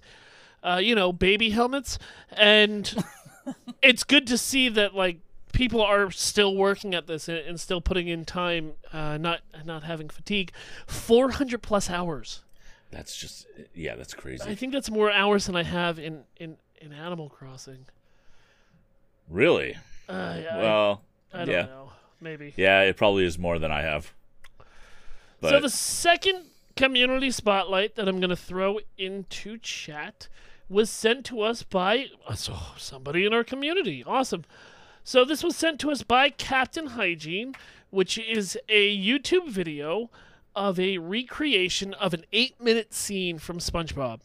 Uh, 0.63 0.79
you 0.81 0.93
know, 0.93 1.11
baby 1.11 1.49
helmets, 1.49 1.97
and 2.31 3.03
it's 3.81 4.03
good 4.03 4.27
to 4.27 4.37
see 4.37 4.69
that 4.69 4.95
like 4.95 5.19
people 5.53 5.81
are 5.81 6.11
still 6.11 6.55
working 6.55 6.93
at 6.93 7.07
this 7.07 7.27
and, 7.27 7.37
and 7.39 7.59
still 7.59 7.81
putting 7.81 8.07
in 8.07 8.25
time, 8.25 8.73
uh, 8.93 9.17
not 9.17 9.41
not 9.65 9.83
having 9.83 10.07
fatigue. 10.09 10.51
Four 10.87 11.31
hundred 11.31 11.61
plus 11.61 11.89
hours. 11.89 12.41
That's 12.91 13.15
just, 13.15 13.47
yeah, 13.73 13.95
that's 13.95 14.13
crazy. 14.13 14.43
I 14.49 14.53
think 14.53 14.73
that's 14.73 14.91
more 14.91 15.09
hours 15.09 15.45
than 15.45 15.55
I 15.55 15.63
have 15.63 15.97
in 15.97 16.23
in, 16.37 16.57
in 16.79 16.93
Animal 16.93 17.29
Crossing. 17.29 17.85
really? 19.29 19.77
Uh, 20.09 20.11
I, 20.13 20.57
Well, 20.57 21.01
I 21.33 21.37
don't 21.45 21.49
yeah. 21.49 21.61
know. 21.63 21.91
Maybe. 22.19 22.53
yeah, 22.55 22.81
it 22.81 22.97
probably 22.97 23.25
is 23.25 23.39
more 23.39 23.57
than 23.57 23.71
I 23.71 23.81
have. 23.81 24.13
But 25.39 25.49
so 25.49 25.59
the 25.59 25.69
second 25.69 26.45
community 26.75 27.31
spotlight 27.31 27.95
that 27.95 28.07
I'm 28.07 28.19
going 28.19 28.29
to 28.29 28.35
throw 28.35 28.79
into 28.97 29.57
chat 29.57 30.27
was 30.69 30.89
sent 30.89 31.25
to 31.25 31.41
us 31.41 31.63
by 31.63 32.07
so 32.35 32.55
somebody 32.77 33.25
in 33.25 33.33
our 33.33 33.43
community. 33.43 34.03
Awesome. 34.05 34.45
So 35.03 35.25
this 35.25 35.43
was 35.43 35.55
sent 35.55 35.79
to 35.81 35.91
us 35.91 36.03
by 36.03 36.29
Captain 36.29 36.87
Hygiene, 36.87 37.55
which 37.89 38.17
is 38.19 38.57
a 38.69 38.95
YouTube 38.97 39.49
video 39.49 40.11
of 40.55 40.79
a 40.79 40.99
recreation 40.99 41.93
of 41.95 42.13
an 42.13 42.23
eight-minute 42.31 42.93
scene 42.93 43.39
from 43.39 43.57
SpongeBob 43.57 44.19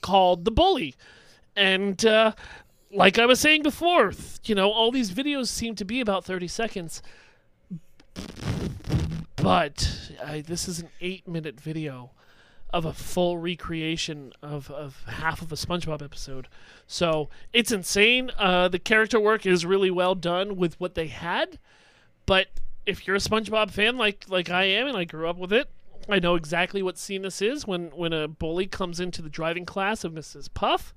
called 0.00 0.46
"The 0.46 0.50
Bully," 0.50 0.94
and 1.54 2.04
uh, 2.06 2.32
like 2.92 3.18
I 3.18 3.26
was 3.26 3.40
saying 3.40 3.62
before, 3.62 4.12
you 4.44 4.54
know, 4.54 4.70
all 4.70 4.90
these 4.90 5.12
videos 5.12 5.48
seem 5.48 5.74
to 5.76 5.84
be 5.84 6.00
about 6.00 6.24
30 6.24 6.48
seconds. 6.48 7.02
But 9.36 10.10
uh, 10.22 10.40
this 10.44 10.68
is 10.68 10.80
an 10.80 10.90
eight 11.00 11.26
minute 11.26 11.60
video 11.60 12.10
of 12.72 12.84
a 12.84 12.92
full 12.92 13.38
recreation 13.38 14.32
of, 14.42 14.70
of 14.70 15.02
half 15.06 15.42
of 15.42 15.50
a 15.50 15.56
SpongeBob 15.56 16.02
episode. 16.02 16.46
So 16.86 17.28
it's 17.52 17.72
insane. 17.72 18.30
Uh, 18.38 18.68
the 18.68 18.78
character 18.78 19.18
work 19.18 19.46
is 19.46 19.66
really 19.66 19.90
well 19.90 20.14
done 20.14 20.56
with 20.56 20.78
what 20.78 20.94
they 20.94 21.08
had. 21.08 21.58
But 22.26 22.48
if 22.86 23.06
you're 23.06 23.16
a 23.16 23.20
SpongeBob 23.20 23.70
fan 23.70 23.96
like 23.96 24.24
like 24.28 24.50
I 24.50 24.64
am 24.64 24.86
and 24.86 24.96
I 24.96 25.04
grew 25.04 25.28
up 25.28 25.36
with 25.36 25.52
it, 25.52 25.68
I 26.12 26.18
know 26.18 26.34
exactly 26.34 26.82
what 26.82 26.98
scene 26.98 27.22
this 27.22 27.40
is 27.40 27.66
when, 27.66 27.88
when 27.88 28.12
a 28.12 28.28
bully 28.28 28.66
comes 28.66 29.00
into 29.00 29.22
the 29.22 29.28
driving 29.28 29.64
class 29.64 30.04
of 30.04 30.12
Mrs. 30.12 30.52
Puff 30.52 30.94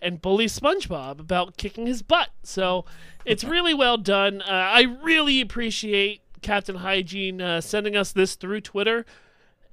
and 0.00 0.22
bullies 0.22 0.58
SpongeBob 0.58 1.20
about 1.20 1.56
kicking 1.56 1.86
his 1.86 2.02
butt. 2.02 2.30
So 2.42 2.84
it's 3.24 3.44
really 3.44 3.74
well 3.74 3.96
done. 3.96 4.42
Uh, 4.42 4.46
I 4.46 4.82
really 5.02 5.40
appreciate 5.40 6.22
Captain 6.42 6.76
Hygiene 6.76 7.40
uh, 7.40 7.60
sending 7.60 7.96
us 7.96 8.12
this 8.12 8.34
through 8.34 8.60
Twitter, 8.60 9.06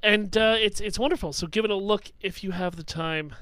and 0.01 0.37
uh, 0.37 0.55
it's 0.57 0.79
it's 0.79 0.99
wonderful. 0.99 1.33
So 1.33 1.47
give 1.47 1.65
it 1.65 1.71
a 1.71 1.75
look 1.75 2.11
if 2.21 2.43
you 2.43 2.51
have 2.51 2.75
the 2.75 2.83
time. 2.83 3.33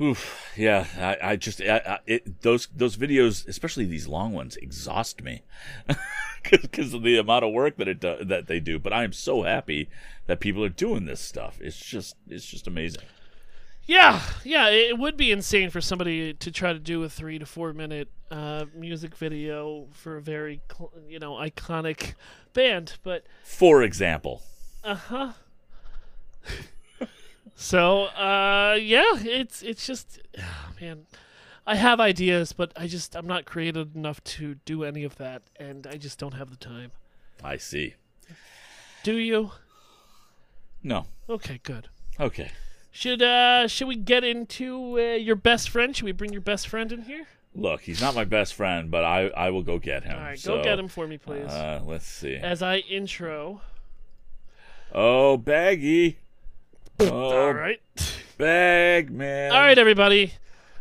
Oof, 0.00 0.52
yeah, 0.56 0.86
I, 0.98 1.30
I 1.30 1.36
just 1.36 1.60
I, 1.62 1.80
I, 1.86 1.98
it, 2.06 2.42
those 2.42 2.68
those 2.74 2.96
videos, 2.98 3.48
especially 3.48 3.86
these 3.86 4.06
long 4.06 4.32
ones, 4.34 4.56
exhaust 4.56 5.22
me 5.22 5.42
because 6.50 6.92
of 6.92 7.02
the 7.02 7.16
amount 7.16 7.44
of 7.46 7.52
work 7.52 7.78
that 7.78 7.88
it 7.88 8.00
do, 8.00 8.16
that 8.22 8.46
they 8.46 8.60
do. 8.60 8.78
But 8.78 8.92
I 8.92 9.04
am 9.04 9.14
so 9.14 9.44
happy 9.44 9.88
that 10.26 10.38
people 10.40 10.62
are 10.62 10.68
doing 10.68 11.06
this 11.06 11.20
stuff. 11.20 11.58
It's 11.62 11.78
just 11.78 12.16
it's 12.28 12.44
just 12.44 12.66
amazing. 12.66 13.04
Yeah, 13.86 14.20
yeah, 14.44 14.68
it 14.68 14.98
would 14.98 15.16
be 15.16 15.30
insane 15.30 15.70
for 15.70 15.80
somebody 15.80 16.34
to 16.34 16.50
try 16.50 16.72
to 16.72 16.78
do 16.78 17.02
a 17.04 17.08
three 17.08 17.38
to 17.38 17.46
four 17.46 17.72
minute 17.72 18.08
uh, 18.30 18.66
music 18.74 19.14
video 19.16 19.86
for 19.92 20.16
a 20.16 20.22
very 20.22 20.60
cl- 20.70 20.92
you 21.08 21.18
know 21.18 21.34
iconic 21.34 22.14
band, 22.52 22.98
but 23.02 23.24
For 23.44 23.82
example, 23.82 24.42
uh 24.84 24.94
huh. 24.96 25.32
so 27.56 28.04
uh, 28.04 28.78
yeah, 28.80 29.12
it's 29.16 29.62
it's 29.62 29.86
just 29.86 30.20
man, 30.80 31.06
I 31.66 31.74
have 31.76 31.98
ideas, 31.98 32.52
but 32.52 32.72
I 32.76 32.86
just 32.86 33.16
I'm 33.16 33.26
not 33.26 33.44
creative 33.46 33.96
enough 33.96 34.22
to 34.24 34.54
do 34.64 34.84
any 34.84 35.02
of 35.02 35.16
that, 35.16 35.42
and 35.58 35.86
I 35.86 35.96
just 35.96 36.18
don't 36.18 36.34
have 36.34 36.50
the 36.50 36.56
time. 36.56 36.92
I 37.42 37.56
see. 37.56 37.94
Do 39.02 39.16
you? 39.16 39.50
No, 40.82 41.06
Okay, 41.28 41.58
good. 41.62 41.88
okay. 42.20 42.50
Should 42.92 43.20
uh 43.22 43.66
should 43.68 43.88
we 43.88 43.96
get 43.96 44.24
into 44.24 44.98
uh, 44.98 45.14
your 45.16 45.36
best 45.36 45.68
friend? 45.68 45.94
Should 45.94 46.04
we 46.06 46.12
bring 46.12 46.32
your 46.32 46.40
best 46.40 46.68
friend 46.68 46.90
in 46.92 47.02
here? 47.02 47.26
Look, 47.54 47.82
he's 47.82 48.00
not 48.00 48.14
my 48.14 48.24
best 48.24 48.54
friend, 48.54 48.90
but 48.90 49.04
I 49.04 49.28
I 49.28 49.50
will 49.50 49.62
go 49.62 49.78
get 49.78 50.04
him. 50.04 50.16
All 50.16 50.22
right, 50.24 50.38
So, 50.38 50.56
go 50.58 50.64
get 50.64 50.78
him 50.78 50.88
for 50.88 51.06
me, 51.06 51.18
please. 51.18 51.48
Uh, 51.48 51.82
let's 51.84 52.06
see. 52.06 52.36
As 52.36 52.62
I 52.62 52.76
intro. 52.78 53.60
Oh, 54.92 55.36
Baggy. 55.36 56.18
Oh, 56.98 57.46
All 57.46 57.52
right. 57.52 57.80
Bag 58.38 59.10
man. 59.10 59.52
All 59.52 59.60
right, 59.60 59.76
everybody. 59.76 60.32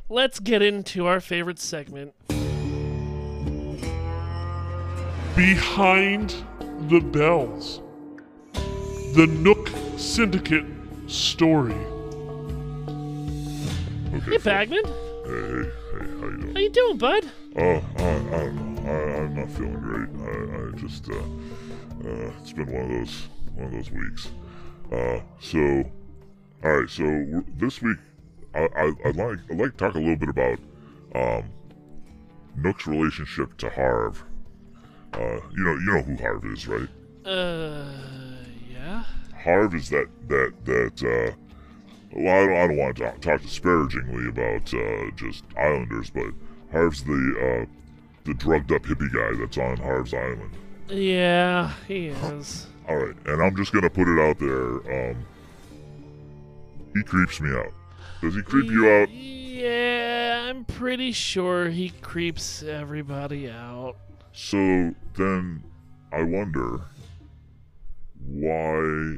Let's 0.08 0.40
get 0.40 0.62
into 0.62 1.06
our 1.08 1.20
favorite 1.20 1.60
segment. 1.60 2.14
Behind 5.36 6.34
the 6.88 7.02
Bells. 7.02 7.82
The 9.14 9.28
Nook 9.28 9.70
Syndicate 9.98 10.66
story. 11.08 11.74
Hey, 14.24 14.38
Bagman. 14.38 14.86
Hey, 14.86 14.92
hey, 15.26 15.70
how 15.92 16.00
you 16.00 16.38
doing? 16.38 16.52
How 16.54 16.60
you 16.62 16.70
doing, 16.70 16.98
bud? 16.98 17.26
Oh, 17.58 17.62
I, 17.62 18.04
I 18.04 18.40
don't 18.46 18.76
know. 18.76 18.90
I, 18.90 19.18
I'm 19.18 19.36
not 19.36 19.50
feeling 19.50 19.74
great. 19.82 20.10
I, 20.22 20.68
I 20.68 20.72
just, 20.80 21.10
uh, 21.10 21.16
uh, 21.16 22.32
it's 22.42 22.54
been 22.54 22.72
one 22.72 22.84
of 22.84 22.90
those, 22.90 23.28
one 23.56 23.66
of 23.66 23.72
those 23.74 23.92
weeks. 23.92 24.30
Uh, 24.92 25.20
so, 25.42 25.84
all 26.66 26.80
right. 26.80 26.90
So 26.90 27.44
this 27.58 27.82
week, 27.82 27.98
I, 28.56 28.68
I, 28.76 28.92
I'd 29.06 29.16
like, 29.16 29.40
I'd 29.52 29.58
like 29.58 29.72
to 29.72 29.78
talk 29.78 29.96
a 29.96 30.00
little 30.00 30.16
bit 30.16 30.30
about, 30.30 30.60
um, 31.14 31.44
Nook's 32.58 32.88
relationship 32.88 33.56
to 33.58 33.70
Harv. 33.70 34.24
Uh, 35.14 35.40
you 35.56 35.64
know, 35.64 35.74
you 35.74 35.94
know 35.94 36.02
who 36.02 36.16
Harv 36.18 36.46
is, 36.46 36.68
right? 36.68 36.90
Uh, 37.26 37.86
yeah. 38.70 39.04
Harv 39.44 39.76
is 39.76 39.90
that 39.90 40.08
that 40.28 40.54
that 40.66 41.04
uh 41.04 41.36
well 42.14 42.44
I 42.44 42.48
don't, 42.48 42.58
I 42.58 42.68
don't 42.68 42.78
want 42.78 42.98
to 42.98 43.04
talk, 43.04 43.22
talk 43.22 43.42
disparagingly 43.42 44.30
about 44.30 44.74
uh 44.74 45.12
just 45.16 45.44
islanders 45.58 46.10
but 46.10 46.28
Harv's 46.72 47.04
the 47.04 47.14
uh 47.14 47.66
the 48.24 48.34
drugged 48.34 48.72
up 48.72 48.82
hippie 48.84 49.14
guy 49.14 49.38
that's 49.40 49.58
on 49.58 49.78
Harv's 49.78 50.14
island. 50.14 50.52
Yeah, 50.90 51.74
he 51.88 52.08
is. 52.08 52.68
All 52.88 52.96
right, 52.96 53.16
and 53.26 53.42
I'm 53.42 53.56
just 53.56 53.72
gonna 53.72 53.90
put 53.90 54.08
it 54.08 54.20
out 54.20 54.40
there. 54.40 55.12
Um, 55.12 55.26
he 56.96 57.04
creeps 57.04 57.40
me 57.42 57.52
out. 57.52 57.74
Does 58.22 58.36
he 58.36 58.42
creep 58.42 58.72
you 58.72 58.90
out? 58.90 59.10
Yeah, 59.12 60.48
I'm 60.50 60.66
pretty 60.66 61.12
sure 61.12 61.70
he 61.70 61.90
creeps 61.90 62.64
everybody 62.64 63.50
out. 63.50 63.98
So 64.32 64.94
then, 65.16 65.64
I 66.12 66.24
wonder 66.24 66.82
why 68.26 69.18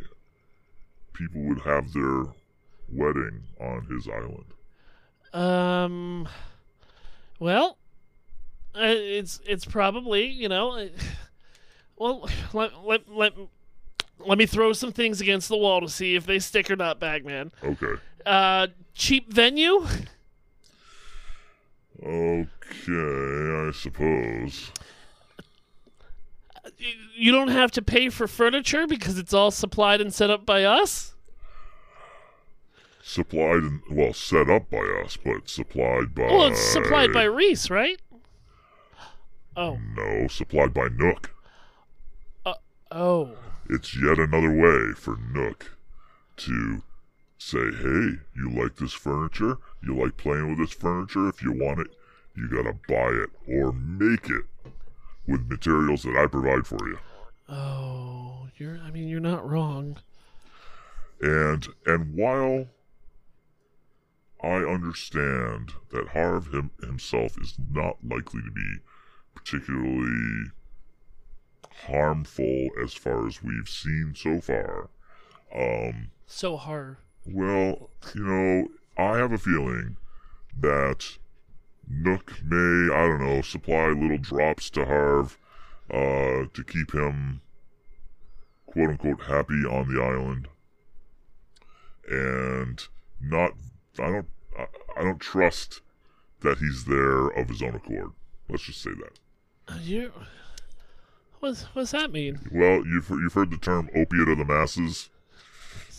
people 1.14 1.42
would 1.44 1.62
have 1.62 1.94
their 1.94 2.26
wedding 2.92 3.44
on 3.62 3.86
his 3.90 4.08
island. 4.08 4.46
Um, 5.34 6.28
well, 7.40 7.78
uh, 8.76 8.82
it's 8.84 9.40
it's 9.46 9.66
probably 9.66 10.26
you 10.26 10.50
know, 10.50 10.90
well, 11.98 12.28
let 12.54 12.84
let 12.84 13.10
let 13.10 13.34
let 14.20 14.38
me 14.38 14.46
throw 14.46 14.74
some 14.74 14.92
things 14.92 15.22
against 15.22 15.50
the 15.50 15.58
wall 15.58 15.82
to 15.82 15.90
see 15.90 16.16
if 16.16 16.26
they 16.26 16.40
stick 16.40 16.70
or 16.70 16.76
not, 16.76 17.00
Bagman. 17.00 17.52
Okay. 17.64 17.94
Uh, 18.26 18.68
cheap 18.94 19.32
venue. 19.32 19.86
Okay, 22.04 23.68
I 23.68 23.72
suppose. 23.74 24.72
You 27.16 27.32
don't 27.32 27.48
have 27.48 27.72
to 27.72 27.82
pay 27.82 28.10
for 28.10 28.28
furniture 28.28 28.86
because 28.86 29.18
it's 29.18 29.34
all 29.34 29.52
supplied 29.52 30.02
and 30.02 30.14
set 30.14 30.30
up 30.30 30.46
by 30.46 30.64
us. 30.64 31.16
Supplied 33.02 33.64
and 33.64 33.82
well, 33.90 34.14
set 34.14 34.50
up 34.50 34.70
by 34.70 34.86
us, 35.04 35.18
but 35.18 35.50
supplied 35.50 36.14
by 36.14 36.24
Well, 36.24 36.48
it's 36.48 36.62
supplied 36.62 37.14
by 37.14 37.24
Reese, 37.24 37.70
right? 37.70 38.00
Oh, 39.56 39.80
no, 39.96 40.28
supplied 40.28 40.74
by 40.74 40.90
Nook. 40.90 41.34
Uh, 42.46 42.54
oh. 42.92 43.32
It's 43.70 43.96
yet 43.96 44.20
another 44.20 44.52
way 44.52 44.94
for 44.94 45.18
Nook 45.18 45.78
to 46.38 46.84
say, 47.38 47.72
"Hey, 47.72 48.20
you 48.36 48.50
like 48.50 48.76
this 48.76 48.94
furniture? 48.94 49.58
You 49.82 49.96
like 49.96 50.18
playing 50.18 50.50
with 50.50 50.60
this 50.60 50.74
furniture? 50.74 51.28
If 51.28 51.42
you 51.42 51.52
want 51.52 51.80
it, 51.80 51.96
you 52.36 52.48
gotta 52.48 52.78
buy 52.88 53.10
it 53.10 53.30
or 53.48 53.74
make 53.74 54.30
it 54.30 54.46
with 55.28 55.50
materials 55.50 56.04
that 56.04 56.16
I 56.16 56.26
provide 56.28 56.66
for 56.66 56.88
you. 56.88 56.98
Oh, 57.50 58.48
you're. 58.58 58.80
I 58.80 58.92
mean, 58.92 59.08
you're 59.08 59.20
not 59.20 59.48
wrong. 59.48 59.98
And 61.22 61.68
and 61.86 62.16
while 62.16 62.68
I 64.42 64.58
understand 64.58 65.74
that 65.92 66.10
Harv 66.10 66.54
him, 66.54 66.72
himself 66.82 67.38
is 67.42 67.56
not 67.72 67.98
likely 68.04 68.42
to 68.42 68.52
be 68.52 68.78
particularly 69.36 70.52
harmful 71.88 72.70
as 72.84 72.94
far 72.94 73.28
as 73.28 73.42
we've 73.44 73.70
seen 73.70 74.14
so 74.16 74.42
far. 74.42 74.90
Um, 75.54 76.10
So 76.26 76.58
hard. 76.58 76.98
well, 77.26 77.90
you 78.16 78.24
know, 78.24 78.68
I 78.98 79.18
have 79.18 79.32
a 79.32 79.38
feeling 79.38 79.98
that 80.60 81.18
Nook 81.90 82.34
may, 82.44 82.94
I 82.94 83.08
don't 83.08 83.22
know, 83.26 83.42
supply 83.42 83.88
little 83.88 84.18
drops 84.18 84.70
to 84.72 84.86
Harv 84.86 85.38
uh, 85.90 86.46
to 86.54 86.64
keep 86.68 86.94
him 86.94 87.42
quote 88.66 88.90
unquote 88.90 89.22
happy 89.22 89.64
on 89.66 89.94
the 89.94 90.02
island. 90.02 90.48
And 92.10 92.86
not, 93.22 93.52
I 94.00 94.08
don't, 94.12 94.28
I, 94.58 94.66
I 94.98 95.04
don't 95.04 95.20
trust 95.20 95.82
that 96.42 96.58
he's 96.60 96.86
there 96.86 97.28
of 97.30 97.50
his 97.50 97.62
own 97.62 97.76
accord. 97.76 98.12
Let's 98.50 98.64
just 98.64 98.82
say 98.82 98.92
that. 98.92 99.20
Uh, 99.74 99.78
You. 99.82 100.12
What's 101.40 101.64
What's 101.74 101.92
that 101.92 102.12
mean? 102.12 102.40
Well, 102.52 102.84
you've 102.86 103.10
you've 103.10 103.34
heard 103.34 103.52
the 103.52 103.58
term 103.58 103.90
opiate 103.96 104.28
of 104.28 104.40
the 104.40 104.46
masses. 104.46 105.10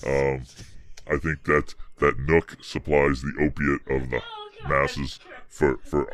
Um, 0.04 0.42
I 1.08 1.16
think 1.16 1.44
that 1.44 1.74
that 1.98 2.18
Nook 2.18 2.56
supplies 2.60 3.22
the 3.22 3.34
opiate 3.40 3.82
of 3.88 4.10
the 4.10 4.20
masses 4.68 5.20
for 5.46 5.78
for 5.78 6.12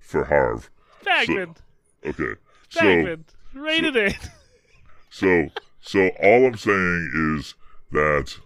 for 0.00 0.24
Harv. 0.24 0.68
Bagman. 1.04 1.54
Okay, 2.04 2.40
so 2.70 2.80
Bagman. 2.80 3.24
Rate 3.54 3.84
it 3.84 4.16
so 5.10 5.48
so 5.80 6.08
all 6.20 6.46
I'm 6.46 6.56
saying 6.56 7.36
is 7.38 7.54
that 7.92 8.36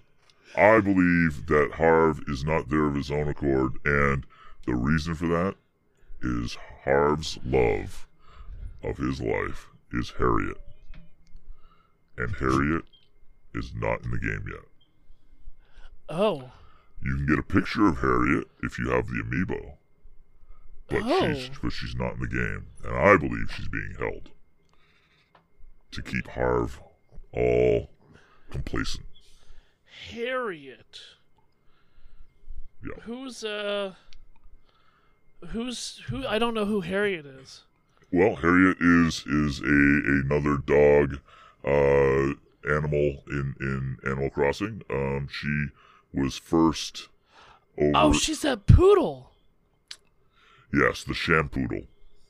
I 0.55 0.81
believe 0.81 1.47
that 1.47 1.73
Harv 1.77 2.21
is 2.29 2.45
not 2.45 2.69
there 2.69 2.85
of 2.85 2.95
his 2.95 3.11
own 3.11 3.29
accord, 3.29 3.73
and 3.87 4.27
the 4.67 4.75
reason 4.75 5.15
for 5.15 5.29
that 5.29 5.55
is 6.21 6.59
Harv's 6.85 7.39
love 7.43 8.07
of 8.83 8.99
his 8.99 9.21
life 9.23 9.69
is 9.93 10.11
Harriet, 10.19 10.57
and 12.17 12.35
Harriet 12.37 12.85
is 13.55 13.73
not 13.75 14.05
in 14.05 14.11
the 14.11 14.19
game 14.19 14.45
yet. 14.51 14.65
Oh. 16.09 16.51
You 17.03 17.17
can 17.17 17.27
get 17.27 17.39
a 17.39 17.43
picture 17.43 17.87
of 17.87 17.99
Harriet 17.99 18.49
if 18.63 18.79
you 18.79 18.91
have 18.91 19.07
the 19.07 19.23
amiibo, 19.23 19.73
but 20.89 21.03
she's 21.03 21.51
Oh. 21.51 21.59
but 21.63 21.73
she's 21.73 21.95
not 21.95 22.15
in 22.15 22.21
the 22.21 22.29
game, 22.29 22.67
and 22.85 22.97
I 22.97 23.17
believe 23.17 23.53
she's 23.55 23.69
being 23.69 23.95
held 23.99 24.31
to 25.93 26.03
keep 26.03 26.27
Harv 26.29 26.81
all 27.33 27.91
complacent. 28.51 29.07
Harriet. 30.11 31.01
Yeah. 32.83 33.03
Who's 33.03 33.45
uh? 33.45 33.95
Who's 35.49 35.99
who? 36.09 36.27
I 36.27 36.39
don't 36.39 36.55
know 36.55 36.65
who 36.65 36.81
Harriet 36.81 37.27
is. 37.27 37.63
Well, 38.11 38.37
Harriet 38.37 38.79
is 38.81 39.25
is 39.27 39.61
a 39.61 39.65
another 39.65 40.57
dog 40.59 41.19
uh, 41.65 42.35
animal 42.73 43.23
in 43.31 43.55
in 43.61 43.97
Animal 44.05 44.31
Crossing. 44.31 44.83
Um, 44.91 45.29
she 45.31 45.67
was 46.13 46.39
first 46.39 47.09
over. 47.79 47.93
Oh, 47.95 48.13
she's 48.13 48.45
a 48.45 48.57
poodle. 48.57 49.31
yes, 50.73 51.05
the 51.05 51.13
Shampoodle. 51.15 51.87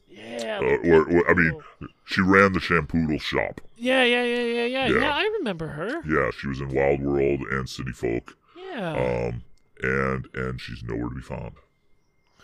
Yeah. 0.09 0.59
Uh, 0.61 0.89
or, 0.91 1.03
or 1.09 1.31
I 1.31 1.35
mean, 1.35 1.61
she 2.05 2.23
ran 2.23 2.53
the 2.53 2.59
Shampoodle 2.59 3.21
shop. 3.21 3.61
Yeah, 3.77 4.03
yeah, 4.03 4.25
yeah, 4.25 4.43
yeah, 4.43 4.65
yeah, 4.65 4.87
Yeah. 4.89 5.01
yeah. 5.01 5.15
I 5.17 5.23
remember 5.39 5.69
her. 5.69 6.03
Yeah, 6.05 6.31
she 6.37 6.49
was 6.49 6.61
in 6.61 6.71
Wild 6.75 7.03
World 7.03 7.41
and 7.53 7.69
City 7.69 7.93
Folk. 7.93 8.37
Yeah. 8.57 8.95
Um, 9.31 9.43
and 9.81 10.27
and 10.35 10.61
she's 10.61 10.83
nowhere 10.83 11.09
to 11.09 11.15
be 11.15 11.21
found. 11.23 11.53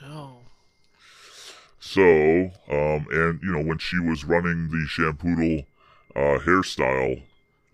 oh. 0.04 0.36
So, 1.86 2.50
um, 2.70 3.06
and 3.10 3.40
you 3.42 3.52
know, 3.52 3.62
when 3.62 3.76
she 3.76 3.98
was 3.98 4.24
running 4.24 4.70
the 4.70 4.86
Shampoodle 4.88 5.66
uh, 6.16 6.38
hairstyle 6.42 7.22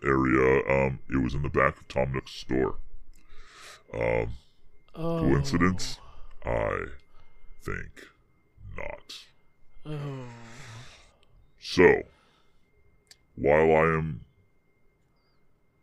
area, 0.03 0.61
um, 0.69 0.99
it 1.09 1.23
was 1.23 1.33
in 1.33 1.43
the 1.43 1.49
back 1.49 1.79
of 1.79 1.87
Tom 1.87 2.11
Nook's 2.13 2.31
store. 2.31 2.75
Um, 3.93 4.33
Oh. 4.93 5.19
coincidence? 5.21 5.97
I 6.45 6.87
think 7.61 8.05
not. 8.75 9.23
Oh. 9.85 10.25
So, 11.61 12.03
while 13.35 13.71
I 13.73 13.97
am 13.97 14.25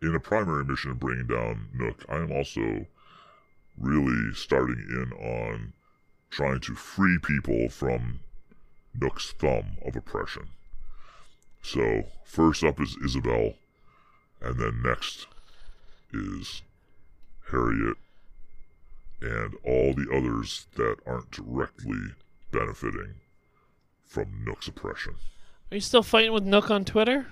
in 0.02 0.14
a 0.14 0.20
primary 0.20 0.66
mission 0.66 0.90
of 0.90 1.00
bringing 1.00 1.28
down 1.28 1.70
Nook, 1.72 2.04
I 2.10 2.16
am 2.16 2.30
also 2.30 2.86
really 3.78 4.34
starting 4.34 4.84
in 4.90 5.12
on 5.14 5.72
trying 6.30 6.60
to 6.60 6.74
free 6.74 7.18
people 7.22 7.68
from 7.68 8.20
Nook's 8.94 9.32
thumb 9.32 9.78
of 9.84 9.96
oppression. 9.96 10.48
So, 11.62 12.04
first 12.24 12.64
up 12.64 12.80
is 12.80 12.96
Isabelle, 13.04 13.54
and 14.40 14.58
then 14.58 14.82
next 14.84 15.26
is 16.12 16.62
Harriet, 17.50 17.96
and 19.20 19.54
all 19.64 19.92
the 19.94 20.08
others 20.14 20.66
that 20.76 20.96
aren't 21.06 21.30
directly 21.30 22.14
benefiting 22.52 23.14
from 24.06 24.44
Nook's 24.44 24.68
oppression. 24.68 25.14
Are 25.70 25.74
you 25.74 25.80
still 25.80 26.02
fighting 26.02 26.32
with 26.32 26.44
Nook 26.44 26.70
on 26.70 26.84
Twitter? 26.84 27.26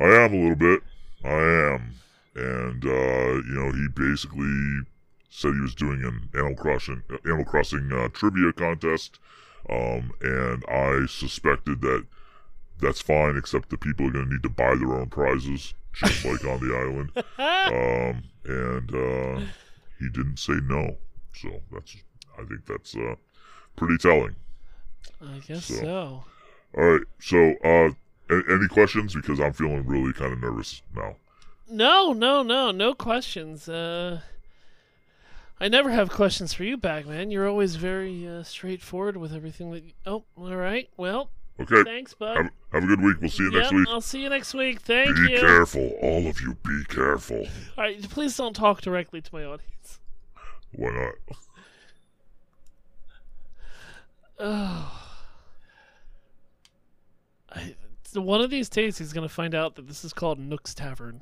I 0.00 0.04
am 0.04 0.32
a 0.32 0.36
little 0.36 0.54
bit. 0.54 0.82
I 1.24 1.74
am. 1.74 1.94
And, 2.36 2.84
uh, 2.84 2.88
you 2.88 3.54
know, 3.54 3.72
he 3.72 3.88
basically 3.94 4.82
said 5.30 5.54
he 5.54 5.60
was 5.60 5.74
doing 5.74 6.02
an 6.04 6.28
Animal 6.34 6.56
Crossing, 6.56 7.02
Animal 7.24 7.44
Crossing 7.44 7.90
uh, 7.92 8.08
trivia 8.12 8.52
contest. 8.52 9.18
Um, 9.68 10.12
and 10.20 10.64
I 10.68 11.06
suspected 11.08 11.80
that 11.82 12.04
that's 12.80 13.00
fine, 13.00 13.36
except 13.36 13.70
the 13.70 13.76
people 13.78 14.06
are 14.08 14.10
going 14.10 14.26
to 14.26 14.32
need 14.32 14.42
to 14.42 14.48
buy 14.48 14.74
their 14.74 14.92
own 14.92 15.06
prizes, 15.08 15.74
just 15.94 16.24
like 16.26 16.44
on 16.44 16.60
the 16.60 16.74
island. 16.74 17.10
Um, 17.38 18.22
and 18.44 18.94
uh, 18.94 19.46
he 19.98 20.08
didn't 20.10 20.38
say 20.38 20.54
no. 20.64 20.96
So 21.34 21.48
that's, 21.72 21.96
I 22.38 22.44
think 22.44 22.66
that's 22.66 22.96
uh, 22.96 23.14
pretty 23.76 23.98
telling. 23.98 24.34
I 25.22 25.38
guess 25.46 25.66
So. 25.66 25.74
so. 25.76 26.24
All 26.76 26.84
right. 26.84 27.02
So, 27.20 27.54
uh, 27.64 27.90
a- 28.34 28.52
any 28.54 28.68
questions? 28.68 29.14
Because 29.14 29.40
I'm 29.40 29.52
feeling 29.52 29.86
really 29.86 30.12
kind 30.12 30.32
of 30.32 30.40
nervous 30.40 30.82
now. 30.94 31.16
No, 31.68 32.12
no, 32.12 32.42
no, 32.42 32.70
no 32.72 32.94
questions. 32.94 33.68
Uh, 33.68 34.20
I 35.60 35.68
never 35.68 35.90
have 35.90 36.10
questions 36.10 36.54
for 36.54 36.64
you, 36.64 36.76
Bagman. 36.76 37.30
You're 37.30 37.48
always 37.48 37.76
very 37.76 38.26
uh, 38.26 38.42
straightforward 38.42 39.16
with 39.18 39.34
everything 39.34 39.70
that. 39.72 39.84
You... 39.84 39.92
Oh, 40.06 40.24
all 40.36 40.56
right. 40.56 40.88
Well, 40.96 41.30
Okay. 41.60 41.82
thanks, 41.84 42.14
bud. 42.14 42.36
Have, 42.36 42.50
have 42.72 42.84
a 42.84 42.86
good 42.86 43.02
week. 43.02 43.16
We'll 43.20 43.28
see 43.30 43.42
you 43.42 43.50
next 43.50 43.72
week. 43.72 43.86
I'll 43.88 44.00
see 44.00 44.22
you 44.22 44.30
next 44.30 44.54
week. 44.54 44.80
Thank 44.80 45.14
Be 45.16 45.32
you. 45.32 45.40
careful. 45.40 45.92
All 46.00 46.26
of 46.26 46.40
you, 46.40 46.56
be 46.64 46.84
careful. 46.88 47.46
All 47.76 47.84
right, 47.84 48.02
please 48.08 48.34
don't 48.36 48.56
talk 48.56 48.80
directly 48.80 49.20
to 49.20 49.30
my 49.34 49.44
audience. 49.44 49.98
Why 50.72 50.90
not? 50.90 51.14
Oh. 54.38 55.06
I, 57.52 57.74
one 58.14 58.40
of 58.40 58.48
these 58.48 58.68
days 58.68 58.96
he's 58.98 59.12
gonna 59.12 59.28
find 59.28 59.54
out 59.54 59.74
that 59.74 59.86
this 59.86 60.04
is 60.04 60.12
called 60.12 60.38
Nook's 60.38 60.72
Tavern. 60.72 61.20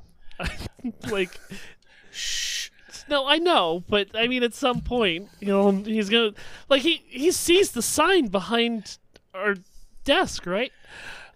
like, 1.11 1.37
shh. 2.11 2.45
No, 3.09 3.27
I 3.27 3.37
know, 3.37 3.83
but 3.89 4.09
I 4.13 4.27
mean, 4.27 4.43
at 4.43 4.53
some 4.53 4.81
point, 4.81 5.29
you 5.39 5.47
know, 5.47 5.71
he's 5.71 6.09
gonna 6.09 6.33
like 6.69 6.83
he 6.83 7.03
he 7.07 7.31
sees 7.31 7.71
the 7.71 7.81
sign 7.81 8.27
behind 8.27 8.97
our 9.33 9.55
desk, 10.03 10.45
right? 10.45 10.71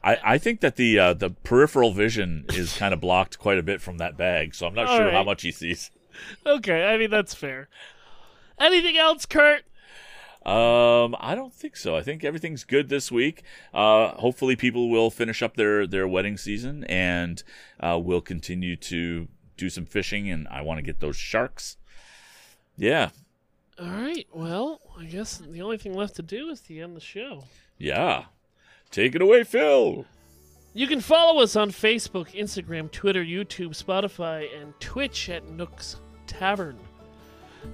I, 0.04 0.18
I 0.24 0.38
think 0.38 0.60
that 0.62 0.76
the 0.76 1.00
uh, 1.00 1.14
the 1.14 1.32
peripheral 1.32 1.92
vision 1.94 2.46
is 2.50 2.78
kind 2.78 2.94
of 2.94 3.02
blocked 3.02 3.40
quite 3.40 3.58
a 3.58 3.64
bit 3.64 3.82
from 3.82 3.98
that 3.98 4.18
bag, 4.18 4.54
so 4.54 4.68
I'm 4.68 4.76
not 4.76 4.88
All 4.88 4.98
sure 4.98 5.12
how 5.12 5.24
much 5.24 5.42
he 5.42 5.52
sees. 5.52 5.90
Okay, 6.46 6.86
I 6.86 6.98
mean 6.98 7.10
that's 7.10 7.34
fair. 7.34 7.70
Anything 8.60 8.98
else, 8.98 9.26
Kurt? 9.26 9.64
Um, 10.46 11.16
I 11.20 11.36
don't 11.36 11.54
think 11.54 11.78
so. 11.78 11.96
I 11.96 12.04
think 12.04 12.24
everything's 12.24 12.66
good 12.66 12.90
this 12.90 13.12
week. 13.12 13.44
Uh, 13.74 14.10
hopefully 14.10 14.56
people 14.58 14.90
will 14.90 15.10
finish 15.10 15.42
up 15.42 15.56
their 15.56 15.88
their 15.88 16.08
wedding 16.08 16.38
season 16.38 16.84
and 16.84 17.42
uh, 17.80 18.00
we'll 18.02 18.22
continue 18.22 18.76
to 18.76 19.28
do 19.58 19.70
some 19.70 19.86
fishing. 19.86 20.30
And 20.30 20.48
I 20.50 20.62
want 20.62 20.78
to 20.80 20.82
get 20.84 21.00
those 21.00 21.16
sharks. 21.16 21.78
Yeah, 22.78 23.10
All 23.80 23.86
right. 23.88 24.26
Well, 24.34 24.82
I 25.00 25.06
guess 25.06 25.38
the 25.38 25.62
only 25.62 25.78
thing 25.78 25.94
left 25.94 26.16
to 26.16 26.22
do 26.24 26.50
is 26.50 26.60
to 26.62 26.80
end 26.80 26.96
the 26.96 27.02
show. 27.02 27.44
yeah. 27.78 28.26
Take 28.90 29.16
it 29.16 29.22
away, 29.24 29.44
Phil. 29.44 30.06
You 30.76 30.86
can 30.88 31.02
follow 31.02 31.42
us 31.42 31.56
on 31.56 31.72
Facebook, 31.72 32.30
Instagram, 32.36 32.92
Twitter, 32.92 33.24
YouTube, 33.24 33.70
Spotify, 33.70 34.48
and 34.60 34.80
Twitch 34.80 35.30
at 35.30 35.50
Nook's 35.50 35.98
Tavern. 36.28 36.78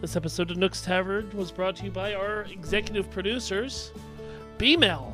This 0.02 0.16
episode 0.16 0.52
of 0.52 0.58
Nook's 0.58 0.82
Tavern 0.82 1.30
was 1.36 1.52
brought 1.52 1.76
to 1.78 1.86
you 1.86 1.92
by 1.92 2.14
our 2.14 2.44
executive 2.44 3.10
producers, 3.12 3.92
BML. 4.58 5.14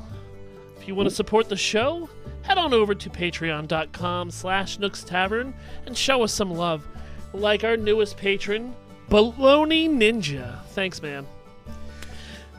If 0.78 0.88
you 0.88 0.94
want 0.94 1.10
to 1.10 1.16
support 1.16 1.50
the 1.50 1.56
show, 1.56 2.08
head 2.46 2.58
on 2.58 2.74
over 2.74 2.94
to 2.96 3.10
patreon.com 3.10 4.32
slash 4.32 4.80
Nook's 4.80 5.04
Tavern 5.04 5.54
and 5.86 5.98
show 5.98 6.24
us 6.24 6.34
some 6.34 6.52
love. 6.52 6.88
Like 7.34 7.64
our 7.64 7.76
newest 7.76 8.18
patron, 8.18 8.74
Baloney 9.10 9.90
Ninja. 9.90 10.64
Thanks, 10.68 11.02
man. 11.02 11.26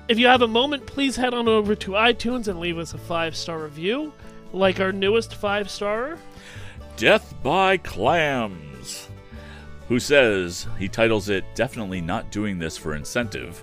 If 0.08 0.18
you 0.18 0.26
have 0.26 0.42
a 0.42 0.48
moment, 0.48 0.86
please 0.86 1.16
head 1.16 1.34
on 1.34 1.48
over 1.48 1.74
to 1.74 1.92
iTunes 1.92 2.46
and 2.48 2.60
leave 2.60 2.78
us 2.78 2.94
a 2.94 2.98
five 2.98 3.36
star 3.36 3.58
review. 3.60 4.12
Like 4.52 4.80
our 4.80 4.92
newest 4.92 5.34
five 5.34 5.68
star, 5.70 6.18
Death 6.96 7.34
by 7.42 7.76
Clams, 7.76 9.08
who 9.88 9.98
says, 9.98 10.66
he 10.78 10.88
titles 10.88 11.28
it 11.28 11.44
Definitely 11.54 12.00
Not 12.00 12.30
Doing 12.30 12.58
This 12.58 12.78
for 12.78 12.94
Incentive. 12.94 13.62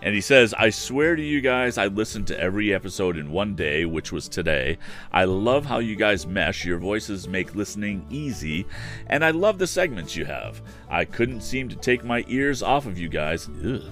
And 0.00 0.14
he 0.14 0.20
says, 0.20 0.54
I 0.54 0.70
swear 0.70 1.16
to 1.16 1.22
you 1.22 1.40
guys, 1.40 1.76
I 1.76 1.86
listened 1.86 2.28
to 2.28 2.40
every 2.40 2.72
episode 2.72 3.16
in 3.16 3.32
one 3.32 3.56
day, 3.56 3.84
which 3.84 4.12
was 4.12 4.28
today. 4.28 4.78
I 5.12 5.24
love 5.24 5.66
how 5.66 5.78
you 5.80 5.96
guys 5.96 6.26
mesh. 6.26 6.64
Your 6.64 6.78
voices 6.78 7.26
make 7.26 7.56
listening 7.56 8.06
easy. 8.08 8.66
And 9.08 9.24
I 9.24 9.32
love 9.32 9.58
the 9.58 9.66
segments 9.66 10.14
you 10.14 10.24
have. 10.24 10.62
I 10.88 11.04
couldn't 11.04 11.40
seem 11.40 11.68
to 11.70 11.76
take 11.76 12.04
my 12.04 12.24
ears 12.28 12.62
off 12.62 12.86
of 12.86 12.98
you 12.98 13.08
guys. 13.08 13.48
Ugh. 13.64 13.82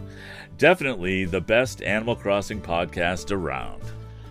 Definitely 0.59 1.25
the 1.25 1.41
best 1.41 1.83
Animal 1.83 2.17
Crossing 2.17 2.61
podcast 2.61 3.31
around. 3.33 3.83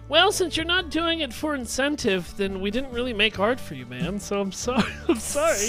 Well, 0.08 0.32
since 0.32 0.56
you're 0.56 0.66
not 0.66 0.90
doing 0.90 1.20
it 1.20 1.34
for 1.34 1.56
incentive, 1.56 2.32
then 2.38 2.62
we 2.62 2.72
didn't 2.72 2.92
really 2.92 3.14
make 3.14 3.40
art 3.40 3.60
for 3.60 3.76
you, 3.76 3.86
man. 3.86 4.20
So 4.20 4.40
I'm 4.40 4.52
sorry. 4.52 4.92
I'm 5.10 5.20
sorry. 5.20 5.68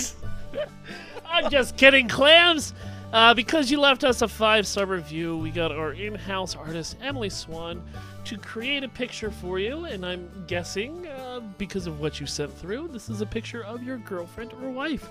I'm 1.27 1.51
just 1.51 1.77
kidding, 1.77 2.09
clams. 2.09 2.75
Uh, 3.13 3.33
because 3.33 3.71
you 3.71 3.81
left 3.81 4.05
us 4.05 4.21
a 4.21 4.29
five-star 4.29 4.85
review, 4.85 5.37
we 5.39 5.51
got 5.51 5.71
our 5.71 5.93
in-house 5.93 6.57
artist 6.57 6.97
Emily 7.01 7.31
Swan 7.31 7.83
to 8.25 8.37
create 8.37 8.83
a 8.83 8.89
picture 8.89 9.31
for 9.31 9.59
you, 9.59 9.85
and 9.85 10.05
I'm 10.05 10.29
guessing 10.49 11.07
uh, 11.07 11.41
because 11.57 11.87
of 11.87 12.01
what 12.01 12.21
you 12.21 12.27
sent 12.27 12.53
through, 12.53 12.89
this 12.89 13.09
is 13.09 13.21
a 13.21 13.27
picture 13.27 13.63
of 13.63 13.83
your 13.83 13.99
girlfriend 13.99 14.53
or 14.61 14.71
wife. 14.71 15.09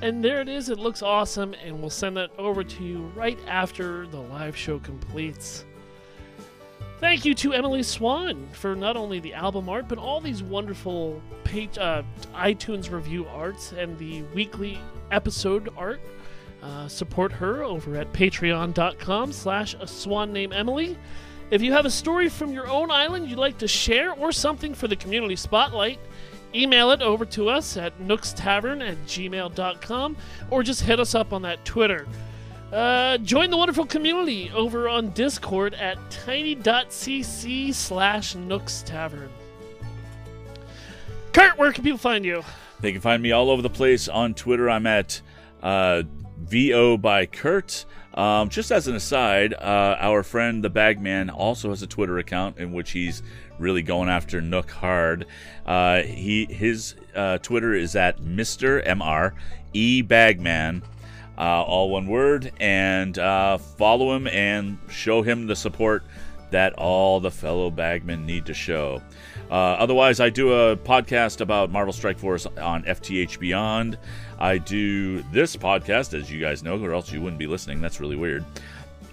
And 0.00 0.24
there 0.24 0.40
it 0.40 0.48
is. 0.48 0.68
It 0.70 0.78
looks 0.78 1.02
awesome, 1.02 1.54
and 1.62 1.80
we'll 1.80 1.90
send 1.90 2.16
that 2.16 2.30
over 2.38 2.62
to 2.64 2.84
you 2.84 3.12
right 3.16 3.38
after 3.48 4.06
the 4.06 4.20
live 4.20 4.56
show 4.56 4.78
completes. 4.78 5.64
Thank 7.00 7.24
you 7.24 7.34
to 7.34 7.52
Emily 7.52 7.82
Swan 7.82 8.48
for 8.52 8.74
not 8.76 8.96
only 8.96 9.18
the 9.18 9.34
album 9.34 9.68
art, 9.68 9.88
but 9.88 9.98
all 9.98 10.20
these 10.20 10.42
wonderful 10.42 11.20
page, 11.42 11.76
uh, 11.76 12.02
iTunes 12.34 12.90
review 12.90 13.26
arts 13.26 13.72
and 13.72 13.98
the 13.98 14.22
weekly 14.34 14.78
episode 15.10 15.68
art. 15.76 16.00
Uh, 16.64 16.88
support 16.88 17.30
her 17.30 17.62
over 17.62 17.94
at 17.94 18.10
patreon.com 18.14 19.32
slash 19.32 19.74
a 19.80 19.86
swan 19.86 20.32
named 20.32 20.54
Emily. 20.54 20.96
If 21.50 21.60
you 21.60 21.72
have 21.74 21.84
a 21.84 21.90
story 21.90 22.30
from 22.30 22.52
your 22.52 22.66
own 22.68 22.90
island 22.90 23.28
you'd 23.28 23.38
like 23.38 23.58
to 23.58 23.68
share 23.68 24.12
or 24.14 24.32
something 24.32 24.72
for 24.72 24.88
the 24.88 24.96
community 24.96 25.36
spotlight, 25.36 25.98
email 26.54 26.90
it 26.90 27.02
over 27.02 27.26
to 27.26 27.50
us 27.50 27.76
at 27.76 27.98
nookstavern 28.00 28.88
at 28.88 28.96
gmail.com 29.04 30.16
or 30.50 30.62
just 30.62 30.80
hit 30.80 30.98
us 30.98 31.14
up 31.14 31.34
on 31.34 31.42
that 31.42 31.62
Twitter. 31.66 32.06
Uh, 32.72 33.18
join 33.18 33.50
the 33.50 33.58
wonderful 33.58 33.84
community 33.84 34.50
over 34.54 34.88
on 34.88 35.10
Discord 35.10 35.74
at 35.74 35.98
tiny.cc 36.10 37.74
slash 37.74 38.34
Nooks 38.36 38.82
Tavern. 38.84 39.30
Kurt, 41.34 41.58
where 41.58 41.72
can 41.72 41.84
people 41.84 41.98
find 41.98 42.24
you? 42.24 42.42
They 42.80 42.92
can 42.92 43.02
find 43.02 43.22
me 43.22 43.32
all 43.32 43.50
over 43.50 43.60
the 43.60 43.68
place 43.68 44.08
on 44.08 44.32
Twitter. 44.32 44.70
I'm 44.70 44.86
at 44.86 45.20
uh, 45.62 46.04
VO 46.44 46.96
by 46.96 47.26
Kurt. 47.26 47.84
Um, 48.14 48.48
just 48.48 48.70
as 48.70 48.86
an 48.86 48.94
aside, 48.94 49.54
uh, 49.54 49.96
our 49.98 50.22
friend 50.22 50.62
the 50.62 50.70
Bagman 50.70 51.30
also 51.30 51.70
has 51.70 51.82
a 51.82 51.86
Twitter 51.86 52.18
account 52.18 52.58
in 52.58 52.72
which 52.72 52.92
he's 52.92 53.22
really 53.58 53.82
going 53.82 54.08
after 54.08 54.40
Nook 54.40 54.70
hard. 54.70 55.26
Uh, 55.66 56.02
he 56.02 56.46
his 56.46 56.94
uh, 57.14 57.38
Twitter 57.38 57.74
is 57.74 57.96
at 57.96 58.20
Mr. 58.20 58.84
Mr. 58.86 59.32
E 59.72 60.02
Bagman, 60.02 60.82
uh, 61.36 61.62
all 61.62 61.90
one 61.90 62.06
word, 62.06 62.52
and 62.60 63.18
uh, 63.18 63.58
follow 63.58 64.14
him 64.14 64.28
and 64.28 64.78
show 64.88 65.22
him 65.22 65.46
the 65.46 65.56
support 65.56 66.04
that 66.50 66.72
all 66.74 67.18
the 67.18 67.30
fellow 67.30 67.70
Bagmen 67.70 68.24
need 68.24 68.46
to 68.46 68.54
show. 68.54 69.02
Uh, 69.50 69.54
otherwise, 69.54 70.20
I 70.20 70.30
do 70.30 70.52
a 70.52 70.76
podcast 70.76 71.40
about 71.40 71.70
Marvel 71.70 71.92
Strike 71.92 72.18
Force 72.18 72.46
on 72.46 72.84
FTH 72.84 73.40
Beyond. 73.40 73.98
I 74.38 74.58
do 74.58 75.22
this 75.24 75.56
podcast, 75.56 76.18
as 76.18 76.30
you 76.30 76.40
guys 76.40 76.62
know, 76.62 76.82
or 76.82 76.92
else 76.92 77.12
you 77.12 77.20
wouldn't 77.20 77.38
be 77.38 77.46
listening. 77.46 77.80
That's 77.80 78.00
really 78.00 78.16
weird. 78.16 78.44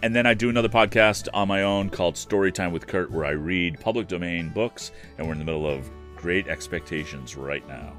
And 0.03 0.15
then 0.15 0.26
I 0.26 0.34
do 0.34 0.49
another 0.49 0.69
podcast 0.69 1.28
on 1.34 1.47
my 1.47 1.63
own 1.63 1.89
called 1.89 2.15
Storytime 2.15 2.72
with 2.72 2.88
Kurt, 2.88 3.11
where 3.11 3.26
I 3.26 3.32
read 3.32 3.80
public 3.80 4.07
domain 4.07 4.49
books, 4.49 4.91
and 5.17 5.28
we're 5.28 5.34
in 5.34 5.39
the 5.39 5.45
middle 5.45 5.67
of 5.67 5.89
Great 6.15 6.47
Expectations 6.47 7.36
right 7.38 7.67
now. 7.67 7.93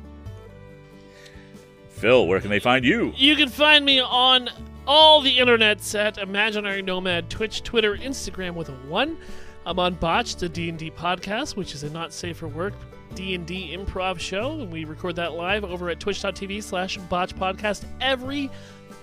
Phil, 1.91 2.27
where 2.27 2.41
can 2.41 2.51
they 2.51 2.59
find 2.59 2.85
you? 2.85 3.13
You 3.17 3.37
can 3.37 3.49
find 3.49 3.85
me 3.85 4.01
on 4.01 4.51
all 4.87 5.21
the 5.21 5.39
internets 5.39 5.97
at 5.97 6.19
Imaginary 6.19 6.83
Nomad, 6.83 7.31
Twitch, 7.31 7.63
Twitter, 7.63 7.97
Instagram 7.97 8.55
with 8.55 8.69
a 8.69 8.73
one. 8.89 9.17
I'm 9.65 9.79
on 9.79 9.95
Botch, 9.95 10.35
the 10.35 10.49
D&D 10.49 10.91
podcast, 10.91 11.55
which 11.55 11.73
is 11.73 11.85
a 11.85 11.91
not 11.91 12.13
safe 12.13 12.39
for 12.39 12.49
work 12.49 12.75
D&D 13.15 13.77
improv 13.77 14.19
show, 14.19 14.61
and 14.61 14.73
we 14.73 14.85
record 14.85 15.17
that 15.17 15.33
live 15.33 15.65
over 15.65 15.91
at 15.91 16.01
twitch.tv 16.01 16.63
slash 16.63 16.97
botch 16.97 17.35
podcast 17.37 17.85
every 18.01 18.51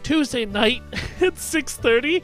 Tuesday 0.04 0.46
night 0.46 0.82
at 0.94 1.36
6.30. 1.36 2.24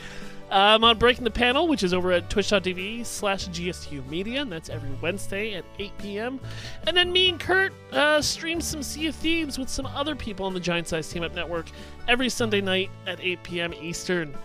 I'm 0.52 0.84
on 0.84 0.98
Breaking 0.98 1.24
the 1.24 1.32
Panel, 1.32 1.68
which 1.68 1.84
is 1.84 1.94
over 1.94 2.12
at 2.12 2.30
twitch.tv 2.30 3.06
slash 3.06 3.50
GSU 3.50 4.08
Media, 4.08 4.42
and 4.42 4.52
that's 4.52 4.70
every 4.70 4.92
Wednesday 5.02 5.56
at 5.56 5.66
8 5.80 5.98
p.m. 5.98 6.40
And 6.86 6.96
then 6.96 7.12
me 7.12 7.30
and 7.30 7.40
Kurt 7.40 7.74
uh, 7.92 8.22
stream 8.22 8.62
some 8.62 8.84
Sea 8.84 9.08
of 9.08 9.16
Thieves 9.16 9.58
with 9.58 9.70
some 9.70 9.86
other 9.88 10.16
people 10.16 10.46
on 10.46 10.54
the 10.54 10.60
Giant 10.60 10.88
Size 10.88 11.10
Team 11.10 11.24
Up 11.24 11.34
Network 11.34 11.66
every 12.08 12.30
Sunday 12.30 12.62
night 12.62 12.92
at 13.08 13.20
8 13.20 13.44
p.m. 13.44 13.74
Eastern. 13.74 14.36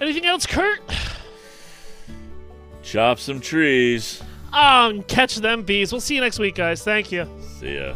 Anything 0.00 0.26
else, 0.26 0.46
Kurt? 0.46 0.80
Chop 2.82 3.18
some 3.18 3.40
trees. 3.40 4.22
Um, 4.56 5.02
catch 5.02 5.36
them 5.36 5.64
bees. 5.64 5.92
We'll 5.92 6.00
see 6.00 6.14
you 6.14 6.22
next 6.22 6.38
week, 6.38 6.54
guys. 6.54 6.82
Thank 6.82 7.12
you. 7.12 7.28
See 7.60 7.76
ya. 7.76 7.94